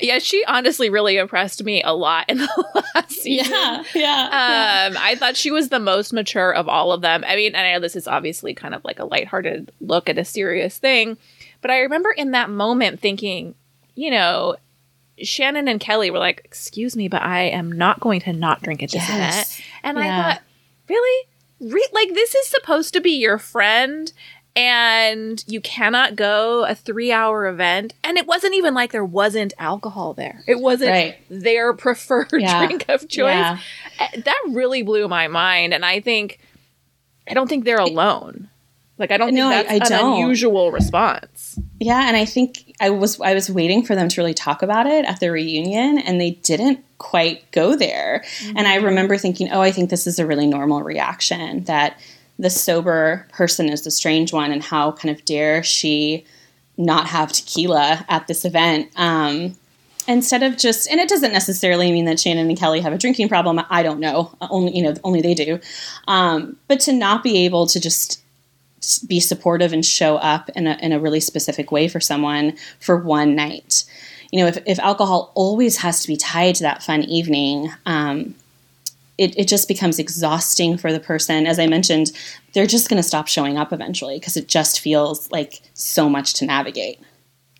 Yeah, 0.00 0.18
she 0.18 0.44
honestly 0.46 0.90
really 0.90 1.16
impressed 1.16 1.62
me 1.64 1.82
a 1.82 1.92
lot 1.92 2.28
in 2.28 2.38
the 2.38 2.82
last 2.94 3.12
season. 3.12 3.52
Yeah, 3.52 3.84
yeah. 3.94 4.88
Um, 4.90 4.96
I 5.00 5.14
thought 5.14 5.36
she 5.36 5.50
was 5.50 5.68
the 5.68 5.78
most 5.78 6.12
mature 6.12 6.52
of 6.52 6.68
all 6.68 6.92
of 6.92 7.00
them. 7.00 7.24
I 7.26 7.36
mean, 7.36 7.54
and 7.54 7.66
I 7.66 7.72
know 7.72 7.80
this 7.80 7.96
is 7.96 8.06
obviously 8.06 8.54
kind 8.54 8.74
of 8.74 8.84
like 8.84 8.98
a 8.98 9.04
lighthearted 9.04 9.72
look 9.80 10.08
at 10.08 10.18
a 10.18 10.24
serious 10.24 10.78
thing, 10.78 11.16
but 11.60 11.70
I 11.70 11.80
remember 11.80 12.10
in 12.10 12.32
that 12.32 12.50
moment 12.50 13.00
thinking, 13.00 13.54
you 13.94 14.10
know, 14.10 14.56
Shannon 15.22 15.68
and 15.68 15.80
Kelly 15.80 16.10
were 16.10 16.18
like, 16.18 16.42
"Excuse 16.44 16.96
me, 16.96 17.08
but 17.08 17.22
I 17.22 17.44
am 17.44 17.72
not 17.72 18.00
going 18.00 18.20
to 18.20 18.32
not 18.32 18.62
drink 18.62 18.82
at 18.82 18.90
this 18.90 19.08
yes. 19.08 19.58
event." 19.58 19.66
And 19.82 19.98
yeah. 19.98 20.04
I 20.04 20.22
thought, 20.22 20.42
really? 20.88 21.28
Re- 21.58 21.88
like 21.92 22.12
this 22.12 22.34
is 22.34 22.48
supposed 22.48 22.92
to 22.92 23.00
be 23.00 23.12
your 23.12 23.38
friend 23.38 24.12
and 24.56 25.44
you 25.46 25.60
cannot 25.60 26.16
go 26.16 26.64
a 26.64 26.74
three 26.74 27.12
hour 27.12 27.46
event. 27.46 27.92
And 28.02 28.16
it 28.16 28.26
wasn't 28.26 28.54
even 28.54 28.72
like 28.74 28.90
there 28.90 29.04
wasn't 29.04 29.52
alcohol 29.58 30.14
there. 30.14 30.42
It 30.48 30.58
wasn't 30.58 30.90
right. 30.90 31.16
their 31.28 31.72
preferred 31.74 32.28
yeah. 32.32 32.66
drink 32.66 32.86
of 32.88 33.06
choice. 33.08 33.34
Yeah. 33.34 33.58
That 34.16 34.42
really 34.48 34.82
blew 34.82 35.06
my 35.08 35.28
mind. 35.28 35.74
And 35.74 35.84
I 35.84 36.00
think, 36.00 36.40
I 37.28 37.34
don't 37.34 37.48
think 37.48 37.64
they're 37.64 37.78
alone. 37.78 38.48
Like 38.98 39.10
I 39.10 39.18
don't 39.18 39.34
no, 39.34 39.50
think 39.50 39.68
that's 39.68 39.90
I, 39.90 39.94
I 39.94 39.98
an 39.98 40.02
don't. 40.02 40.22
unusual 40.22 40.72
response. 40.72 41.58
Yeah, 41.80 42.08
and 42.08 42.16
I 42.16 42.24
think 42.24 42.74
I 42.80 42.88
was 42.88 43.20
I 43.20 43.34
was 43.34 43.50
waiting 43.50 43.84
for 43.84 43.94
them 43.94 44.08
to 44.08 44.20
really 44.22 44.32
talk 44.32 44.62
about 44.62 44.86
it 44.86 45.04
at 45.04 45.20
the 45.20 45.30
reunion, 45.30 45.98
and 45.98 46.18
they 46.18 46.30
didn't 46.30 46.82
quite 46.96 47.50
go 47.50 47.76
there. 47.76 48.24
Mm-hmm. 48.24 48.56
And 48.56 48.66
I 48.66 48.76
mm-hmm. 48.76 48.86
remember 48.86 49.18
thinking, 49.18 49.52
oh, 49.52 49.60
I 49.60 49.70
think 49.70 49.90
this 49.90 50.06
is 50.06 50.18
a 50.18 50.26
really 50.26 50.46
normal 50.46 50.82
reaction 50.82 51.64
that 51.64 52.00
the 52.38 52.50
sober 52.50 53.26
person 53.32 53.68
is 53.68 53.82
the 53.82 53.90
strange 53.90 54.32
one, 54.32 54.52
and 54.52 54.62
how 54.62 54.92
kind 54.92 55.14
of 55.14 55.24
dare 55.24 55.62
she 55.62 56.24
not 56.76 57.06
have 57.06 57.32
tequila 57.32 58.04
at 58.08 58.26
this 58.26 58.44
event. 58.44 58.90
Um, 58.96 59.56
instead 60.08 60.42
of 60.42 60.56
just 60.56 60.88
and 60.90 61.00
it 61.00 61.08
doesn't 61.08 61.32
necessarily 61.32 61.90
mean 61.90 62.04
that 62.04 62.20
shannon 62.20 62.48
and 62.48 62.58
kelly 62.58 62.80
have 62.80 62.92
a 62.92 62.98
drinking 62.98 63.28
problem. 63.28 63.60
I 63.70 63.82
don't 63.82 64.00
know. 64.00 64.32
Only 64.40 64.76
you 64.76 64.82
know 64.82 64.94
only 65.04 65.20
they 65.20 65.34
do. 65.34 65.60
Um, 66.08 66.56
but 66.68 66.80
to 66.80 66.92
not 66.92 67.22
be 67.22 67.44
able 67.44 67.66
to 67.66 67.80
just 67.80 68.22
be 69.08 69.20
supportive 69.20 69.72
and 69.72 69.84
show 69.84 70.16
up 70.16 70.48
in 70.50 70.66
a, 70.66 70.78
in 70.80 70.92
a 70.92 71.00
really 71.00 71.18
specific 71.18 71.72
way 71.72 71.88
for 71.88 71.98
someone 71.98 72.56
for 72.78 72.96
one 72.96 73.34
night. 73.34 73.84
You 74.30 74.40
know 74.40 74.46
if, 74.46 74.58
if 74.66 74.78
alcohol 74.78 75.32
always 75.34 75.78
has 75.78 76.02
to 76.02 76.08
be 76.08 76.16
tied 76.16 76.56
to 76.56 76.62
that 76.64 76.82
fun 76.82 77.02
evening 77.04 77.70
um, 77.86 78.34
it, 79.18 79.38
it 79.38 79.48
just 79.48 79.68
becomes 79.68 79.98
exhausting 79.98 80.76
for 80.76 80.92
the 80.92 81.00
person. 81.00 81.46
As 81.46 81.58
I 81.58 81.66
mentioned, 81.66 82.12
they're 82.52 82.66
just 82.66 82.88
going 82.88 82.98
to 82.98 83.06
stop 83.06 83.28
showing 83.28 83.56
up 83.56 83.72
eventually 83.72 84.18
because 84.18 84.36
it 84.36 84.48
just 84.48 84.80
feels 84.80 85.30
like 85.30 85.60
so 85.74 86.08
much 86.08 86.34
to 86.34 86.46
navigate. 86.46 87.00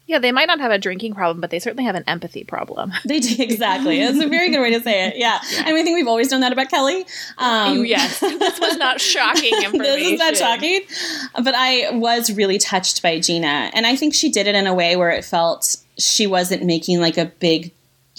Yeah, 0.09 0.21
they 0.21 0.31
might 0.31 0.47
not 0.47 0.61
have 0.61 0.71
a 0.71 0.79
drinking 0.79 1.15
problem, 1.15 1.41
but 1.41 1.51
they 1.51 1.59
certainly 1.59 1.85
have 1.85 1.97
an 1.97 2.05
empathy 2.07 2.45
problem. 2.45 2.93
They 3.05 3.21
do 3.21 3.43
exactly. 3.43 3.99
That's 4.01 4.23
a 4.23 4.29
very 4.29 4.51
good 4.51 4.61
way 4.61 4.71
to 4.71 4.81
say 4.81 5.09
it. 5.09 5.17
Yeah, 5.17 5.41
yeah. 5.51 5.63
I 5.63 5.73
mean, 5.73 5.81
I 5.81 5.83
think 5.83 5.97
we've 5.97 6.07
always 6.07 6.29
done 6.29 6.41
that 6.41 6.53
about 6.53 6.71
Kelly. 6.71 7.07
Um, 7.39 7.85
yes, 7.85 8.21
this 8.21 8.61
was 8.61 8.77
not 8.77 9.01
shocking 9.01 9.53
information. 9.55 9.81
this 9.81 10.13
is 10.13 10.19
not 10.19 10.37
shocking, 10.37 10.83
but 11.43 11.55
I 11.57 11.91
was 11.91 12.33
really 12.33 12.59
touched 12.59 13.03
by 13.03 13.19
Gina, 13.21 13.71
and 13.75 13.87
I 13.87 13.97
think 13.97 14.15
she 14.15 14.31
did 14.31 14.47
it 14.47 14.55
in 14.55 14.67
a 14.67 14.75
way 14.75 14.97
where 14.97 15.11
it 15.11 15.25
felt 15.25 15.77
she 15.99 16.27
wasn't 16.27 16.65
making 16.65 17.01
like 17.01 17.17
a 17.17 17.27
big 17.27 17.73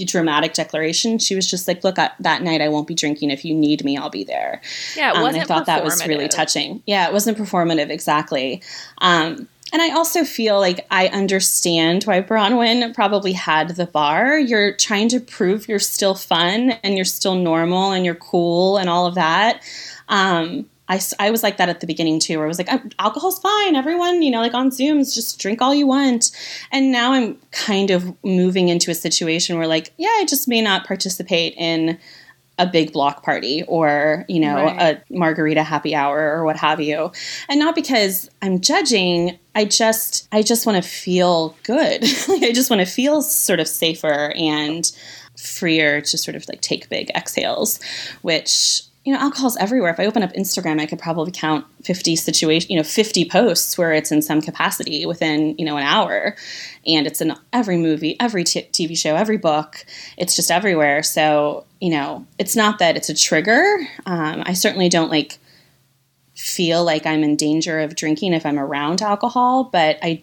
dramatic 0.05 0.53
declaration. 0.53 1.19
She 1.19 1.35
was 1.35 1.49
just 1.49 1.67
like, 1.67 1.83
"Look, 1.83 1.99
I, 1.99 2.11
that 2.19 2.41
night 2.41 2.61
I 2.61 2.69
won't 2.69 2.87
be 2.87 2.95
drinking. 2.95 3.31
If 3.31 3.45
you 3.45 3.53
need 3.53 3.83
me, 3.83 3.97
I'll 3.97 4.09
be 4.09 4.23
there." 4.23 4.61
Yeah, 4.95 5.17
it 5.17 5.21
wasn't. 5.21 5.35
Um, 5.35 5.41
I 5.41 5.45
thought 5.45 5.65
that 5.67 5.83
was 5.83 6.05
really 6.07 6.27
touching. 6.27 6.81
Yeah, 6.85 7.07
it 7.07 7.13
wasn't 7.13 7.37
performative 7.37 7.89
exactly. 7.89 8.61
Um, 8.99 9.47
and 9.73 9.81
I 9.81 9.91
also 9.91 10.23
feel 10.23 10.59
like 10.59 10.85
I 10.91 11.07
understand 11.09 12.03
why 12.05 12.21
Braunwyn 12.21 12.93
probably 12.93 13.33
had 13.33 13.75
the 13.75 13.85
bar. 13.85 14.37
You're 14.39 14.73
trying 14.73 15.09
to 15.09 15.19
prove 15.19 15.67
you're 15.67 15.79
still 15.79 16.15
fun 16.15 16.71
and 16.83 16.95
you're 16.95 17.05
still 17.05 17.35
normal 17.35 17.91
and 17.91 18.05
you're 18.05 18.15
cool 18.15 18.77
and 18.77 18.89
all 18.89 19.07
of 19.07 19.15
that. 19.15 19.61
Um, 20.07 20.69
I, 20.89 20.99
I 21.19 21.31
was 21.31 21.43
like 21.43 21.57
that 21.57 21.69
at 21.69 21.79
the 21.79 21.87
beginning 21.87 22.19
too, 22.19 22.37
where 22.37 22.45
I 22.45 22.47
was 22.47 22.57
like, 22.57 22.69
oh, 22.71 22.81
alcohol's 22.99 23.39
fine. 23.39 23.75
Everyone, 23.75 24.21
you 24.21 24.31
know, 24.31 24.41
like 24.41 24.53
on 24.53 24.69
Zooms, 24.69 25.13
just 25.13 25.39
drink 25.39 25.61
all 25.61 25.73
you 25.73 25.87
want. 25.87 26.31
And 26.71 26.91
now 26.91 27.13
I'm 27.13 27.37
kind 27.51 27.91
of 27.91 28.13
moving 28.23 28.69
into 28.69 28.91
a 28.91 28.95
situation 28.95 29.57
where, 29.57 29.67
like, 29.67 29.93
yeah, 29.97 30.13
I 30.15 30.25
just 30.27 30.47
may 30.47 30.61
not 30.61 30.87
participate 30.87 31.53
in 31.57 31.97
a 32.59 32.65
big 32.65 32.91
block 32.91 33.23
party 33.23 33.63
or, 33.67 34.25
you 34.27 34.39
know, 34.39 34.55
right. 34.55 34.81
a 34.81 35.13
margarita 35.13 35.63
happy 35.63 35.93
hour 35.93 36.31
or 36.35 36.43
what 36.43 36.57
have 36.57 36.81
you. 36.81 37.11
And 37.49 37.59
not 37.59 37.75
because 37.75 38.29
I'm 38.41 38.61
judging, 38.61 39.37
I 39.53 39.65
just 39.65 40.27
I 40.31 40.41
just 40.41 40.65
want 40.65 40.81
to 40.83 40.89
feel 40.89 41.55
good. 41.63 42.03
I 42.29 42.51
just 42.53 42.69
want 42.69 42.79
to 42.79 42.85
feel 42.85 43.21
sort 43.21 43.59
of 43.59 43.67
safer 43.67 44.33
and 44.35 44.91
freer 45.37 46.01
to 46.01 46.17
sort 46.17 46.35
of 46.35 46.47
like 46.47 46.61
take 46.61 46.89
big 46.89 47.11
exhales, 47.11 47.79
which 48.23 48.81
you 49.07 49.13
know, 49.13 49.19
alcohol's 49.21 49.55
everywhere. 49.55 49.89
If 49.89 50.01
I 50.01 50.05
open 50.05 50.21
up 50.21 50.33
Instagram, 50.33 50.81
I 50.81 50.85
could 50.85 50.99
probably 50.99 51.31
count 51.31 51.65
50 51.81 52.17
situation, 52.17 52.69
you 52.69 52.75
know, 52.75 52.83
50 52.83 53.29
posts 53.29 53.77
where 53.77 53.93
it's 53.93 54.11
in 54.11 54.21
some 54.21 54.41
capacity 54.41 55.05
within, 55.05 55.55
you 55.57 55.63
know, 55.63 55.77
an 55.77 55.83
hour. 55.83 56.35
And 56.85 57.07
it's 57.07 57.21
in 57.21 57.33
every 57.53 57.77
movie, 57.77 58.17
every 58.19 58.43
t- 58.43 58.67
TV 58.73 58.97
show, 58.97 59.15
every 59.15 59.37
book. 59.37 59.85
It's 60.17 60.35
just 60.35 60.51
everywhere. 60.51 61.03
So, 61.03 61.63
you 61.79 61.89
know, 61.89 62.27
it's 62.37 62.53
not 62.53 62.79
that 62.79 62.97
it's 62.97 63.07
a 63.07 63.15
trigger. 63.15 63.77
Um, 64.05 64.43
I 64.45 64.51
certainly 64.51 64.89
don't 64.89 65.09
like 65.09 65.37
feel 66.35 66.83
like 66.83 67.05
I'm 67.05 67.23
in 67.23 67.37
danger 67.37 67.79
of 67.79 67.95
drinking 67.95 68.33
if 68.33 68.45
I'm 68.45 68.59
around 68.59 69.01
alcohol, 69.01 69.63
but 69.71 69.99
I 70.01 70.21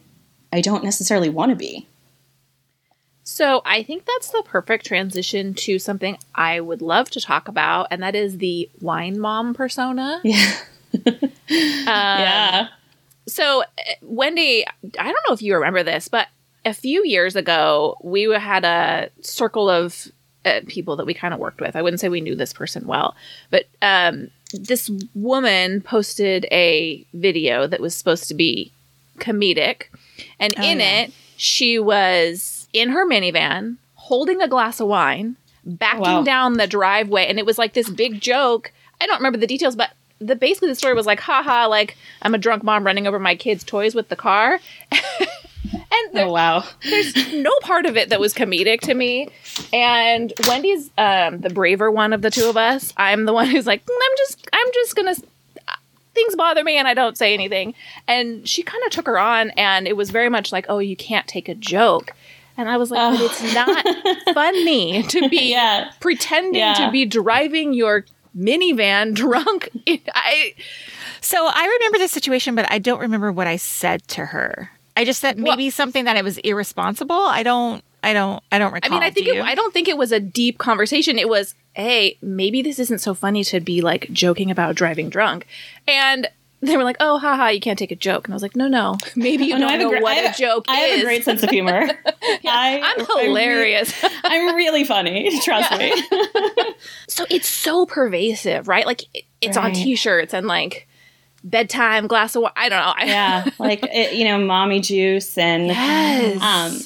I 0.53 0.61
don't 0.61 0.85
necessarily 0.85 1.31
want 1.31 1.49
to 1.49 1.57
be. 1.57 1.89
So 3.25 3.63
I 3.65 3.83
think 3.83 4.05
that's 4.05 4.29
the 4.29 4.43
perfect 4.47 4.85
transition 4.85 5.55
to 5.55 5.79
something 5.79 6.19
I 6.35 6.61
would 6.61 6.83
love 6.83 7.11
to 7.11 7.21
talk 7.21 7.49
about, 7.49 7.89
and 7.91 8.03
that 8.03 8.15
is 8.15 8.39
the 8.39 8.69
wine 8.81 9.19
mom 9.19 9.55
persona. 9.55 10.21
Yeah. 11.05 11.21
um, 11.21 11.29
yeah. 11.89 12.69
So, 13.27 13.63
uh, 13.63 13.65
Wendy, 14.03 14.65
I 14.65 15.03
don't 15.03 15.17
know 15.29 15.35
if 15.35 15.43
you 15.43 15.55
remember 15.57 15.83
this, 15.83 16.07
but 16.07 16.29
a 16.65 16.73
few 16.73 17.05
years 17.05 17.35
ago, 17.35 17.97
we 18.01 18.23
had 18.33 18.65
a 18.65 19.11
circle 19.21 19.69
of 19.69 20.07
uh, 20.45 20.61
people 20.69 20.95
that 20.95 21.05
we 21.05 21.13
kind 21.13 21.35
of 21.35 21.41
worked 21.41 21.61
with. 21.61 21.75
I 21.75 21.83
wouldn't 21.83 21.99
say 21.99 22.09
we 22.09 22.21
knew 22.21 22.37
this 22.37 22.53
person 22.53 22.87
well, 22.87 23.17
but 23.51 23.65
um, 23.83 24.31
this 24.53 24.89
woman 25.15 25.81
posted 25.81 26.47
a 26.53 27.05
video 27.13 27.67
that 27.67 27.81
was 27.81 27.97
supposed 27.97 28.29
to 28.29 28.35
be 28.35 28.71
comedic. 29.19 29.85
And 30.39 30.55
oh, 30.57 30.63
in 30.63 30.79
yeah. 30.79 31.01
it, 31.03 31.13
she 31.37 31.79
was 31.79 32.54
in 32.75 32.91
her 32.91 33.07
minivan 33.07 33.79
holding 33.95 34.43
a 34.43 34.49
glass 34.49 34.81
of 34.81 34.89
wine, 34.89 35.37
backing 35.65 36.03
wow. 36.03 36.23
down 36.23 36.55
the 36.55 36.67
driveway. 36.67 37.27
And 37.27 37.39
it 37.39 37.47
was 37.47 37.57
like 37.57 37.73
this 37.73 37.89
big 37.89 38.21
joke. 38.21 38.71
I 39.01 39.07
don't 39.07 39.17
remember 39.17 39.39
the 39.39 39.47
details, 39.47 39.77
but 39.77 39.93
the 40.19 40.37
basically 40.37 40.69
the 40.69 40.75
story 40.75 40.93
was 40.93 41.07
like, 41.07 41.21
haha, 41.21 41.67
like 41.69 41.97
I'm 42.21 42.35
a 42.35 42.39
drunk 42.39 42.63
mom 42.63 42.85
running 42.85 43.07
over 43.07 43.19
my 43.19 43.35
kids' 43.35 43.65
toys 43.65 43.95
with 43.95 44.09
the 44.09 44.17
car. 44.17 44.61
and 45.73 46.13
there, 46.13 46.27
oh 46.27 46.33
wow, 46.33 46.65
there's 46.83 47.33
no 47.33 47.51
part 47.63 47.87
of 47.87 47.97
it 47.97 48.11
that 48.11 48.21
was 48.21 48.35
comedic 48.35 48.81
to 48.83 48.95
me. 48.95 49.29
And 49.73 50.33
Wendy's 50.47 50.91
um, 50.99 51.41
the 51.41 51.51
braver 51.51 51.91
one 51.91 52.13
of 52.13 52.23
the 52.23 52.31
two 52.31 52.49
of 52.49 52.57
us. 52.57 52.93
I'm 52.97 53.25
the 53.25 53.33
one 53.33 53.49
who's 53.49 53.67
like, 53.67 53.83
I'm 53.89 54.17
just, 54.19 54.49
I'm 54.53 54.67
just 54.75 54.97
gonna. 54.97 55.15
Things 56.15 56.37
bother 56.37 56.63
me, 56.63 56.77
and 56.77 56.87
I 56.87 56.95
don't 56.95 57.19
say 57.19 57.35
anything. 57.35 57.75
And 58.07 58.49
she 58.49 58.63
kind 58.63 58.85
of 58.85 58.93
took 58.93 59.07
her 59.07 59.19
on, 59.19 59.51
and 59.57 59.89
it 59.89 59.97
was 59.97 60.11
very 60.11 60.29
much 60.29 60.53
like, 60.53 60.67
"Oh, 60.69 60.79
you 60.79 60.95
can't 60.95 61.27
take 61.27 61.49
a 61.49 61.57
joke." 61.57 62.13
And 62.57 62.69
I 62.69 62.77
was 62.77 62.91
like, 62.91 63.01
oh. 63.01 63.17
but 63.17 63.25
it's 63.25 63.43
oh. 63.43 64.25
not 64.25 64.35
funny 64.35 65.03
to 65.03 65.29
be 65.29 65.51
yeah. 65.51 65.91
pretending 66.01 66.61
yeah. 66.61 66.75
to 66.75 66.91
be 66.91 67.05
driving 67.05 67.75
your 67.75 68.05
minivan 68.37 69.15
drunk. 69.15 69.71
I 70.15 70.55
so 71.21 71.47
I 71.47 71.65
remember 71.79 71.99
the 71.99 72.09
situation, 72.09 72.55
but 72.55 72.71
I 72.71 72.79
don't 72.79 73.01
remember 73.01 73.33
what 73.33 73.47
I 73.47 73.57
said 73.57 74.07
to 74.09 74.27
her. 74.27 74.71
I 74.97 75.05
just 75.05 75.21
said 75.21 75.39
maybe 75.39 75.65
well, 75.65 75.71
something 75.73 76.05
that 76.05 76.17
it 76.17 76.25
was 76.25 76.39
irresponsible. 76.39 77.17
I 77.17 77.43
don't. 77.43 77.83
I 78.03 78.13
don't. 78.13 78.43
I 78.53 78.59
don't 78.59 78.73
recall. 78.73 78.93
I 78.93 78.95
mean, 78.95 79.03
I 79.03 79.11
think. 79.11 79.29
It, 79.29 79.43
I 79.43 79.55
don't 79.55 79.73
think 79.73 79.89
it 79.89 79.97
was 79.97 80.13
a 80.13 80.21
deep 80.21 80.59
conversation. 80.59 81.19
It 81.19 81.29
was, 81.29 81.55
hey, 81.73 82.19
maybe 82.21 82.63
this 82.63 82.79
isn't 82.79 82.99
so 82.99 83.15
funny 83.15 83.43
to 83.45 83.61
be 83.61 83.81
like 83.81 84.09
joking 84.13 84.51
about 84.51 84.77
driving 84.77 85.09
drunk, 85.09 85.47
and 85.89 86.29
they 86.67 86.77
were 86.77 86.85
like, 86.85 86.97
"Oh, 87.01 87.19
haha, 87.19 87.49
you 87.49 87.61
can't 87.61 87.79
take 87.79 87.91
a 87.91 87.97
joke," 87.97 88.27
and 88.27 88.33
I 88.33 88.37
was 88.37 88.43
like, 88.43 88.57
"No, 88.57 88.69
no, 88.69 88.97
maybe 89.15 89.45
you 89.45 89.57
oh, 89.57 89.59
don't 89.59 89.79
no, 89.79 89.91
know 89.91 90.01
what 90.01 90.17
a 90.17 90.37
joke 90.37 90.65
I 90.69 90.77
is." 90.77 90.79
I 90.79 90.87
have 90.87 91.01
a 91.01 91.05
great 91.05 91.25
sense 91.25 91.43
of 91.43 91.51
humor. 91.51 91.87
yeah, 92.43 92.53
I, 92.53 92.95
am 92.99 93.07
hilarious. 93.27 93.93
I'm, 94.25 94.55
really 94.55 94.85
funny. 94.85 95.41
Trust 95.41 95.79
me. 95.79 95.93
so 97.09 97.27
it's 97.31 97.49
so 97.49 97.87
pervasive, 97.87 98.69
right? 98.69 98.87
Like 98.87 99.03
it, 99.15 99.25
it's 99.41 99.57
right. 99.57 99.67
on 99.67 99.73
T-shirts 99.73 100.33
and 100.33 100.47
like 100.47 100.89
bedtime 101.43 102.07
glass 102.07 102.35
of 102.37 102.43
wine. 102.43 102.53
I 102.57 102.69
don't 102.69 102.79
know. 102.79 102.95
yeah, 103.05 103.51
like 103.59 103.83
it, 103.83 104.15
you 104.15 104.25
know, 104.25 104.39
mommy 104.39 104.81
juice 104.81 105.37
and 105.37 105.67
yes. 105.67 106.41
um, 106.41 106.81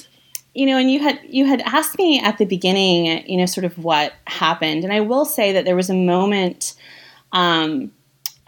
you 0.53 0.65
know, 0.65 0.77
and 0.77 0.91
you 0.91 0.99
had 0.99 1.19
you 1.23 1.45
had 1.45 1.61
asked 1.61 1.97
me 1.97 2.19
at 2.19 2.37
the 2.37 2.45
beginning, 2.45 3.27
you 3.29 3.37
know, 3.37 3.45
sort 3.45 3.65
of 3.65 3.77
what 3.77 4.13
happened, 4.25 4.83
and 4.83 4.91
I 4.91 4.99
will 4.99 5.25
say 5.25 5.53
that 5.53 5.65
there 5.65 5.75
was 5.75 5.89
a 5.89 5.95
moment. 5.95 6.73
Um, 7.31 7.91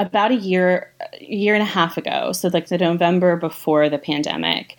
about 0.01 0.31
a 0.31 0.35
year 0.35 0.91
year 1.19 1.53
and 1.53 1.63
a 1.63 1.65
half 1.65 1.97
ago, 1.97 2.31
so 2.31 2.49
like 2.49 2.67
the 2.67 2.77
November 2.77 3.35
before 3.37 3.87
the 3.89 3.99
pandemic, 3.99 4.77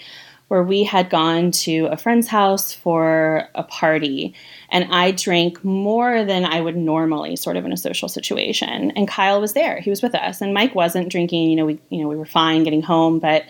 where 0.48 0.62
we 0.62 0.82
had 0.82 1.08
gone 1.08 1.50
to 1.50 1.86
a 1.86 1.96
friend's 1.96 2.28
house 2.28 2.74
for 2.74 3.48
a 3.54 3.62
party 3.62 4.34
and 4.70 4.92
I 4.92 5.12
drank 5.12 5.64
more 5.64 6.24
than 6.24 6.44
I 6.44 6.60
would 6.60 6.76
normally 6.76 7.36
sort 7.36 7.56
of 7.56 7.64
in 7.64 7.72
a 7.72 7.76
social 7.76 8.08
situation. 8.08 8.90
And 8.90 9.08
Kyle 9.08 9.40
was 9.40 9.54
there. 9.54 9.80
He 9.80 9.90
was 9.90 10.02
with 10.02 10.14
us 10.14 10.40
and 10.40 10.52
Mike 10.52 10.74
wasn't 10.74 11.10
drinking, 11.10 11.50
you 11.50 11.56
know, 11.56 11.66
we 11.66 11.80
you 11.88 12.02
know, 12.02 12.08
we 12.08 12.16
were 12.16 12.26
fine 12.26 12.64
getting 12.64 12.82
home, 12.82 13.18
but 13.18 13.44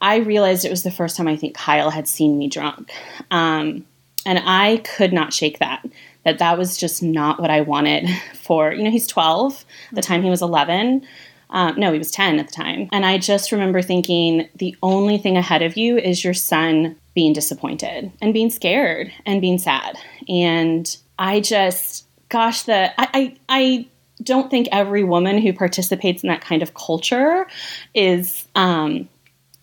I 0.00 0.16
realized 0.16 0.64
it 0.64 0.70
was 0.70 0.84
the 0.84 0.90
first 0.90 1.16
time 1.16 1.28
I 1.28 1.36
think 1.36 1.54
Kyle 1.54 1.90
had 1.90 2.08
seen 2.08 2.38
me 2.38 2.48
drunk. 2.48 2.92
Um, 3.30 3.84
and 4.24 4.40
I 4.44 4.78
could 4.78 5.12
not 5.12 5.32
shake 5.32 5.58
that 5.58 5.84
that 6.24 6.38
that 6.38 6.58
was 6.58 6.76
just 6.76 7.02
not 7.02 7.40
what 7.40 7.50
I 7.50 7.60
wanted 7.60 8.08
for, 8.34 8.72
you 8.72 8.82
know, 8.82 8.90
he's 8.90 9.06
12, 9.06 9.64
the 9.92 10.02
time 10.02 10.22
he 10.22 10.30
was 10.30 10.42
11. 10.42 11.06
Um, 11.50 11.78
no, 11.78 11.92
he 11.92 11.98
was 11.98 12.10
10 12.10 12.38
at 12.38 12.46
the 12.46 12.52
time. 12.52 12.88
And 12.92 13.04
I 13.04 13.18
just 13.18 13.52
remember 13.52 13.82
thinking 13.82 14.48
the 14.56 14.74
only 14.82 15.18
thing 15.18 15.36
ahead 15.36 15.60
of 15.62 15.76
you 15.76 15.98
is 15.98 16.24
your 16.24 16.34
son 16.34 16.96
being 17.14 17.34
disappointed 17.34 18.10
and 18.22 18.32
being 18.32 18.48
scared 18.48 19.12
and 19.26 19.40
being 19.40 19.58
sad. 19.58 19.96
And 20.28 20.96
I 21.18 21.40
just, 21.40 22.06
gosh, 22.30 22.62
the, 22.62 22.98
I, 22.98 23.08
I, 23.12 23.36
I 23.50 23.86
don't 24.22 24.50
think 24.50 24.68
every 24.72 25.04
woman 25.04 25.38
who 25.38 25.52
participates 25.52 26.22
in 26.22 26.28
that 26.28 26.40
kind 26.40 26.62
of 26.62 26.74
culture 26.74 27.46
is 27.94 28.46
um, 28.54 29.08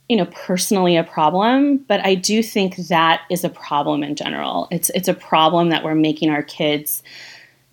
you 0.10 0.18
know 0.18 0.26
personally 0.26 0.98
a 0.98 1.04
problem 1.04 1.78
but 1.88 2.04
i 2.06 2.16
do 2.16 2.44
think 2.44 2.76
that 2.88 3.22
is 3.30 3.44
a 3.44 3.50
problem 3.50 4.04
in 4.04 4.16
general 4.16 4.68
it's 4.72 4.90
it's 4.90 5.08
a 5.08 5.14
problem 5.14 5.70
that 5.70 5.84
we're 5.84 5.96
making 5.96 6.30
our 6.30 6.44
kids 6.44 7.02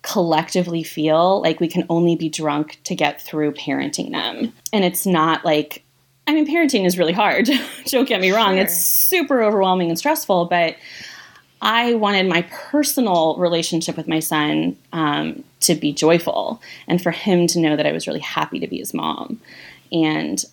collectively 0.03 0.83
feel 0.83 1.41
like 1.41 1.59
we 1.59 1.67
can 1.67 1.83
only 1.89 2.15
be 2.15 2.29
drunk 2.29 2.79
to 2.85 2.95
get 2.95 3.21
through 3.21 3.51
parenting 3.51 4.11
them 4.11 4.53
and 4.71 4.85
it's 4.85 5.05
not 5.05 5.43
like 5.43 5.83
i 6.27 6.33
mean 6.33 6.47
parenting 6.47 6.85
is 6.85 6.97
really 6.97 7.11
hard 7.11 7.49
don't 7.87 8.07
get 8.07 8.21
me 8.21 8.31
wrong 8.31 8.53
sure. 8.53 8.63
it's 8.63 8.77
super 8.77 9.43
overwhelming 9.43 9.89
and 9.89 9.99
stressful 9.99 10.45
but 10.45 10.75
I 11.59 11.95
wanted 11.95 12.27
my 12.27 12.43
personal 12.43 13.35
relationship 13.37 13.97
with 13.97 14.07
my 14.07 14.19
son 14.19 14.77
um, 14.93 15.43
to 15.61 15.73
be 15.73 15.91
joyful 15.91 16.61
and 16.87 17.01
for 17.01 17.09
him 17.09 17.47
to 17.47 17.59
know 17.59 17.75
that 17.75 17.87
I 17.87 17.91
was 17.91 18.05
really 18.05 18.19
happy 18.19 18.59
to 18.59 18.67
be 18.67 18.77
his 18.77 18.93
mom. 18.93 19.41
And 19.91 20.43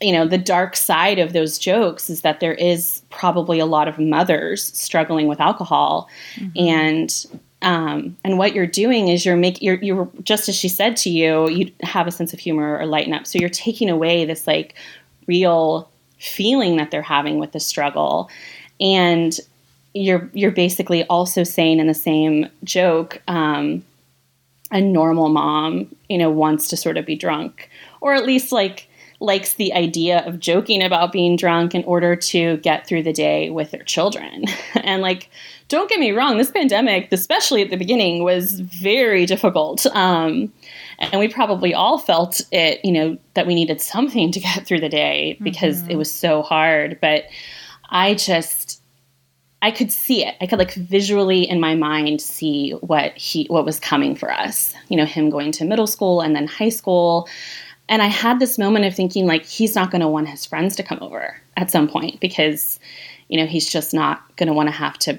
you 0.00 0.12
know, 0.12 0.26
the 0.26 0.38
dark 0.38 0.76
side 0.76 1.18
of 1.18 1.32
those 1.32 1.58
jokes 1.58 2.08
is 2.08 2.22
that 2.22 2.40
there 2.40 2.54
is 2.54 3.02
probably 3.10 3.58
a 3.58 3.66
lot 3.66 3.86
of 3.86 3.98
mothers 3.98 4.64
struggling 4.78 5.26
with 5.26 5.40
alcohol, 5.40 6.08
mm-hmm. 6.36 6.58
and 6.58 7.26
um, 7.62 8.16
and 8.24 8.38
what 8.38 8.54
you're 8.54 8.66
doing 8.66 9.08
is 9.08 9.26
you're 9.26 9.36
making 9.36 9.66
you're 9.66 9.82
you're 9.82 10.08
just 10.22 10.48
as 10.48 10.56
she 10.56 10.68
said 10.68 10.96
to 10.98 11.10
you, 11.10 11.48
you 11.50 11.70
have 11.82 12.06
a 12.06 12.10
sense 12.10 12.32
of 12.32 12.38
humor 12.38 12.78
or 12.78 12.86
lighten 12.86 13.12
up. 13.12 13.26
So 13.26 13.38
you're 13.38 13.50
taking 13.50 13.90
away 13.90 14.24
this 14.24 14.46
like 14.46 14.74
real 15.26 15.90
feeling 16.18 16.76
that 16.76 16.90
they're 16.90 17.02
having 17.02 17.38
with 17.38 17.52
the 17.52 17.60
struggle, 17.60 18.30
and 18.80 19.38
you're 19.92 20.30
you're 20.32 20.50
basically 20.50 21.04
also 21.04 21.44
saying 21.44 21.78
in 21.78 21.86
the 21.86 21.94
same 21.94 22.48
joke. 22.64 23.20
Um, 23.28 23.84
a 24.72 24.80
normal 24.80 25.28
mom, 25.28 25.92
you 26.08 26.16
know, 26.16 26.30
wants 26.30 26.68
to 26.68 26.76
sort 26.76 26.96
of 26.96 27.04
be 27.04 27.16
drunk, 27.16 27.68
or 28.00 28.14
at 28.14 28.24
least 28.24 28.52
like 28.52 28.88
likes 29.20 29.54
the 29.54 29.72
idea 29.74 30.26
of 30.26 30.40
joking 30.40 30.82
about 30.82 31.12
being 31.12 31.36
drunk 31.36 31.74
in 31.74 31.84
order 31.84 32.16
to 32.16 32.56
get 32.58 32.86
through 32.86 33.02
the 33.02 33.12
day 33.12 33.50
with 33.50 33.70
their 33.70 33.82
children. 33.84 34.46
and 34.74 35.02
like, 35.02 35.30
don't 35.68 35.88
get 35.88 36.00
me 36.00 36.10
wrong, 36.10 36.38
this 36.38 36.50
pandemic, 36.50 37.08
especially 37.12 37.62
at 37.62 37.70
the 37.70 37.76
beginning, 37.76 38.24
was 38.24 38.60
very 38.60 39.26
difficult. 39.26 39.86
Um, 39.94 40.52
and 40.98 41.20
we 41.20 41.28
probably 41.28 41.72
all 41.74 41.98
felt 41.98 42.40
it, 42.50 42.84
you 42.84 42.92
know, 42.92 43.18
that 43.34 43.46
we 43.46 43.54
needed 43.54 43.80
something 43.80 44.32
to 44.32 44.40
get 44.40 44.66
through 44.66 44.80
the 44.80 44.88
day 44.88 45.38
because 45.42 45.82
mm-hmm. 45.82 45.92
it 45.92 45.96
was 45.96 46.10
so 46.10 46.42
hard. 46.42 46.98
But 47.00 47.24
I 47.90 48.14
just, 48.14 48.82
I 49.62 49.70
could 49.70 49.92
see 49.92 50.24
it. 50.24 50.34
I 50.40 50.46
could 50.46 50.58
like 50.58 50.74
visually 50.74 51.48
in 51.48 51.60
my 51.60 51.74
mind 51.74 52.20
see 52.20 52.72
what 52.80 53.16
he 53.16 53.44
what 53.48 53.66
was 53.66 53.78
coming 53.78 54.16
for 54.16 54.32
us. 54.32 54.74
You 54.88 54.96
know, 54.96 55.04
him 55.04 55.28
going 55.28 55.52
to 55.52 55.64
middle 55.64 55.86
school 55.86 56.20
and 56.20 56.34
then 56.34 56.46
high 56.46 56.70
school. 56.70 57.28
And 57.90 58.02
I 58.02 58.06
had 58.06 58.38
this 58.38 58.56
moment 58.56 58.84
of 58.86 58.94
thinking, 58.94 59.26
like, 59.26 59.44
he's 59.44 59.74
not 59.74 59.90
going 59.90 60.00
to 60.00 60.08
want 60.08 60.28
his 60.28 60.46
friends 60.46 60.76
to 60.76 60.82
come 60.82 60.98
over 61.02 61.36
at 61.56 61.70
some 61.70 61.88
point 61.88 62.20
because, 62.20 62.78
you 63.28 63.36
know, 63.36 63.46
he's 63.46 63.68
just 63.68 63.92
not 63.92 64.36
going 64.36 64.46
to 64.46 64.52
want 64.54 64.68
to 64.68 64.72
have 64.72 64.96
to 65.00 65.18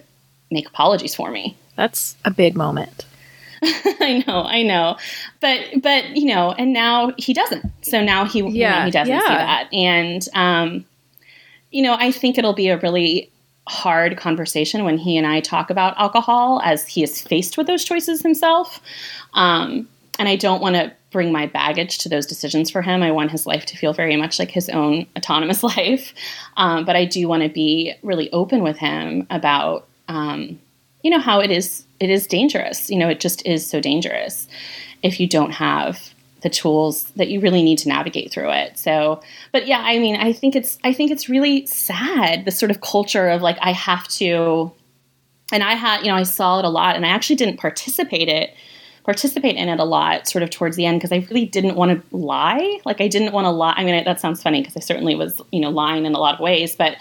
make 0.50 0.68
apologies 0.68 1.14
for 1.14 1.30
me. 1.30 1.58
That's 1.76 2.16
a 2.26 2.32
big 2.32 2.56
moment. 2.56 3.06
I 3.64 4.24
know, 4.26 4.44
I 4.44 4.64
know, 4.64 4.98
but 5.40 5.60
but 5.84 6.18
you 6.18 6.26
know, 6.26 6.52
and 6.52 6.74
now 6.74 7.14
he 7.20 7.32
doesn't. 7.32 7.72
So 7.84 8.04
now 8.04 8.26
he 8.26 8.40
yeah, 8.40 8.46
you 8.48 8.80
know, 8.80 8.86
he 8.86 8.92
doesn't 8.92 9.14
yeah. 9.14 9.20
see 9.20 9.28
that, 9.28 9.70
and 9.72 10.28
um, 10.34 10.86
you 11.70 11.84
know, 11.84 11.94
I 11.94 12.12
think 12.12 12.40
it'll 12.40 12.54
be 12.54 12.70
a 12.70 12.80
really 12.80 13.30
hard 13.68 14.18
conversation 14.18 14.84
when 14.84 14.98
he 14.98 15.16
and 15.16 15.28
I 15.28 15.42
talk 15.42 15.70
about 15.70 15.98
alcohol 16.00 16.60
as 16.64 16.88
he 16.88 17.04
is 17.04 17.22
faced 17.22 17.56
with 17.56 17.68
those 17.68 17.86
choices 17.86 18.24
himself. 18.24 18.82
Um, 19.34 19.88
and 20.18 20.28
I 20.28 20.36
don't 20.36 20.62
want 20.62 20.76
to 20.76 20.92
bring 21.12 21.32
my 21.32 21.46
baggage 21.46 21.98
to 22.00 22.10
those 22.10 22.26
decisions 22.26 22.72
for 22.72 22.82
him. 22.82 23.04
I 23.04 23.12
want 23.12 23.32
his 23.32 23.46
life 23.46 23.66
to 23.68 23.78
feel 23.78 23.94
very 23.94 24.16
much 24.16 24.40
like 24.40 24.50
his 24.50 24.70
own 24.70 25.06
autonomous 25.18 25.62
life. 25.78 26.14
Um, 26.58 26.86
but 26.86 26.96
I 26.96 27.06
do 27.06 27.28
want 27.28 27.44
to 27.44 27.50
be 27.50 27.94
really 28.02 28.32
open 28.32 28.64
with 28.64 28.78
him 28.78 29.28
about, 29.30 29.88
um, 30.08 30.60
you 31.04 31.12
know, 31.12 31.20
how 31.20 31.40
it 31.40 31.52
is. 31.52 31.86
It 32.00 32.10
is 32.10 32.26
dangerous. 32.26 32.90
You 32.90 32.98
know, 32.98 33.10
it 33.10 33.20
just 33.20 33.46
is 33.46 33.70
so 33.70 33.80
dangerous 33.80 34.48
if 35.04 35.20
you 35.20 35.28
don't 35.28 35.52
have 35.52 36.14
the 36.42 36.50
tools 36.50 37.04
that 37.16 37.30
you 37.30 37.40
really 37.40 37.62
need 37.62 37.78
to 37.80 37.88
navigate 37.88 38.32
through 38.32 38.52
it. 38.52 38.78
So, 38.78 39.22
but 39.52 39.68
yeah, 39.68 39.82
I 39.82 40.00
mean, 40.00 40.16
I 40.16 40.34
think 40.34 40.56
it's 40.56 40.80
I 40.84 40.94
think 40.94 41.12
it's 41.12 41.30
really 41.30 41.66
sad 41.68 42.46
the 42.46 42.52
sort 42.52 42.72
of 42.72 42.82
culture 42.82 43.30
of 43.30 43.42
like 43.42 43.58
I 43.62 43.72
have 43.72 44.08
to 44.10 44.72
and 45.52 45.64
I 45.64 45.74
had, 45.74 46.02
you 46.02 46.08
know, 46.08 46.16
I 46.16 46.24
saw 46.24 46.60
it 46.60 46.66
a 46.66 46.70
lot 46.70 46.96
and 46.96 47.06
I 47.06 47.10
actually 47.10 47.36
didn't 47.36 47.58
participate 47.58 48.30
it 48.30 48.56
participate 49.04 49.56
in 49.56 49.70
it 49.70 49.80
a 49.80 49.84
lot 49.84 50.28
sort 50.28 50.44
of 50.44 50.50
towards 50.50 50.76
the 50.76 50.86
end 50.86 51.00
because 51.00 51.12
I 51.12 51.26
really 51.30 51.46
didn't 51.46 51.76
want 51.76 51.92
to 51.92 52.16
lie. 52.16 52.80
Like 52.86 53.02
I 53.02 53.08
didn't 53.08 53.34
want 53.34 53.46
to 53.46 53.50
lie. 53.50 53.74
I 53.76 53.84
mean, 53.84 54.04
that 54.04 54.20
sounds 54.20 54.42
funny 54.42 54.62
because 54.62 54.78
I 54.78 54.80
certainly 54.80 55.16
was, 55.16 55.42
you 55.52 55.60
know, 55.60 55.70
lying 55.70 56.06
in 56.06 56.14
a 56.14 56.20
lot 56.20 56.36
of 56.36 56.40
ways, 56.40 56.76
but 56.76 56.98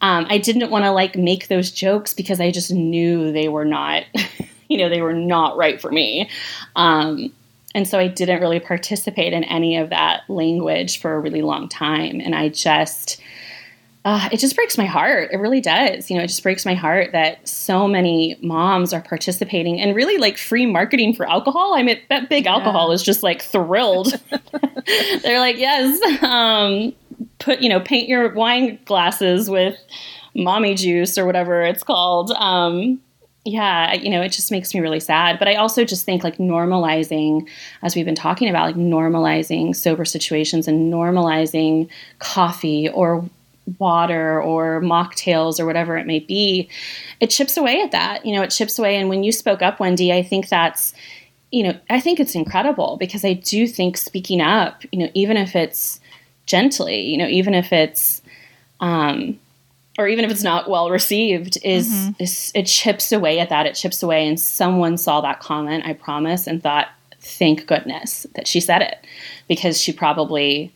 um, 0.00 0.26
I 0.28 0.38
didn't 0.38 0.70
want 0.70 0.84
to 0.84 0.90
like 0.90 1.16
make 1.16 1.48
those 1.48 1.70
jokes 1.70 2.12
because 2.12 2.40
I 2.40 2.50
just 2.50 2.70
knew 2.70 3.32
they 3.32 3.48
were 3.48 3.64
not, 3.64 4.04
you 4.68 4.78
know, 4.78 4.88
they 4.88 5.00
were 5.00 5.12
not 5.12 5.56
right 5.56 5.80
for 5.80 5.90
me. 5.90 6.28
Um, 6.76 7.32
and 7.74 7.88
so 7.88 7.98
I 7.98 8.06
didn't 8.06 8.40
really 8.40 8.60
participate 8.60 9.32
in 9.32 9.44
any 9.44 9.76
of 9.76 9.90
that 9.90 10.22
language 10.28 11.00
for 11.00 11.14
a 11.14 11.20
really 11.20 11.42
long 11.42 11.68
time. 11.68 12.20
And 12.20 12.34
I 12.34 12.48
just, 12.48 13.20
uh, 14.04 14.28
it 14.30 14.38
just 14.38 14.54
breaks 14.54 14.76
my 14.76 14.84
heart. 14.84 15.30
It 15.32 15.38
really 15.38 15.62
does. 15.62 16.10
You 16.10 16.18
know, 16.18 16.24
it 16.24 16.26
just 16.26 16.42
breaks 16.42 16.66
my 16.66 16.74
heart 16.74 17.12
that 17.12 17.46
so 17.48 17.88
many 17.88 18.36
moms 18.42 18.92
are 18.92 19.00
participating 19.00 19.80
and 19.80 19.96
really 19.96 20.18
like 20.18 20.36
free 20.36 20.66
marketing 20.66 21.14
for 21.14 21.28
alcohol. 21.28 21.72
I 21.74 21.82
mean, 21.82 21.98
that 22.10 22.28
big 22.28 22.44
yeah. 22.44 22.52
alcohol 22.52 22.92
is 22.92 23.02
just 23.02 23.22
like 23.22 23.40
thrilled. 23.40 24.20
They're 25.22 25.40
like, 25.40 25.56
yes, 25.56 26.22
um, 26.22 26.92
put, 27.38 27.60
you 27.60 27.70
know, 27.70 27.80
paint 27.80 28.06
your 28.06 28.34
wine 28.34 28.78
glasses 28.84 29.48
with 29.48 29.78
mommy 30.34 30.74
juice 30.74 31.16
or 31.16 31.24
whatever 31.24 31.62
it's 31.62 31.82
called. 31.82 32.30
Um, 32.32 33.00
yeah, 33.46 33.94
you 33.94 34.10
know, 34.10 34.20
it 34.20 34.30
just 34.30 34.50
makes 34.50 34.74
me 34.74 34.80
really 34.80 35.00
sad. 35.00 35.38
But 35.38 35.48
I 35.48 35.54
also 35.54 35.82
just 35.84 36.04
think 36.04 36.24
like 36.24 36.36
normalizing, 36.36 37.48
as 37.82 37.96
we've 37.96 38.04
been 38.04 38.14
talking 38.14 38.50
about, 38.50 38.66
like 38.66 38.76
normalizing 38.76 39.74
sober 39.74 40.04
situations 40.04 40.68
and 40.68 40.92
normalizing 40.92 41.88
coffee 42.18 42.88
or 42.90 43.24
water 43.78 44.40
or 44.42 44.80
mocktails 44.80 45.58
or 45.58 45.66
whatever 45.66 45.96
it 45.96 46.06
may 46.06 46.20
be, 46.20 46.68
it 47.20 47.30
chips 47.30 47.56
away 47.56 47.80
at 47.80 47.92
that. 47.92 48.24
You 48.24 48.34
know, 48.34 48.42
it 48.42 48.50
chips 48.50 48.78
away. 48.78 48.96
And 48.96 49.08
when 49.08 49.24
you 49.24 49.32
spoke 49.32 49.62
up, 49.62 49.80
Wendy, 49.80 50.12
I 50.12 50.22
think 50.22 50.48
that's, 50.48 50.94
you 51.50 51.62
know, 51.62 51.76
I 51.90 52.00
think 52.00 52.20
it's 52.20 52.34
incredible 52.34 52.96
because 52.98 53.24
I 53.24 53.32
do 53.34 53.66
think 53.66 53.96
speaking 53.96 54.40
up, 54.40 54.82
you 54.92 54.98
know, 54.98 55.10
even 55.14 55.36
if 55.36 55.56
it's 55.56 56.00
gently, 56.46 57.00
you 57.00 57.16
know, 57.16 57.26
even 57.26 57.54
if 57.54 57.72
it's, 57.72 58.20
um, 58.80 59.38
or 59.98 60.08
even 60.08 60.24
if 60.24 60.30
it's 60.30 60.42
not 60.42 60.68
well 60.68 60.90
received, 60.90 61.56
is, 61.62 61.88
mm-hmm. 61.88 62.22
is 62.22 62.50
it 62.54 62.64
chips 62.64 63.12
away 63.12 63.38
at 63.38 63.48
that. 63.48 63.66
It 63.66 63.74
chips 63.74 64.02
away, 64.02 64.26
and 64.26 64.38
someone 64.38 64.96
saw 64.96 65.20
that 65.20 65.38
comment, 65.38 65.86
I 65.86 65.92
promise, 65.92 66.48
and 66.48 66.60
thought, 66.60 66.88
"Thank 67.20 67.66
goodness 67.66 68.26
that 68.34 68.48
she 68.48 68.58
said 68.58 68.82
it," 68.82 69.06
because 69.46 69.80
she 69.80 69.92
probably 69.92 70.72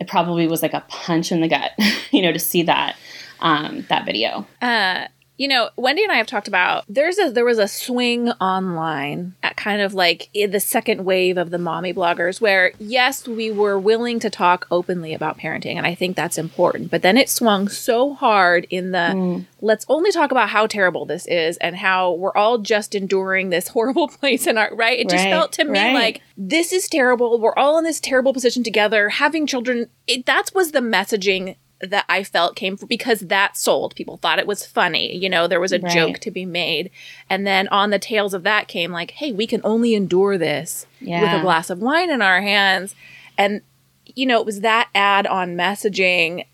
it 0.00 0.08
probably 0.08 0.46
was 0.46 0.62
like 0.62 0.74
a 0.74 0.84
punch 0.88 1.32
in 1.32 1.40
the 1.40 1.48
gut, 1.48 1.72
you 2.10 2.22
know, 2.22 2.32
to 2.32 2.38
see 2.38 2.62
that 2.64 2.96
um, 3.40 3.84
that 3.88 4.06
video. 4.06 4.46
Uh, 4.62 5.06
you 5.36 5.48
know, 5.48 5.70
Wendy 5.76 6.04
and 6.04 6.12
I 6.12 6.16
have 6.16 6.26
talked 6.26 6.46
about 6.46 6.84
there's 6.88 7.18
a 7.18 7.30
there 7.30 7.44
was 7.44 7.58
a 7.58 7.66
swing 7.66 8.30
online 8.32 9.34
at 9.42 9.56
kind 9.56 9.82
of 9.82 9.92
like 9.92 10.30
the 10.32 10.60
second 10.60 11.04
wave 11.04 11.36
of 11.36 11.50
the 11.50 11.58
mommy 11.58 11.92
bloggers 11.92 12.40
where 12.40 12.72
yes, 12.78 13.26
we 13.26 13.50
were 13.50 13.78
willing 13.78 14.20
to 14.20 14.30
talk 14.30 14.66
openly 14.70 15.12
about 15.12 15.38
parenting 15.38 15.74
and 15.74 15.86
I 15.86 15.94
think 15.94 16.14
that's 16.14 16.38
important. 16.38 16.90
But 16.90 17.02
then 17.02 17.18
it 17.18 17.28
swung 17.28 17.68
so 17.68 18.14
hard 18.14 18.66
in 18.70 18.92
the 18.92 18.98
mm. 18.98 19.46
let's 19.60 19.84
only 19.88 20.12
talk 20.12 20.30
about 20.30 20.50
how 20.50 20.68
terrible 20.68 21.04
this 21.04 21.26
is 21.26 21.56
and 21.56 21.76
how 21.76 22.12
we're 22.12 22.36
all 22.36 22.58
just 22.58 22.94
enduring 22.94 23.50
this 23.50 23.68
horrible 23.74 24.08
place 24.08 24.46
in 24.46 24.56
our 24.56 24.74
right. 24.74 25.00
It 25.00 25.08
just 25.08 25.24
right, 25.24 25.30
felt 25.30 25.52
to 25.54 25.64
me 25.64 25.80
right. 25.80 25.94
like 25.94 26.22
this 26.36 26.72
is 26.72 26.88
terrible. 26.88 27.40
We're 27.40 27.56
all 27.56 27.76
in 27.78 27.84
this 27.84 27.98
terrible 27.98 28.32
position 28.32 28.62
together. 28.62 29.08
Having 29.08 29.48
children, 29.48 29.88
it, 30.06 30.26
that 30.26 30.50
was 30.54 30.70
the 30.70 30.80
messaging 30.80 31.56
that 31.80 32.04
I 32.08 32.22
felt 32.22 32.56
came 32.56 32.76
from 32.76 32.88
because 32.88 33.20
that 33.20 33.56
sold. 33.56 33.94
People 33.94 34.16
thought 34.16 34.38
it 34.38 34.46
was 34.46 34.64
funny. 34.64 35.16
You 35.16 35.28
know, 35.28 35.46
there 35.46 35.60
was 35.60 35.72
a 35.72 35.80
right. 35.80 35.92
joke 35.92 36.18
to 36.20 36.30
be 36.30 36.46
made. 36.46 36.90
And 37.28 37.46
then 37.46 37.68
on 37.68 37.90
the 37.90 37.98
tails 37.98 38.34
of 38.34 38.42
that 38.44 38.68
came 38.68 38.92
like, 38.92 39.12
hey, 39.12 39.32
we 39.32 39.46
can 39.46 39.60
only 39.64 39.94
endure 39.94 40.38
this 40.38 40.86
yeah. 41.00 41.20
with 41.20 41.40
a 41.40 41.42
glass 41.42 41.70
of 41.70 41.80
wine 41.80 42.10
in 42.10 42.22
our 42.22 42.40
hands. 42.40 42.94
And, 43.36 43.62
you 44.06 44.26
know, 44.26 44.40
it 44.40 44.46
was 44.46 44.60
that 44.60 44.88
add 44.94 45.26
on 45.26 45.56
messaging. 45.56 46.46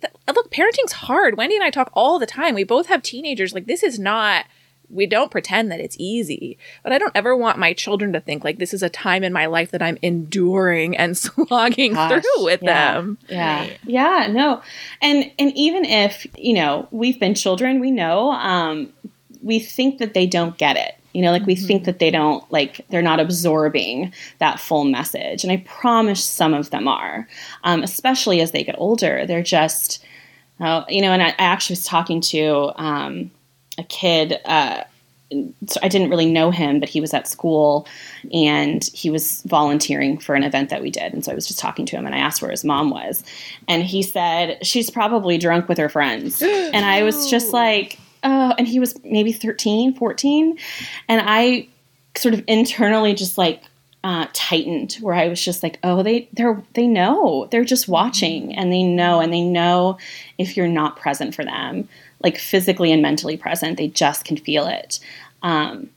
That, 0.00 0.12
look, 0.34 0.50
parenting's 0.50 0.92
hard. 0.92 1.36
Wendy 1.36 1.56
and 1.56 1.64
I 1.64 1.70
talk 1.70 1.90
all 1.92 2.18
the 2.18 2.26
time. 2.26 2.54
We 2.54 2.64
both 2.64 2.86
have 2.86 3.02
teenagers. 3.02 3.52
Like, 3.52 3.66
this 3.66 3.82
is 3.82 3.98
not 3.98 4.46
we 4.90 5.06
don't 5.06 5.30
pretend 5.30 5.70
that 5.70 5.80
it's 5.80 5.96
easy 5.98 6.58
but 6.82 6.92
i 6.92 6.98
don't 6.98 7.12
ever 7.14 7.36
want 7.36 7.58
my 7.58 7.72
children 7.72 8.12
to 8.12 8.20
think 8.20 8.44
like 8.44 8.58
this 8.58 8.72
is 8.72 8.82
a 8.82 8.88
time 8.88 9.22
in 9.22 9.32
my 9.32 9.46
life 9.46 9.70
that 9.70 9.82
i'm 9.82 9.98
enduring 10.02 10.96
and 10.96 11.16
slogging 11.48 11.94
Gosh, 11.94 12.22
through 12.22 12.44
with 12.44 12.62
yeah, 12.62 12.92
them. 12.94 13.18
Yeah. 13.28 13.60
Right. 13.60 13.78
yeah 13.84 14.28
no. 14.30 14.62
And 15.00 15.30
and 15.38 15.52
even 15.54 15.84
if 15.84 16.26
you 16.36 16.54
know 16.54 16.88
we've 16.90 17.18
been 17.18 17.34
children 17.34 17.80
we 17.80 17.90
know 17.90 18.32
um 18.32 18.92
we 19.42 19.58
think 19.58 19.98
that 19.98 20.14
they 20.14 20.26
don't 20.26 20.58
get 20.58 20.76
it. 20.76 20.94
You 21.12 21.22
know 21.22 21.32
like 21.32 21.46
we 21.46 21.54
mm-hmm. 21.54 21.66
think 21.66 21.84
that 21.84 21.98
they 21.98 22.10
don't 22.10 22.50
like 22.52 22.84
they're 22.90 23.02
not 23.02 23.20
absorbing 23.20 24.12
that 24.38 24.60
full 24.60 24.84
message 24.84 25.42
and 25.42 25.52
i 25.52 25.58
promise 25.66 26.24
some 26.24 26.54
of 26.54 26.70
them 26.70 26.86
are. 26.86 27.26
Um, 27.64 27.82
especially 27.82 28.40
as 28.40 28.52
they 28.52 28.64
get 28.64 28.76
older 28.78 29.26
they're 29.26 29.42
just 29.42 30.04
uh, 30.60 30.84
you 30.88 31.02
know 31.02 31.12
and 31.12 31.22
I, 31.22 31.28
I 31.28 31.34
actually 31.38 31.74
was 31.74 31.84
talking 31.84 32.20
to 32.20 32.72
um, 32.76 33.30
a 33.78 33.84
kid. 33.84 34.40
Uh, 34.44 34.84
so 35.66 35.78
I 35.82 35.88
didn't 35.88 36.10
really 36.10 36.30
know 36.30 36.50
him, 36.50 36.80
but 36.80 36.88
he 36.88 37.00
was 37.00 37.12
at 37.12 37.28
school 37.28 37.86
and 38.32 38.82
he 38.94 39.10
was 39.10 39.42
volunteering 39.42 40.18
for 40.18 40.34
an 40.34 40.42
event 40.42 40.70
that 40.70 40.80
we 40.80 40.90
did. 40.90 41.12
And 41.12 41.24
so 41.24 41.32
I 41.32 41.34
was 41.34 41.46
just 41.46 41.58
talking 41.58 41.84
to 41.86 41.96
him 41.96 42.06
and 42.06 42.14
I 42.14 42.18
asked 42.18 42.40
where 42.40 42.50
his 42.50 42.64
mom 42.64 42.90
was. 42.90 43.22
And 43.66 43.82
he 43.82 44.02
said, 44.02 44.64
She's 44.66 44.90
probably 44.90 45.36
drunk 45.36 45.68
with 45.68 45.78
her 45.78 45.88
friends. 45.88 46.40
and 46.42 46.84
I 46.84 47.02
was 47.02 47.28
just 47.30 47.52
like, 47.52 47.98
Oh, 48.24 48.54
and 48.58 48.66
he 48.66 48.80
was 48.80 48.98
maybe 49.04 49.32
13, 49.32 49.94
14. 49.94 50.58
And 51.08 51.22
I 51.24 51.68
sort 52.16 52.34
of 52.34 52.42
internally 52.46 53.14
just 53.14 53.38
like 53.38 53.62
uh, 54.04 54.26
tightened 54.32 54.94
where 55.00 55.14
I 55.14 55.28
was 55.28 55.44
just 55.44 55.62
like, 55.62 55.78
oh, 55.82 56.02
they 56.02 56.28
they're 56.32 56.62
they 56.74 56.86
know 56.86 57.48
they're 57.50 57.64
just 57.64 57.88
watching 57.88 58.54
and 58.56 58.72
they 58.72 58.82
know 58.82 59.20
and 59.20 59.32
they 59.32 59.42
know 59.42 59.98
if 60.38 60.56
you're 60.56 60.68
not 60.68 60.96
present 60.96 61.34
for 61.34 61.44
them 61.44 61.88
like 62.22 62.38
physically 62.38 62.92
and 62.92 63.02
mentally 63.02 63.36
present. 63.36 63.76
They 63.76 63.88
just 63.88 64.24
can 64.24 64.36
feel 64.36 64.66
it. 64.66 65.00
Um, 65.42 65.90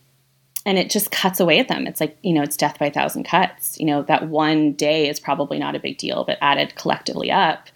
and 0.66 0.78
it 0.78 0.90
just 0.90 1.12
cuts 1.12 1.40
away 1.40 1.60
at 1.60 1.68
them. 1.68 1.88
It's 1.88 2.00
like, 2.00 2.18
you 2.22 2.34
know, 2.34 2.44
it's 2.44 2.58
death 2.58 2.78
by 2.78 2.88
a 2.88 2.92
thousand 2.92 3.24
cuts. 3.24 3.80
You 3.80 3.86
know, 3.86 4.04
that 4.04 4.28
one 4.28 4.74
day 4.74 5.10
is 5.10 5.20
probably 5.20 5.58
not 5.58 5.76
a 5.76 5.80
big 5.80 5.98
deal, 5.98 6.24
but 6.24 6.38
added 6.42 6.76
collectively 6.76 7.32
up, 7.32 7.70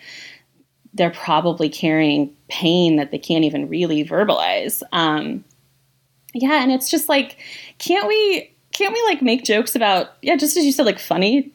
they're 0.94 1.10
probably 1.10 1.68
carrying 1.68 2.34
pain 2.48 2.98
that 2.98 3.12
they 3.12 3.18
can't 3.18 3.44
even 3.44 3.68
really 3.68 4.06
verbalize. 4.06 4.84
Um, 4.92 5.44
yeah, 6.34 6.62
and 6.62 6.72
it's 6.72 6.90
just 6.90 7.10
like, 7.10 7.38
can't 7.80 8.08
we, 8.08 8.52
can't 8.72 8.94
we 8.94 9.04
like 9.08 9.22
make 9.22 9.44
jokes 9.44 9.76
about, 9.76 10.10
yeah, 10.22 10.36
just 10.36 10.56
as 10.56 10.66
you 10.66 10.72
said, 10.72 10.86
like 10.86 11.00
funny. 11.00 11.52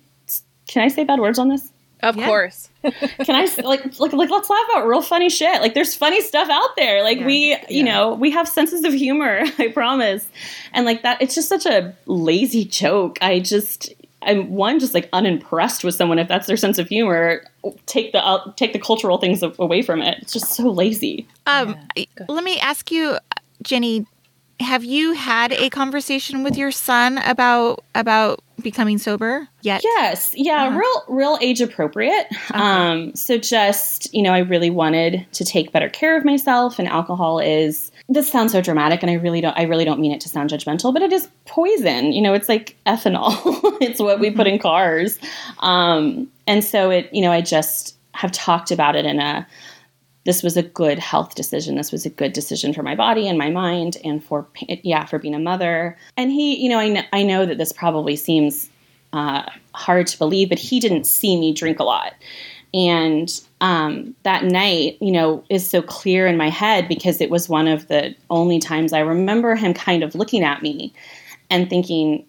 Can 0.66 0.82
I 0.82 0.88
say 0.88 1.04
bad 1.04 1.20
words 1.20 1.38
on 1.38 1.48
this? 1.48 1.69
Of 2.02 2.16
yeah. 2.16 2.26
course. 2.26 2.68
Can 2.82 3.34
I 3.34 3.46
like 3.62 3.98
like 3.98 4.12
like 4.12 4.30
let's 4.30 4.48
laugh 4.48 4.66
about 4.72 4.86
real 4.86 5.02
funny 5.02 5.28
shit. 5.28 5.60
Like 5.60 5.74
there's 5.74 5.94
funny 5.94 6.20
stuff 6.20 6.48
out 6.48 6.76
there. 6.76 7.02
Like 7.02 7.18
yeah. 7.18 7.26
we, 7.26 7.50
you 7.50 7.58
yeah. 7.68 7.84
know, 7.84 8.14
we 8.14 8.30
have 8.30 8.48
senses 8.48 8.84
of 8.84 8.92
humor, 8.92 9.42
I 9.58 9.68
promise. 9.68 10.28
And 10.72 10.86
like 10.86 11.02
that 11.02 11.20
it's 11.20 11.34
just 11.34 11.48
such 11.48 11.66
a 11.66 11.94
lazy 12.06 12.64
joke. 12.64 13.18
I 13.20 13.40
just 13.40 13.92
I'm 14.22 14.50
one 14.50 14.78
just 14.78 14.94
like 14.94 15.08
unimpressed 15.12 15.84
with 15.84 15.94
someone 15.94 16.18
if 16.18 16.28
that's 16.28 16.46
their 16.46 16.56
sense 16.56 16.78
of 16.78 16.88
humor. 16.88 17.44
Take 17.86 18.12
the 18.12 18.24
uh, 18.24 18.52
take 18.56 18.72
the 18.72 18.78
cultural 18.78 19.18
things 19.18 19.42
away 19.42 19.82
from 19.82 20.02
it. 20.02 20.18
It's 20.22 20.32
just 20.32 20.52
so 20.52 20.70
lazy. 20.70 21.26
Um, 21.46 21.76
let 22.28 22.44
me 22.44 22.58
ask 22.60 22.90
you, 22.90 23.18
Jenny. 23.62 24.06
Have 24.60 24.84
you 24.84 25.14
had 25.14 25.52
a 25.52 25.70
conversation 25.70 26.42
with 26.42 26.56
your 26.56 26.70
son 26.70 27.16
about 27.18 27.82
about 27.94 28.44
becoming 28.60 28.98
sober 28.98 29.48
yet? 29.62 29.80
Yes. 29.82 30.34
Yeah, 30.36 30.66
uh-huh. 30.66 30.78
real 30.78 31.04
real 31.08 31.38
age 31.40 31.62
appropriate. 31.62 32.26
Um 32.52 33.14
so 33.14 33.38
just, 33.38 34.12
you 34.12 34.22
know, 34.22 34.32
I 34.32 34.40
really 34.40 34.68
wanted 34.68 35.26
to 35.32 35.44
take 35.44 35.72
better 35.72 35.88
care 35.88 36.16
of 36.16 36.26
myself 36.26 36.78
and 36.78 36.86
alcohol 36.86 37.38
is 37.38 37.90
this 38.10 38.30
sounds 38.30 38.52
so 38.52 38.60
dramatic 38.60 39.02
and 39.02 39.10
I 39.10 39.14
really 39.14 39.40
don't 39.40 39.56
I 39.56 39.62
really 39.62 39.86
don't 39.86 39.98
mean 39.98 40.12
it 40.12 40.20
to 40.22 40.28
sound 40.28 40.50
judgmental, 40.50 40.92
but 40.92 41.00
it 41.02 41.12
is 41.12 41.28
poison. 41.46 42.12
You 42.12 42.20
know, 42.20 42.34
it's 42.34 42.48
like 42.48 42.76
ethanol. 42.84 43.32
it's 43.80 43.98
what 43.98 44.20
we 44.20 44.30
put 44.30 44.46
in 44.46 44.58
cars. 44.58 45.18
Um 45.60 46.30
and 46.46 46.62
so 46.62 46.90
it, 46.90 47.12
you 47.14 47.22
know, 47.22 47.32
I 47.32 47.40
just 47.40 47.96
have 48.12 48.32
talked 48.32 48.70
about 48.70 48.94
it 48.94 49.06
in 49.06 49.20
a 49.20 49.46
this 50.30 50.44
was 50.44 50.56
a 50.56 50.62
good 50.62 51.00
health 51.00 51.34
decision. 51.34 51.74
This 51.74 51.90
was 51.90 52.06
a 52.06 52.10
good 52.10 52.32
decision 52.32 52.72
for 52.72 52.84
my 52.84 52.94
body 52.94 53.26
and 53.26 53.36
my 53.36 53.50
mind 53.50 53.96
and 54.04 54.22
for, 54.22 54.46
yeah, 54.84 55.04
for 55.04 55.18
being 55.18 55.34
a 55.34 55.40
mother. 55.40 55.98
And 56.16 56.30
he, 56.30 56.54
you 56.54 56.68
know, 56.68 56.78
I, 56.78 56.88
kn- 56.88 57.08
I 57.12 57.24
know 57.24 57.44
that 57.46 57.58
this 57.58 57.72
probably 57.72 58.14
seems 58.14 58.70
uh, 59.12 59.42
hard 59.74 60.06
to 60.06 60.18
believe, 60.18 60.48
but 60.48 60.60
he 60.60 60.78
didn't 60.78 61.02
see 61.02 61.36
me 61.36 61.52
drink 61.52 61.80
a 61.80 61.82
lot. 61.82 62.14
And 62.72 63.28
um, 63.60 64.14
that 64.22 64.44
night, 64.44 64.98
you 65.00 65.10
know, 65.10 65.42
is 65.50 65.68
so 65.68 65.82
clear 65.82 66.28
in 66.28 66.36
my 66.36 66.48
head 66.48 66.86
because 66.86 67.20
it 67.20 67.28
was 67.28 67.48
one 67.48 67.66
of 67.66 67.88
the 67.88 68.14
only 68.30 68.60
times 68.60 68.92
I 68.92 69.00
remember 69.00 69.56
him 69.56 69.74
kind 69.74 70.04
of 70.04 70.14
looking 70.14 70.44
at 70.44 70.62
me 70.62 70.94
and 71.50 71.68
thinking, 71.68 72.24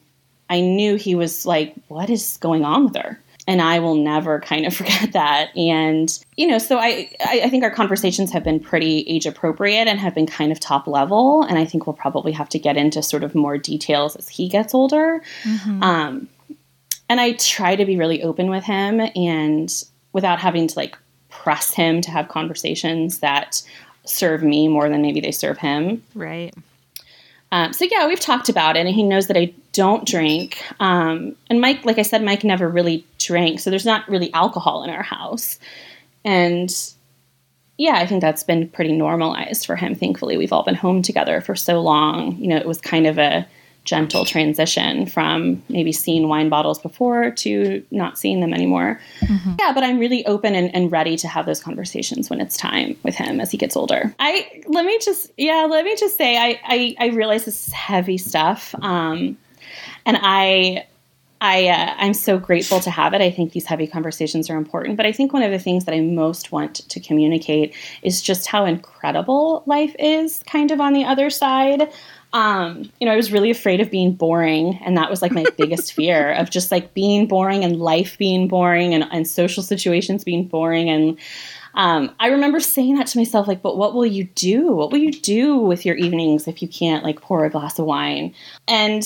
I 0.49 0.59
knew 0.59 0.95
he 0.95 1.13
was 1.13 1.45
like, 1.45 1.75
what 1.87 2.09
is 2.09 2.37
going 2.37 2.65
on 2.65 2.85
with 2.85 2.95
her? 2.95 3.19
And 3.51 3.61
I 3.61 3.79
will 3.79 3.95
never 3.95 4.39
kind 4.39 4.65
of 4.65 4.73
forget 4.77 5.11
that. 5.11 5.55
And 5.57 6.17
you 6.37 6.47
know, 6.47 6.57
so 6.57 6.77
I 6.77 7.11
I 7.25 7.49
think 7.49 7.63
our 7.63 7.71
conversations 7.71 8.31
have 8.31 8.43
been 8.43 8.61
pretty 8.61 9.01
age 9.01 9.25
appropriate 9.25 9.87
and 9.87 9.99
have 9.99 10.15
been 10.15 10.25
kind 10.25 10.51
of 10.51 10.59
top 10.59 10.87
level. 10.87 11.43
And 11.43 11.59
I 11.59 11.65
think 11.65 11.85
we'll 11.85 11.93
probably 11.93 12.31
have 12.31 12.47
to 12.49 12.59
get 12.59 12.77
into 12.77 13.03
sort 13.03 13.23
of 13.23 13.35
more 13.35 13.57
details 13.57 14.15
as 14.15 14.29
he 14.29 14.47
gets 14.47 14.73
older. 14.73 15.21
Mm-hmm. 15.43 15.83
Um, 15.83 16.29
and 17.09 17.19
I 17.19 17.33
try 17.33 17.75
to 17.75 17.85
be 17.85 17.97
really 17.97 18.23
open 18.23 18.49
with 18.49 18.63
him 18.63 19.01
and 19.15 19.69
without 20.13 20.39
having 20.39 20.67
to 20.67 20.79
like 20.79 20.97
press 21.29 21.73
him 21.73 21.99
to 22.01 22.09
have 22.11 22.29
conversations 22.29 23.19
that 23.19 23.61
serve 24.05 24.43
me 24.43 24.69
more 24.69 24.87
than 24.87 25.01
maybe 25.01 25.19
they 25.19 25.31
serve 25.31 25.57
him. 25.57 26.01
Right. 26.15 26.53
Um, 27.51 27.73
so 27.73 27.85
yeah, 27.91 28.07
we've 28.07 28.19
talked 28.19 28.47
about 28.47 28.77
it, 28.77 28.85
and 28.85 28.95
he 28.95 29.03
knows 29.03 29.27
that 29.27 29.35
I 29.35 29.53
don't 29.73 30.05
drink. 30.05 30.61
Um, 30.79 31.35
and 31.49 31.61
Mike, 31.61 31.85
like 31.85 31.97
I 31.97 32.01
said, 32.01 32.23
Mike 32.23 32.43
never 32.43 32.67
really 32.67 33.05
drank, 33.17 33.59
so 33.59 33.69
there's 33.69 33.85
not 33.85 34.07
really 34.09 34.33
alcohol 34.33 34.83
in 34.83 34.89
our 34.89 35.03
house. 35.03 35.59
And 36.25 36.69
yeah, 37.77 37.95
I 37.95 38.05
think 38.05 38.21
that's 38.21 38.43
been 38.43 38.69
pretty 38.69 38.91
normalized 38.91 39.65
for 39.65 39.75
him. 39.75 39.95
Thankfully, 39.95 40.37
we've 40.37 40.53
all 40.53 40.63
been 40.63 40.75
home 40.75 41.01
together 41.01 41.41
for 41.41 41.55
so 41.55 41.81
long. 41.81 42.37
You 42.37 42.47
know, 42.47 42.57
it 42.57 42.67
was 42.67 42.79
kind 42.79 43.07
of 43.07 43.17
a 43.17 43.47
gentle 43.83 44.25
transition 44.25 45.07
from 45.07 45.61
maybe 45.67 45.91
seeing 45.91 46.27
wine 46.27 46.49
bottles 46.49 46.77
before 46.79 47.31
to 47.31 47.83
not 47.89 48.17
seeing 48.17 48.39
them 48.39 48.53
anymore. 48.53 48.99
Mm-hmm. 49.21 49.53
Yeah, 49.59 49.73
but 49.73 49.83
I'm 49.83 49.97
really 49.97 50.23
open 50.27 50.53
and, 50.53 50.73
and, 50.75 50.91
ready 50.91 51.17
to 51.17 51.27
have 51.27 51.47
those 51.47 51.59
conversations 51.59 52.29
when 52.29 52.39
it's 52.39 52.57
time 52.57 52.95
with 53.01 53.15
him 53.15 53.39
as 53.39 53.49
he 53.49 53.57
gets 53.57 53.75
older. 53.75 54.13
I 54.19 54.61
let 54.67 54.85
me 54.85 54.99
just 54.99 55.31
yeah, 55.37 55.65
let 55.67 55.83
me 55.83 55.95
just 55.95 56.15
say 56.15 56.37
I 56.37 56.59
I, 56.63 56.95
I 56.99 57.07
realize 57.07 57.45
this 57.45 57.67
is 57.67 57.73
heavy 57.73 58.19
stuff. 58.19 58.75
Um, 58.81 59.37
and 60.05 60.17
I 60.21 60.87
I 61.39 61.67
uh, 61.67 61.95
I'm 61.97 62.13
so 62.13 62.37
grateful 62.37 62.79
to 62.81 62.91
have 62.91 63.13
it. 63.13 63.21
I 63.21 63.31
think 63.31 63.53
these 63.53 63.65
heavy 63.65 63.87
conversations 63.87 64.49
are 64.49 64.57
important, 64.57 64.97
but 64.97 65.05
I 65.05 65.11
think 65.11 65.33
one 65.33 65.43
of 65.43 65.51
the 65.51 65.59
things 65.59 65.85
that 65.85 65.95
I 65.95 66.01
most 66.01 66.51
want 66.51 66.75
to 66.89 66.99
communicate 66.99 67.75
is 68.03 68.21
just 68.21 68.47
how 68.47 68.65
incredible 68.65 69.63
life 69.65 69.95
is 69.97 70.43
kind 70.45 70.71
of 70.71 70.79
on 70.79 70.93
the 70.93 71.03
other 71.03 71.29
side 71.29 71.91
um, 72.33 72.89
you 72.99 73.05
know, 73.05 73.11
I 73.11 73.17
was 73.17 73.31
really 73.31 73.51
afraid 73.51 73.81
of 73.81 73.91
being 73.91 74.13
boring. 74.13 74.79
And 74.85 74.95
that 74.97 75.09
was 75.09 75.21
like 75.21 75.31
my 75.31 75.45
biggest 75.57 75.93
fear 75.95 76.33
of 76.33 76.49
just 76.49 76.71
like 76.71 76.93
being 76.93 77.27
boring 77.27 77.63
and 77.63 77.79
life 77.79 78.17
being 78.17 78.47
boring 78.47 78.93
and, 78.93 79.05
and 79.11 79.27
social 79.27 79.63
situations 79.63 80.23
being 80.23 80.47
boring. 80.47 80.89
And 80.89 81.19
um, 81.73 82.13
I 82.19 82.27
remember 82.27 82.59
saying 82.59 82.95
that 82.95 83.07
to 83.07 83.17
myself, 83.17 83.47
like, 83.47 83.61
but 83.61 83.77
what 83.77 83.93
will 83.93 84.05
you 84.05 84.25
do? 84.35 84.71
What 84.71 84.91
will 84.91 84.99
you 84.99 85.11
do 85.11 85.57
with 85.57 85.85
your 85.85 85.95
evenings 85.95 86.47
if 86.47 86.61
you 86.61 86.67
can't 86.67 87.03
like 87.03 87.21
pour 87.21 87.45
a 87.45 87.49
glass 87.49 87.79
of 87.79 87.85
wine? 87.85 88.33
And 88.67 89.03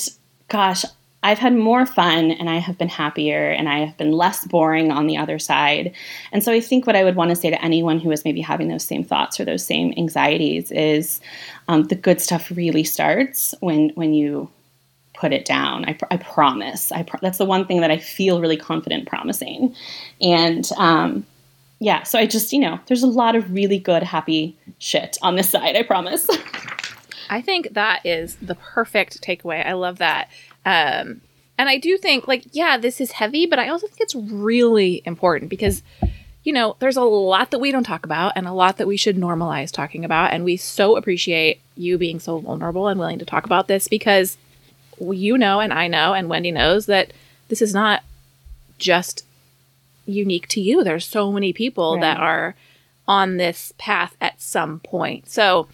gosh, 0.48 0.86
I've 1.26 1.39
had 1.39 1.56
more 1.56 1.88
fun 1.88 2.30
and 2.30 2.52
I 2.52 2.58
have 2.58 2.78
been 2.78 2.88
happier 2.88 3.50
and 3.50 3.68
I 3.68 3.80
have 3.80 3.98
been 3.98 4.12
less 4.12 4.46
boring 4.46 4.91
on 4.91 5.08
the 5.08 5.18
other 5.18 5.39
side. 5.39 5.91
And 6.32 6.43
so 6.43 6.52
I 6.52 6.62
think 6.62 6.86
what 6.86 6.96
I 6.96 7.04
would 7.04 7.16
want 7.16 7.32
to 7.32 7.36
say 7.36 7.50
to 7.50 7.66
anyone 7.66 8.00
who 8.00 8.12
is 8.12 8.24
maybe 8.24 8.41
having 8.41 8.68
those 8.68 8.84
same 8.84 9.04
thoughts 9.04 9.39
or 9.39 9.46
those 9.46 9.66
same 9.66 9.91
anxieties 9.98 10.72
is 10.72 11.20
um, 11.68 11.86
the 11.86 11.96
good 11.96 12.22
stuff 12.22 12.52
really 12.52 12.84
starts 12.84 13.56
when 13.60 13.89
when 13.96 14.14
you 14.14 14.48
put 15.16 15.34
it 15.34 15.46
down. 15.46 15.86
I, 15.86 15.93
pr- 15.93 16.06
I 16.12 16.18
promise. 16.18 16.91
I 16.91 17.02
pr- 17.02 17.18
that's 17.22 17.39
the 17.39 17.46
one 17.46 17.66
thing 17.66 17.82
that 17.82 17.89
I 17.89 17.98
feel 17.98 18.39
really 18.39 18.58
confident 18.58 19.08
promising. 19.08 19.74
And 20.22 20.70
um, 20.78 21.26
yeah, 21.80 22.04
so 22.04 22.20
I 22.20 22.28
just 22.28 22.54
you 22.54 22.60
know 22.60 22.80
there's 22.86 23.02
a 23.02 23.08
lot 23.08 23.36
of 23.36 23.52
really 23.52 23.80
good 23.80 24.04
happy 24.04 24.56
shit 24.78 25.18
on 25.24 25.38
this 25.38 25.50
side. 25.50 25.76
I 25.76 25.82
promise. 25.82 26.30
I 27.30 27.41
think 27.41 27.73
that 27.73 28.05
is 28.05 28.36
the 28.36 28.55
perfect 28.55 29.21
takeaway. 29.21 29.65
I 29.65 29.73
love 29.73 29.97
that. 29.97 30.30
Um, 30.65 31.21
and 31.57 31.69
I 31.69 31.78
do 31.78 31.97
think, 31.97 32.28
like, 32.28 32.43
yeah, 32.51 32.78
this 32.78 32.99
is 32.99 33.13
heavy, 33.13 33.45
but 33.45 33.59
I 33.59 33.69
also 33.69 33.88
think 33.88 34.01
it's 34.01 34.15
really 34.15 35.01
important 35.05 35.49
because, 35.49 35.84
you 36.43 36.51
know, 36.51 36.76
there's 36.80 36.97
a 36.97 37.03
lot 37.03 37.51
that 37.51 37.59
we 37.59 37.71
don't 37.71 37.86
talk 37.86 38.05
about 38.05 38.34
and 38.36 38.47
a 38.47 38.51
lot 38.51 38.78
that 38.78 38.88
we 38.88 38.97
should 38.97 39.15
normalize 39.15 39.71
talking 39.71 40.03
about. 40.03 40.34
And 40.34 40.43
we 40.43 40.57
so 40.57 40.97
appreciate 40.97 41.61
you 41.78 41.97
being 41.97 42.19
so 42.19 42.39
vulnerable 42.39 42.88
and 42.88 42.99
willing 42.99 43.19
to 43.19 43.26
talk 43.26 43.45
about 43.45 43.67
this 43.67 43.88
because 43.88 44.38
you 44.99 45.38
know, 45.38 45.59
and 45.59 45.73
I 45.73 45.88
know, 45.88 46.13
and 46.13 46.30
Wendy 46.30 46.51
knows 46.51 46.86
that 46.86 47.11
this 47.47 47.61
is 47.61 47.73
not 47.73 48.03
just 48.78 49.26
unique 50.05 50.47
to 50.49 50.61
you. 50.61 50.84
There's 50.84 51.05
so 51.05 51.32
many 51.32 51.53
people 51.53 51.93
right. 51.93 52.01
that 52.01 52.17
are 52.17 52.55
on 53.07 53.38
this 53.38 53.73
path 53.78 54.15
at 54.19 54.41
some 54.41 54.80
point. 54.80 55.30
So, 55.30 55.67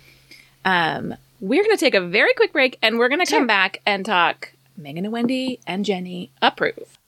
um, 0.66 1.16
we're 1.42 1.64
going 1.64 1.76
to 1.76 1.80
take 1.80 1.96
a 1.96 2.02
very 2.02 2.34
quick 2.36 2.54
break 2.54 2.78
and 2.84 3.00
we're 3.00 3.10
going 3.10 3.20
to 3.20 3.30
come 3.30 3.48
back 3.48 3.82
and 3.86 4.06
talk 4.06 4.54
Megan 4.78 5.06
and 5.06 5.12
Wendy 5.12 5.60
and 5.66 5.84
Jenny 5.84 6.32
approve. 6.40 7.00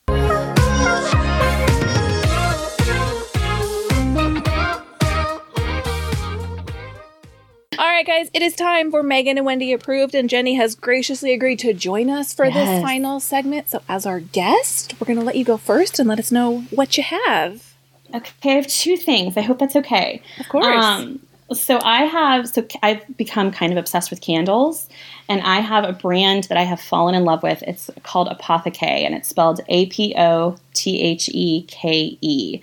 All 7.80 7.90
right, 7.90 8.06
guys, 8.06 8.30
it 8.34 8.42
is 8.42 8.56
time 8.56 8.90
for 8.90 9.04
Megan 9.04 9.38
and 9.38 9.46
Wendy 9.46 9.72
approved, 9.72 10.16
and 10.16 10.30
Jenny 10.30 10.56
has 10.56 10.74
graciously 10.74 11.34
agreed 11.34 11.60
to 11.60 11.74
join 11.74 12.10
us 12.10 12.34
for 12.34 12.46
yes. 12.46 12.56
this 12.56 12.82
final 12.82 13.20
segment. 13.20 13.70
So, 13.70 13.82
as 13.90 14.06
our 14.06 14.20
guest, 14.20 14.94
we're 15.00 15.06
going 15.06 15.20
to 15.20 15.26
let 15.26 15.36
you 15.36 15.44
go 15.44 15.58
first 15.58 16.00
and 16.00 16.08
let 16.08 16.20
us 16.20 16.32
know 16.32 16.62
what 16.72 16.98
you 16.98 17.04
have. 17.04 17.74
Okay, 18.14 18.52
I 18.52 18.56
have 18.56 18.68
two 18.68 18.96
things. 18.96 19.38
I 19.38 19.42
hope 19.42 19.60
that's 19.60 19.76
okay. 19.76 20.22
Of 20.40 20.50
course. 20.50 20.66
Um, 20.66 21.20
so 21.52 21.80
I 21.84 22.04
have 22.04 22.48
so 22.48 22.66
I've 22.82 23.06
become 23.18 23.52
kind 23.52 23.72
of 23.72 23.78
obsessed 23.78 24.10
with 24.10 24.22
candles, 24.22 24.88
and 25.28 25.42
I 25.42 25.60
have 25.60 25.84
a 25.84 25.94
brand 25.94 26.46
that 26.46 26.58
I 26.58 26.64
have 26.64 26.80
fallen 26.80 27.16
in 27.16 27.26
love 27.26 27.44
with. 27.44 27.62
It's 27.64 27.90
called 28.04 28.30
Apotheke, 28.30 28.82
and 28.84 29.14
it's 29.14 29.30
spelled 29.30 29.62
A 29.68 29.88
P 29.88 30.14
O 30.18 30.56
T 30.74 31.02
H 31.02 31.30
E 31.34 31.64
K 31.64 32.18
E, 32.22 32.62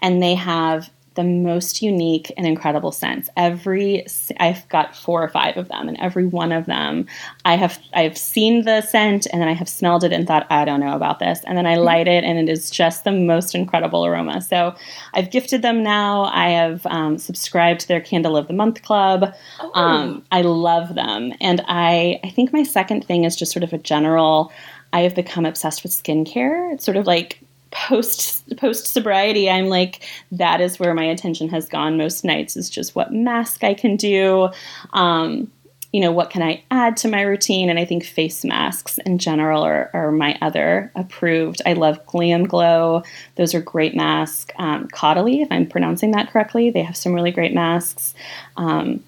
and 0.00 0.22
they 0.22 0.34
have 0.34 0.90
the 1.14 1.24
most 1.24 1.82
unique 1.82 2.32
and 2.36 2.46
incredible 2.46 2.92
scents. 2.92 3.28
Every 3.36 4.06
I've 4.40 4.68
got 4.68 4.96
four 4.96 5.22
or 5.22 5.28
five 5.28 5.56
of 5.56 5.68
them, 5.68 5.88
and 5.88 5.98
every 6.00 6.26
one 6.26 6.52
of 6.52 6.66
them, 6.66 7.06
I 7.44 7.56
have 7.56 7.78
I've 7.94 8.16
seen 8.16 8.64
the 8.64 8.80
scent, 8.80 9.26
and 9.32 9.40
then 9.40 9.48
I 9.48 9.52
have 9.52 9.68
smelled 9.68 10.04
it 10.04 10.12
and 10.12 10.26
thought 10.26 10.46
I 10.50 10.64
don't 10.64 10.80
know 10.80 10.94
about 10.94 11.18
this, 11.18 11.40
and 11.44 11.56
then 11.56 11.66
I 11.66 11.76
light 11.76 12.08
it, 12.08 12.24
and 12.24 12.38
it 12.38 12.50
is 12.50 12.70
just 12.70 13.04
the 13.04 13.12
most 13.12 13.54
incredible 13.54 14.06
aroma. 14.06 14.40
So 14.40 14.74
I've 15.14 15.30
gifted 15.30 15.62
them 15.62 15.82
now. 15.82 16.24
I 16.24 16.50
have 16.50 16.86
um, 16.86 17.18
subscribed 17.18 17.80
to 17.80 17.88
their 17.88 18.00
Candle 18.00 18.36
of 18.36 18.48
the 18.48 18.54
Month 18.54 18.82
club. 18.82 19.34
Oh. 19.60 19.70
Um, 19.74 20.24
I 20.32 20.42
love 20.42 20.94
them, 20.94 21.32
and 21.40 21.62
I 21.66 22.20
I 22.24 22.30
think 22.30 22.52
my 22.52 22.62
second 22.62 23.04
thing 23.04 23.24
is 23.24 23.36
just 23.36 23.52
sort 23.52 23.64
of 23.64 23.72
a 23.72 23.78
general. 23.78 24.52
I 24.94 25.00
have 25.00 25.14
become 25.14 25.46
obsessed 25.46 25.82
with 25.82 25.92
skincare. 25.92 26.72
It's 26.72 26.84
sort 26.84 26.96
of 26.98 27.06
like 27.06 27.40
post 27.72 28.44
post 28.56 28.86
sobriety 28.86 29.50
i'm 29.50 29.66
like 29.66 30.00
that 30.30 30.60
is 30.60 30.78
where 30.78 30.94
my 30.94 31.04
attention 31.04 31.48
has 31.48 31.68
gone 31.68 31.96
most 31.96 32.24
nights 32.24 32.56
is 32.56 32.70
just 32.70 32.94
what 32.94 33.12
mask 33.12 33.64
i 33.64 33.74
can 33.74 33.96
do 33.96 34.48
um, 34.92 35.50
you 35.92 36.00
know 36.00 36.12
what 36.12 36.30
can 36.30 36.42
i 36.42 36.62
add 36.70 36.96
to 36.96 37.08
my 37.08 37.22
routine 37.22 37.68
and 37.70 37.78
i 37.78 37.84
think 37.84 38.04
face 38.04 38.44
masks 38.44 38.98
in 38.98 39.18
general 39.18 39.62
are, 39.62 39.90
are 39.94 40.12
my 40.12 40.38
other 40.40 40.92
approved 40.94 41.60
i 41.66 41.72
love 41.72 42.04
GlamGlow 42.06 43.04
those 43.36 43.54
are 43.54 43.60
great 43.60 43.96
masks 43.96 44.52
um, 44.58 44.86
Caudalie, 44.88 45.42
if 45.42 45.50
i'm 45.50 45.66
pronouncing 45.66 46.12
that 46.12 46.30
correctly 46.30 46.70
they 46.70 46.82
have 46.82 46.96
some 46.96 47.14
really 47.14 47.32
great 47.32 47.54
masks 47.54 48.14
um, 48.56 49.02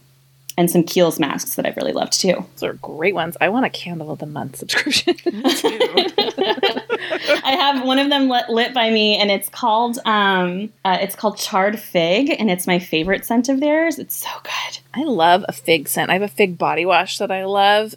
and 0.56 0.70
some 0.70 0.84
Kiehl's 0.84 1.18
masks 1.18 1.56
that 1.56 1.66
I've 1.66 1.76
really 1.76 1.92
loved 1.92 2.12
too. 2.12 2.46
Those 2.54 2.62
are 2.62 2.74
great 2.74 3.14
ones. 3.14 3.36
I 3.40 3.48
want 3.48 3.66
a 3.66 3.70
candle 3.70 4.12
of 4.12 4.20
the 4.20 4.26
month 4.26 4.56
subscription. 4.56 5.16
I 7.28 7.52
have 7.52 7.84
one 7.84 7.98
of 7.98 8.08
them 8.08 8.28
lit, 8.28 8.48
lit 8.48 8.74
by 8.74 8.90
me, 8.90 9.16
and 9.16 9.30
it's 9.30 9.48
called 9.48 9.98
um, 10.04 10.72
uh, 10.84 10.98
it's 11.00 11.14
called 11.14 11.38
Charred 11.38 11.78
Fig, 11.78 12.34
and 12.38 12.50
it's 12.50 12.66
my 12.66 12.78
favorite 12.78 13.24
scent 13.24 13.48
of 13.48 13.60
theirs. 13.60 13.98
It's 13.98 14.16
so 14.16 14.30
good. 14.42 14.78
I 14.94 15.04
love 15.04 15.44
a 15.48 15.52
fig 15.52 15.88
scent. 15.88 16.10
I 16.10 16.14
have 16.14 16.22
a 16.22 16.28
fig 16.28 16.58
body 16.58 16.84
wash 16.84 17.18
that 17.18 17.30
I 17.30 17.44
love, 17.44 17.94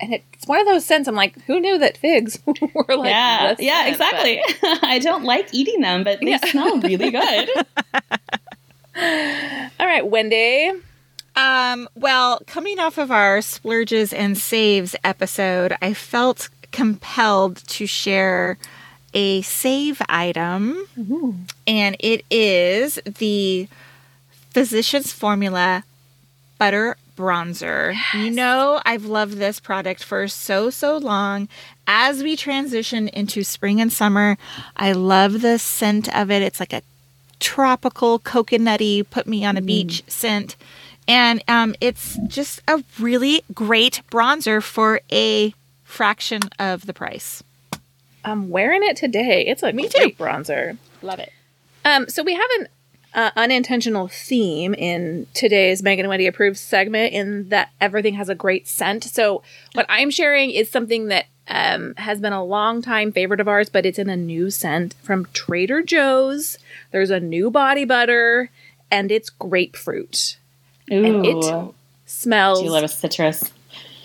and 0.00 0.14
it's 0.14 0.46
one 0.46 0.60
of 0.60 0.66
those 0.66 0.84
scents. 0.84 1.08
I'm 1.08 1.14
like, 1.14 1.40
who 1.42 1.60
knew 1.60 1.78
that 1.78 1.96
figs 1.96 2.38
were 2.46 2.96
like? 2.96 3.10
Yeah, 3.10 3.56
yeah, 3.58 3.82
scent, 3.82 3.88
exactly. 3.88 4.42
I 4.82 4.98
don't 4.98 5.24
like 5.24 5.52
eating 5.52 5.80
them, 5.80 6.04
but 6.04 6.20
they 6.20 6.30
yeah. 6.30 6.44
smell 6.44 6.80
really 6.80 7.10
good. 7.10 7.50
All 8.96 9.86
right, 9.86 10.06
Wendy. 10.06 10.72
Um, 11.36 11.88
well, 11.94 12.40
coming 12.48 12.80
off 12.80 12.98
of 12.98 13.12
our 13.12 13.40
splurges 13.42 14.12
and 14.12 14.36
saves 14.36 14.96
episode, 15.04 15.76
I 15.80 15.94
felt 15.94 16.48
compelled 16.72 17.56
to 17.68 17.86
share 17.86 18.58
a 19.14 19.42
save 19.42 20.02
item, 20.08 20.86
Ooh. 20.98 21.34
and 21.66 21.96
it 21.98 22.24
is 22.30 23.00
the 23.04 23.68
Physicians 24.50 25.12
Formula 25.12 25.84
Butter 26.58 26.96
Bronzer. 27.16 27.94
Yes. 27.94 28.14
You 28.14 28.30
know, 28.30 28.80
I've 28.84 29.04
loved 29.04 29.34
this 29.34 29.60
product 29.60 30.04
for 30.04 30.28
so, 30.28 30.70
so 30.70 30.98
long. 30.98 31.48
As 31.86 32.22
we 32.22 32.36
transition 32.36 33.08
into 33.08 33.42
spring 33.42 33.80
and 33.80 33.92
summer, 33.92 34.36
I 34.76 34.92
love 34.92 35.40
the 35.40 35.58
scent 35.58 36.14
of 36.14 36.30
it. 36.30 36.42
It's 36.42 36.60
like 36.60 36.72
a 36.72 36.82
tropical, 37.40 38.18
coconutty, 38.18 39.08
put 39.08 39.26
me 39.26 39.44
on 39.44 39.56
a 39.56 39.62
mm. 39.62 39.66
beach 39.66 40.02
scent. 40.06 40.56
And 41.06 41.42
um, 41.48 41.74
it's 41.80 42.18
just 42.28 42.60
a 42.68 42.84
really 42.98 43.42
great 43.54 44.02
bronzer 44.10 44.62
for 44.62 45.00
a 45.10 45.54
fraction 45.88 46.42
of 46.58 46.86
the 46.86 46.92
price. 46.92 47.42
I'm 48.24 48.50
wearing 48.50 48.84
it 48.84 48.96
today. 48.96 49.46
It's 49.46 49.62
a 49.62 49.72
Me 49.72 49.88
great 49.88 50.16
too. 50.16 50.22
bronzer. 50.22 50.76
Love 51.02 51.18
it. 51.18 51.32
Um, 51.84 52.08
so 52.08 52.22
we 52.22 52.34
have 52.34 52.50
an 52.60 52.68
uh, 53.14 53.30
unintentional 53.36 54.06
theme 54.06 54.74
in 54.74 55.26
today's 55.32 55.82
Megan 55.82 56.04
and 56.04 56.10
Wendy 56.10 56.26
approved 56.26 56.58
segment 56.58 57.14
in 57.14 57.48
that 57.48 57.70
everything 57.80 58.14
has 58.14 58.28
a 58.28 58.34
great 58.34 58.68
scent. 58.68 59.02
So 59.04 59.42
what 59.72 59.86
I'm 59.88 60.10
sharing 60.10 60.50
is 60.50 60.70
something 60.70 61.06
that 61.06 61.24
um, 61.48 61.94
has 61.96 62.20
been 62.20 62.34
a 62.34 62.44
long 62.44 62.82
time 62.82 63.10
favorite 63.10 63.40
of 63.40 63.48
ours, 63.48 63.70
but 63.70 63.86
it's 63.86 63.98
in 63.98 64.10
a 64.10 64.16
new 64.16 64.50
scent 64.50 64.94
from 65.02 65.26
Trader 65.32 65.82
Joe's. 65.82 66.58
There's 66.90 67.10
a 67.10 67.18
new 67.18 67.50
body 67.50 67.86
butter, 67.86 68.50
and 68.90 69.10
it's 69.10 69.30
grapefruit. 69.30 70.36
Ooh. 70.92 71.04
And 71.04 71.26
it 71.26 71.74
smells. 72.04 72.58
Do 72.58 72.66
you 72.66 72.72
love 72.72 72.84
a 72.84 72.88
citrus? 72.88 73.52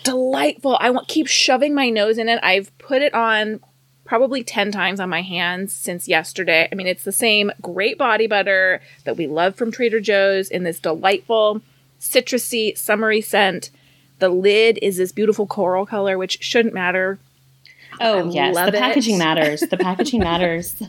Delightful. 0.03 0.77
I 0.79 0.89
want 0.89 1.07
keep 1.07 1.27
shoving 1.27 1.73
my 1.73 1.89
nose 1.89 2.17
in 2.17 2.29
it. 2.29 2.39
I've 2.43 2.75
put 2.77 3.01
it 3.01 3.13
on 3.13 3.61
probably 4.05 4.43
10 4.43 4.71
times 4.71 4.99
on 4.99 5.09
my 5.09 5.21
hands 5.21 5.73
since 5.73 6.07
yesterday. 6.07 6.67
I 6.71 6.75
mean, 6.75 6.87
it's 6.87 7.03
the 7.03 7.11
same 7.11 7.51
great 7.61 7.97
body 7.97 8.27
butter 8.27 8.81
that 9.05 9.17
we 9.17 9.27
love 9.27 9.55
from 9.55 9.71
Trader 9.71 9.99
Joe's 9.99 10.49
in 10.49 10.63
this 10.63 10.79
delightful, 10.79 11.61
citrusy, 11.99 12.77
summery 12.77 13.21
scent. 13.21 13.69
The 14.19 14.29
lid 14.29 14.77
is 14.81 14.97
this 14.97 15.11
beautiful 15.11 15.47
coral 15.47 15.85
color, 15.85 16.17
which 16.17 16.43
shouldn't 16.43 16.73
matter. 16.73 17.17
Oh, 17.99 18.27
I 18.27 18.31
yes. 18.31 18.55
The 18.55 18.77
packaging 18.77 19.17
matters. 19.17 19.61
The 19.61 19.77
packaging 19.77 20.19
matters. 20.19 20.81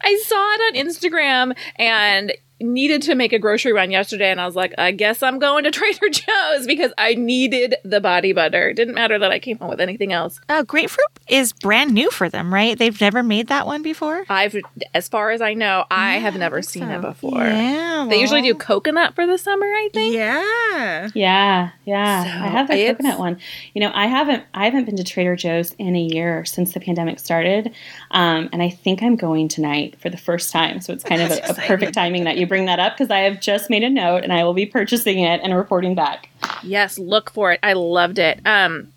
I 0.00 0.22
saw 0.24 0.54
it 0.54 0.76
on 0.76 0.86
Instagram 0.86 1.56
and 1.76 2.32
needed 2.60 3.02
to 3.02 3.14
make 3.14 3.32
a 3.32 3.38
grocery 3.38 3.72
run 3.72 3.90
yesterday 3.90 4.30
and 4.30 4.40
I 4.40 4.46
was 4.46 4.56
like, 4.56 4.74
I 4.78 4.90
guess 4.90 5.22
I'm 5.22 5.38
going 5.38 5.64
to 5.64 5.70
Trader 5.76 6.08
Joe's 6.08 6.66
because 6.66 6.92
I 6.96 7.14
needed 7.14 7.76
the 7.84 8.00
body 8.00 8.32
butter. 8.32 8.70
It 8.70 8.74
didn't 8.74 8.94
matter 8.94 9.18
that 9.18 9.30
I 9.30 9.38
came 9.38 9.58
home 9.58 9.68
with 9.68 9.80
anything 9.80 10.12
else. 10.12 10.40
Oh, 10.48 10.62
grapefruit 10.64 11.06
is 11.28 11.52
brand 11.52 11.92
new 11.92 12.10
for 12.10 12.28
them, 12.28 12.52
right? 12.52 12.78
They've 12.78 12.98
never 13.00 13.22
made 13.22 13.48
that 13.48 13.66
one 13.66 13.82
before? 13.82 14.24
I've 14.28 14.56
as 14.94 15.08
far 15.08 15.30
as 15.30 15.40
I 15.40 15.54
know, 15.54 15.84
I 15.90 16.14
yeah, 16.14 16.20
have 16.20 16.36
never 16.36 16.62
seen 16.62 16.84
so. 16.84 16.90
it 16.90 17.02
before. 17.02 17.42
Yeah. 17.42 18.00
Well. 18.00 18.08
They 18.08 18.20
usually 18.20 18.42
do 18.42 18.54
coconut 18.54 19.14
for 19.14 19.26
the 19.26 19.36
summer, 19.36 19.66
I 19.66 19.88
think. 19.92 20.14
Yeah. 20.14 21.10
Yeah. 21.14 21.70
Yeah. 21.84 22.24
So 22.24 22.30
I 22.30 22.48
have 22.48 22.68
the 22.68 22.86
coconut 22.86 23.18
one. 23.18 23.38
You 23.74 23.80
know, 23.80 23.90
I 23.94 24.06
haven't 24.06 24.44
I 24.54 24.64
haven't 24.64 24.84
been 24.84 24.96
to 24.96 25.04
Trader 25.04 25.36
Joe's 25.36 25.74
in 25.78 25.96
a 25.96 26.00
year 26.00 26.44
since 26.44 26.72
the 26.74 26.80
pandemic 26.80 27.18
started. 27.18 27.74
Um, 28.12 28.48
and 28.52 28.62
I 28.62 28.70
think 28.70 29.02
I'm 29.02 29.16
going 29.16 29.48
tonight 29.48 30.00
for 30.00 30.10
the 30.10 30.16
first 30.16 30.52
time. 30.52 30.80
So 30.80 30.92
it's 30.92 31.04
kind 31.04 31.22
of 31.22 31.32
a, 31.32 31.50
a 31.50 31.54
perfect 31.54 31.94
timing 31.94 32.24
that 32.24 32.36
you 32.36 32.45
bring 32.46 32.66
that 32.66 32.78
up 32.78 32.94
because 32.94 33.10
I 33.10 33.20
have 33.20 33.40
just 33.40 33.68
made 33.70 33.82
a 33.82 33.90
note 33.90 34.22
and 34.22 34.32
I 34.32 34.44
will 34.44 34.54
be 34.54 34.66
purchasing 34.66 35.20
it 35.20 35.40
and 35.42 35.54
reporting 35.54 35.94
back. 35.94 36.28
Yes, 36.62 36.98
look 36.98 37.30
for 37.30 37.52
it. 37.52 37.60
I 37.62 37.74
loved 37.74 38.18
it. 38.18 38.40
Um, 38.46 38.92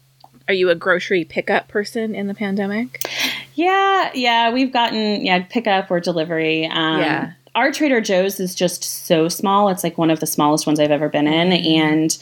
are 0.48 0.54
you 0.54 0.70
a 0.70 0.76
grocery 0.76 1.24
pickup 1.26 1.68
person 1.68 2.16
in 2.16 2.28
the 2.28 2.34
pandemic? 2.34 3.04
Yeah, 3.54 4.10
yeah, 4.14 4.52
we've 4.52 4.74
gotten 4.74 5.24
yeah 5.24 5.44
pickup 5.44 5.92
or 5.92 6.00
delivery. 6.00 6.66
Um, 6.66 7.00
yeah, 7.00 7.34
our 7.56 7.72
Trader 7.72 8.02
Joe's 8.02 8.40
is 8.40 8.56
just 8.56 8.84
so 8.84 9.28
small. 9.30 9.70
It's 9.70 9.84
like 9.84 9.98
one 9.98 10.10
of 10.10 10.20
the 10.20 10.26
smallest 10.26 10.66
ones 10.66 10.80
I've 10.80 10.92
ever 10.92 11.10
been 11.10 11.28
in, 11.28 11.50
mm-hmm. 11.50 11.82
and 11.82 12.18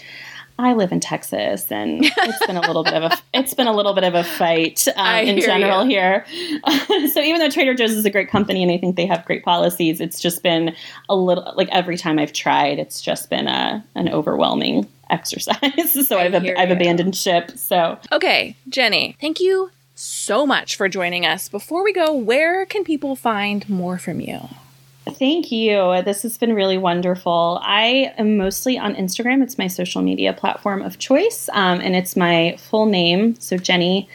I 0.60 0.74
live 0.74 0.92
in 0.92 1.00
Texas, 1.00 1.72
and 1.72 2.04
it's 2.04 2.46
been 2.48 2.58
a 2.58 2.62
little 2.62 2.84
bit 2.84 2.96
of 2.96 3.12
a 3.12 3.18
it's 3.34 3.54
been 3.54 3.68
a 3.68 3.74
little 3.74 3.94
bit 3.94 4.04
of 4.04 4.16
a 4.16 4.24
fight 4.24 4.88
um, 4.96 5.20
in 5.20 5.40
general 5.40 5.84
you. 5.84 5.90
here. 5.92 6.26
so 7.12 7.22
even 7.22 7.40
though 7.40 7.50
Trader 7.50 7.76
Joe's 7.76 7.92
is 7.92 8.06
a 8.06 8.10
great 8.10 8.30
company 8.30 8.64
and 8.64 8.72
I 8.72 8.78
think 8.78 8.96
they 8.96 9.06
have 9.06 9.24
great 9.26 9.44
policies, 9.44 10.02
it's 10.02 10.20
just 10.20 10.42
been 10.42 10.76
a 11.10 11.16
little 11.16 11.54
like 11.56 11.70
every 11.70 11.98
time 11.98 12.18
I've 12.18 12.34
tried, 12.34 12.80
it's 12.80 13.02
just 13.02 13.30
been 13.30 13.48
a 13.48 13.86
an 13.96 14.10
overwhelming 14.10 14.88
exercise. 15.10 16.08
so 16.08 16.18
I 16.18 16.26
I've 16.26 16.36
I've 16.36 16.72
abandoned 16.72 17.16
ship. 17.16 17.52
So 17.52 18.00
okay, 18.12 18.56
Jenny, 18.68 19.16
thank 19.22 19.40
you 19.40 19.72
so 19.94 20.46
much 20.46 20.76
for 20.76 20.90
joining 20.90 21.26
us. 21.26 21.50
Before 21.50 21.84
we 21.84 21.94
go, 21.94 22.14
where 22.14 22.66
can 22.66 22.84
people 22.84 23.16
find 23.16 23.68
more 23.70 23.98
from 23.98 24.22
you? 24.22 24.50
Thank 25.12 25.52
you. 25.52 26.02
This 26.04 26.24
has 26.24 26.38
been 26.38 26.54
really 26.54 26.78
wonderful. 26.78 27.60
I 27.62 28.14
am 28.18 28.38
mostly 28.38 28.78
on 28.78 28.96
Instagram. 28.96 29.42
It's 29.44 29.58
my 29.58 29.68
social 29.68 30.02
media 30.02 30.34
platform 30.34 30.82
of 30.82 31.00
choice, 31.00 31.50
um, 31.54 31.80
and 31.82 31.96
it's 31.96 32.16
my 32.16 32.58
full 32.60 32.86
name. 32.86 33.40
So 33.40 33.58
Jenny 33.58 34.10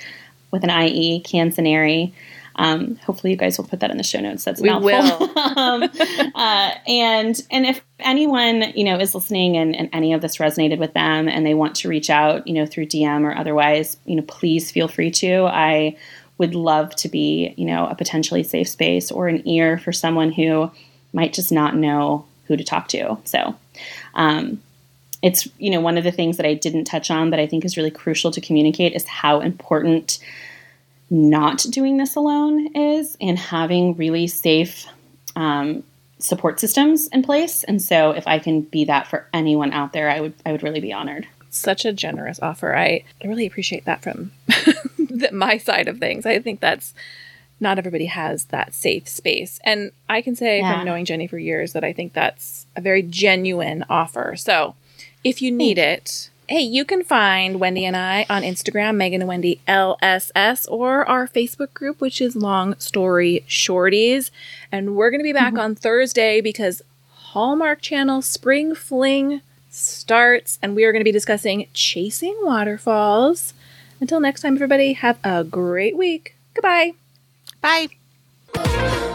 with 0.50 0.64
an 0.64 0.70
IE, 0.70 1.22
Canzaneri. 1.22 2.12
Um, 2.56 2.96
hopefully, 2.96 3.30
you 3.30 3.36
guys 3.36 3.56
will 3.56 3.64
put 3.64 3.80
that 3.80 3.90
in 3.90 3.96
the 3.96 4.02
show 4.02 4.20
notes. 4.20 4.44
That's 4.44 4.60
we 4.60 4.68
mouthful. 4.68 5.28
will. 5.28 5.38
um, 5.58 5.82
uh, 6.34 6.70
and 6.86 7.40
and 7.50 7.66
if 7.66 7.80
anyone 7.98 8.72
you 8.76 8.84
know 8.84 8.98
is 8.98 9.14
listening 9.14 9.56
and, 9.56 9.74
and 9.74 9.88
any 9.92 10.12
of 10.12 10.20
this 10.20 10.36
resonated 10.36 10.78
with 10.78 10.92
them 10.92 11.28
and 11.28 11.46
they 11.46 11.54
want 11.54 11.74
to 11.76 11.88
reach 11.88 12.10
out, 12.10 12.46
you 12.46 12.54
know, 12.54 12.66
through 12.66 12.86
DM 12.86 13.24
or 13.24 13.36
otherwise, 13.36 13.96
you 14.04 14.16
know, 14.16 14.22
please 14.22 14.70
feel 14.70 14.86
free 14.86 15.10
to. 15.12 15.44
I 15.44 15.96
would 16.42 16.56
love 16.56 16.94
to 16.96 17.08
be, 17.08 17.54
you 17.56 17.64
know, 17.64 17.86
a 17.86 17.94
potentially 17.94 18.42
safe 18.42 18.68
space 18.68 19.12
or 19.12 19.28
an 19.28 19.46
ear 19.48 19.78
for 19.78 19.92
someone 19.92 20.32
who 20.32 20.70
might 21.12 21.32
just 21.32 21.52
not 21.52 21.76
know 21.76 22.26
who 22.46 22.56
to 22.56 22.64
talk 22.64 22.88
to. 22.88 23.16
So, 23.24 23.54
um, 24.14 24.60
it's 25.22 25.48
you 25.58 25.70
know 25.70 25.80
one 25.80 25.96
of 25.96 26.02
the 26.02 26.10
things 26.10 26.36
that 26.36 26.46
I 26.46 26.54
didn't 26.54 26.84
touch 26.86 27.08
on 27.08 27.30
that 27.30 27.38
I 27.38 27.46
think 27.46 27.64
is 27.64 27.76
really 27.76 27.92
crucial 27.92 28.32
to 28.32 28.40
communicate 28.40 28.92
is 28.92 29.06
how 29.06 29.38
important 29.38 30.18
not 31.10 31.64
doing 31.70 31.96
this 31.96 32.16
alone 32.16 32.74
is 32.74 33.16
and 33.20 33.38
having 33.38 33.96
really 33.96 34.26
safe 34.26 34.84
um, 35.36 35.84
support 36.18 36.58
systems 36.58 37.06
in 37.08 37.22
place. 37.22 37.62
And 37.64 37.80
so, 37.80 38.10
if 38.10 38.26
I 38.26 38.40
can 38.40 38.62
be 38.62 38.84
that 38.86 39.06
for 39.06 39.28
anyone 39.32 39.72
out 39.72 39.92
there, 39.92 40.10
I 40.10 40.20
would 40.20 40.34
I 40.44 40.50
would 40.50 40.64
really 40.64 40.80
be 40.80 40.92
honored. 40.92 41.28
Such 41.50 41.84
a 41.84 41.92
generous 41.92 42.40
offer. 42.40 42.76
I 42.76 43.04
really 43.24 43.46
appreciate 43.46 43.84
that 43.84 44.02
from 44.02 44.32
my 45.32 45.58
side 45.58 45.88
of 45.88 45.98
things. 45.98 46.26
I 46.26 46.38
think 46.38 46.60
that's 46.60 46.94
not 47.60 47.78
everybody 47.78 48.06
has 48.06 48.46
that 48.46 48.74
safe 48.74 49.08
space. 49.08 49.60
And 49.64 49.92
I 50.08 50.20
can 50.20 50.34
say 50.34 50.58
yeah. 50.58 50.74
from 50.74 50.84
knowing 50.84 51.04
Jenny 51.04 51.28
for 51.28 51.38
years 51.38 51.72
that 51.72 51.84
I 51.84 51.92
think 51.92 52.12
that's 52.12 52.66
a 52.76 52.80
very 52.80 53.02
genuine 53.02 53.84
offer. 53.88 54.34
So 54.36 54.74
if 55.22 55.40
you 55.40 55.52
need 55.52 55.78
it, 55.78 56.30
hey, 56.48 56.60
you 56.60 56.84
can 56.84 57.04
find 57.04 57.60
Wendy 57.60 57.84
and 57.84 57.96
I 57.96 58.26
on 58.28 58.42
Instagram, 58.42 58.96
Megan 58.96 59.22
and 59.22 59.28
Wendy 59.28 59.60
LSS, 59.68 60.66
or 60.70 61.08
our 61.08 61.28
Facebook 61.28 61.72
group, 61.72 62.00
which 62.00 62.20
is 62.20 62.34
Long 62.34 62.78
Story 62.78 63.44
Shorties. 63.48 64.30
And 64.70 64.96
we're 64.96 65.10
going 65.10 65.20
to 65.20 65.24
be 65.24 65.32
back 65.32 65.54
mm-hmm. 65.54 65.62
on 65.62 65.74
Thursday 65.76 66.40
because 66.40 66.82
Hallmark 67.08 67.80
Channel 67.80 68.20
Spring 68.22 68.74
Fling 68.74 69.40
starts, 69.70 70.58
and 70.60 70.76
we 70.76 70.84
are 70.84 70.92
going 70.92 71.00
to 71.00 71.04
be 71.04 71.12
discussing 71.12 71.68
Chasing 71.72 72.36
Waterfalls. 72.42 73.54
Until 74.02 74.18
next 74.18 74.40
time, 74.40 74.56
everybody, 74.56 74.94
have 74.94 75.20
a 75.22 75.44
great 75.44 75.96
week. 75.96 76.34
Goodbye. 76.54 76.94
Bye. 77.60 79.08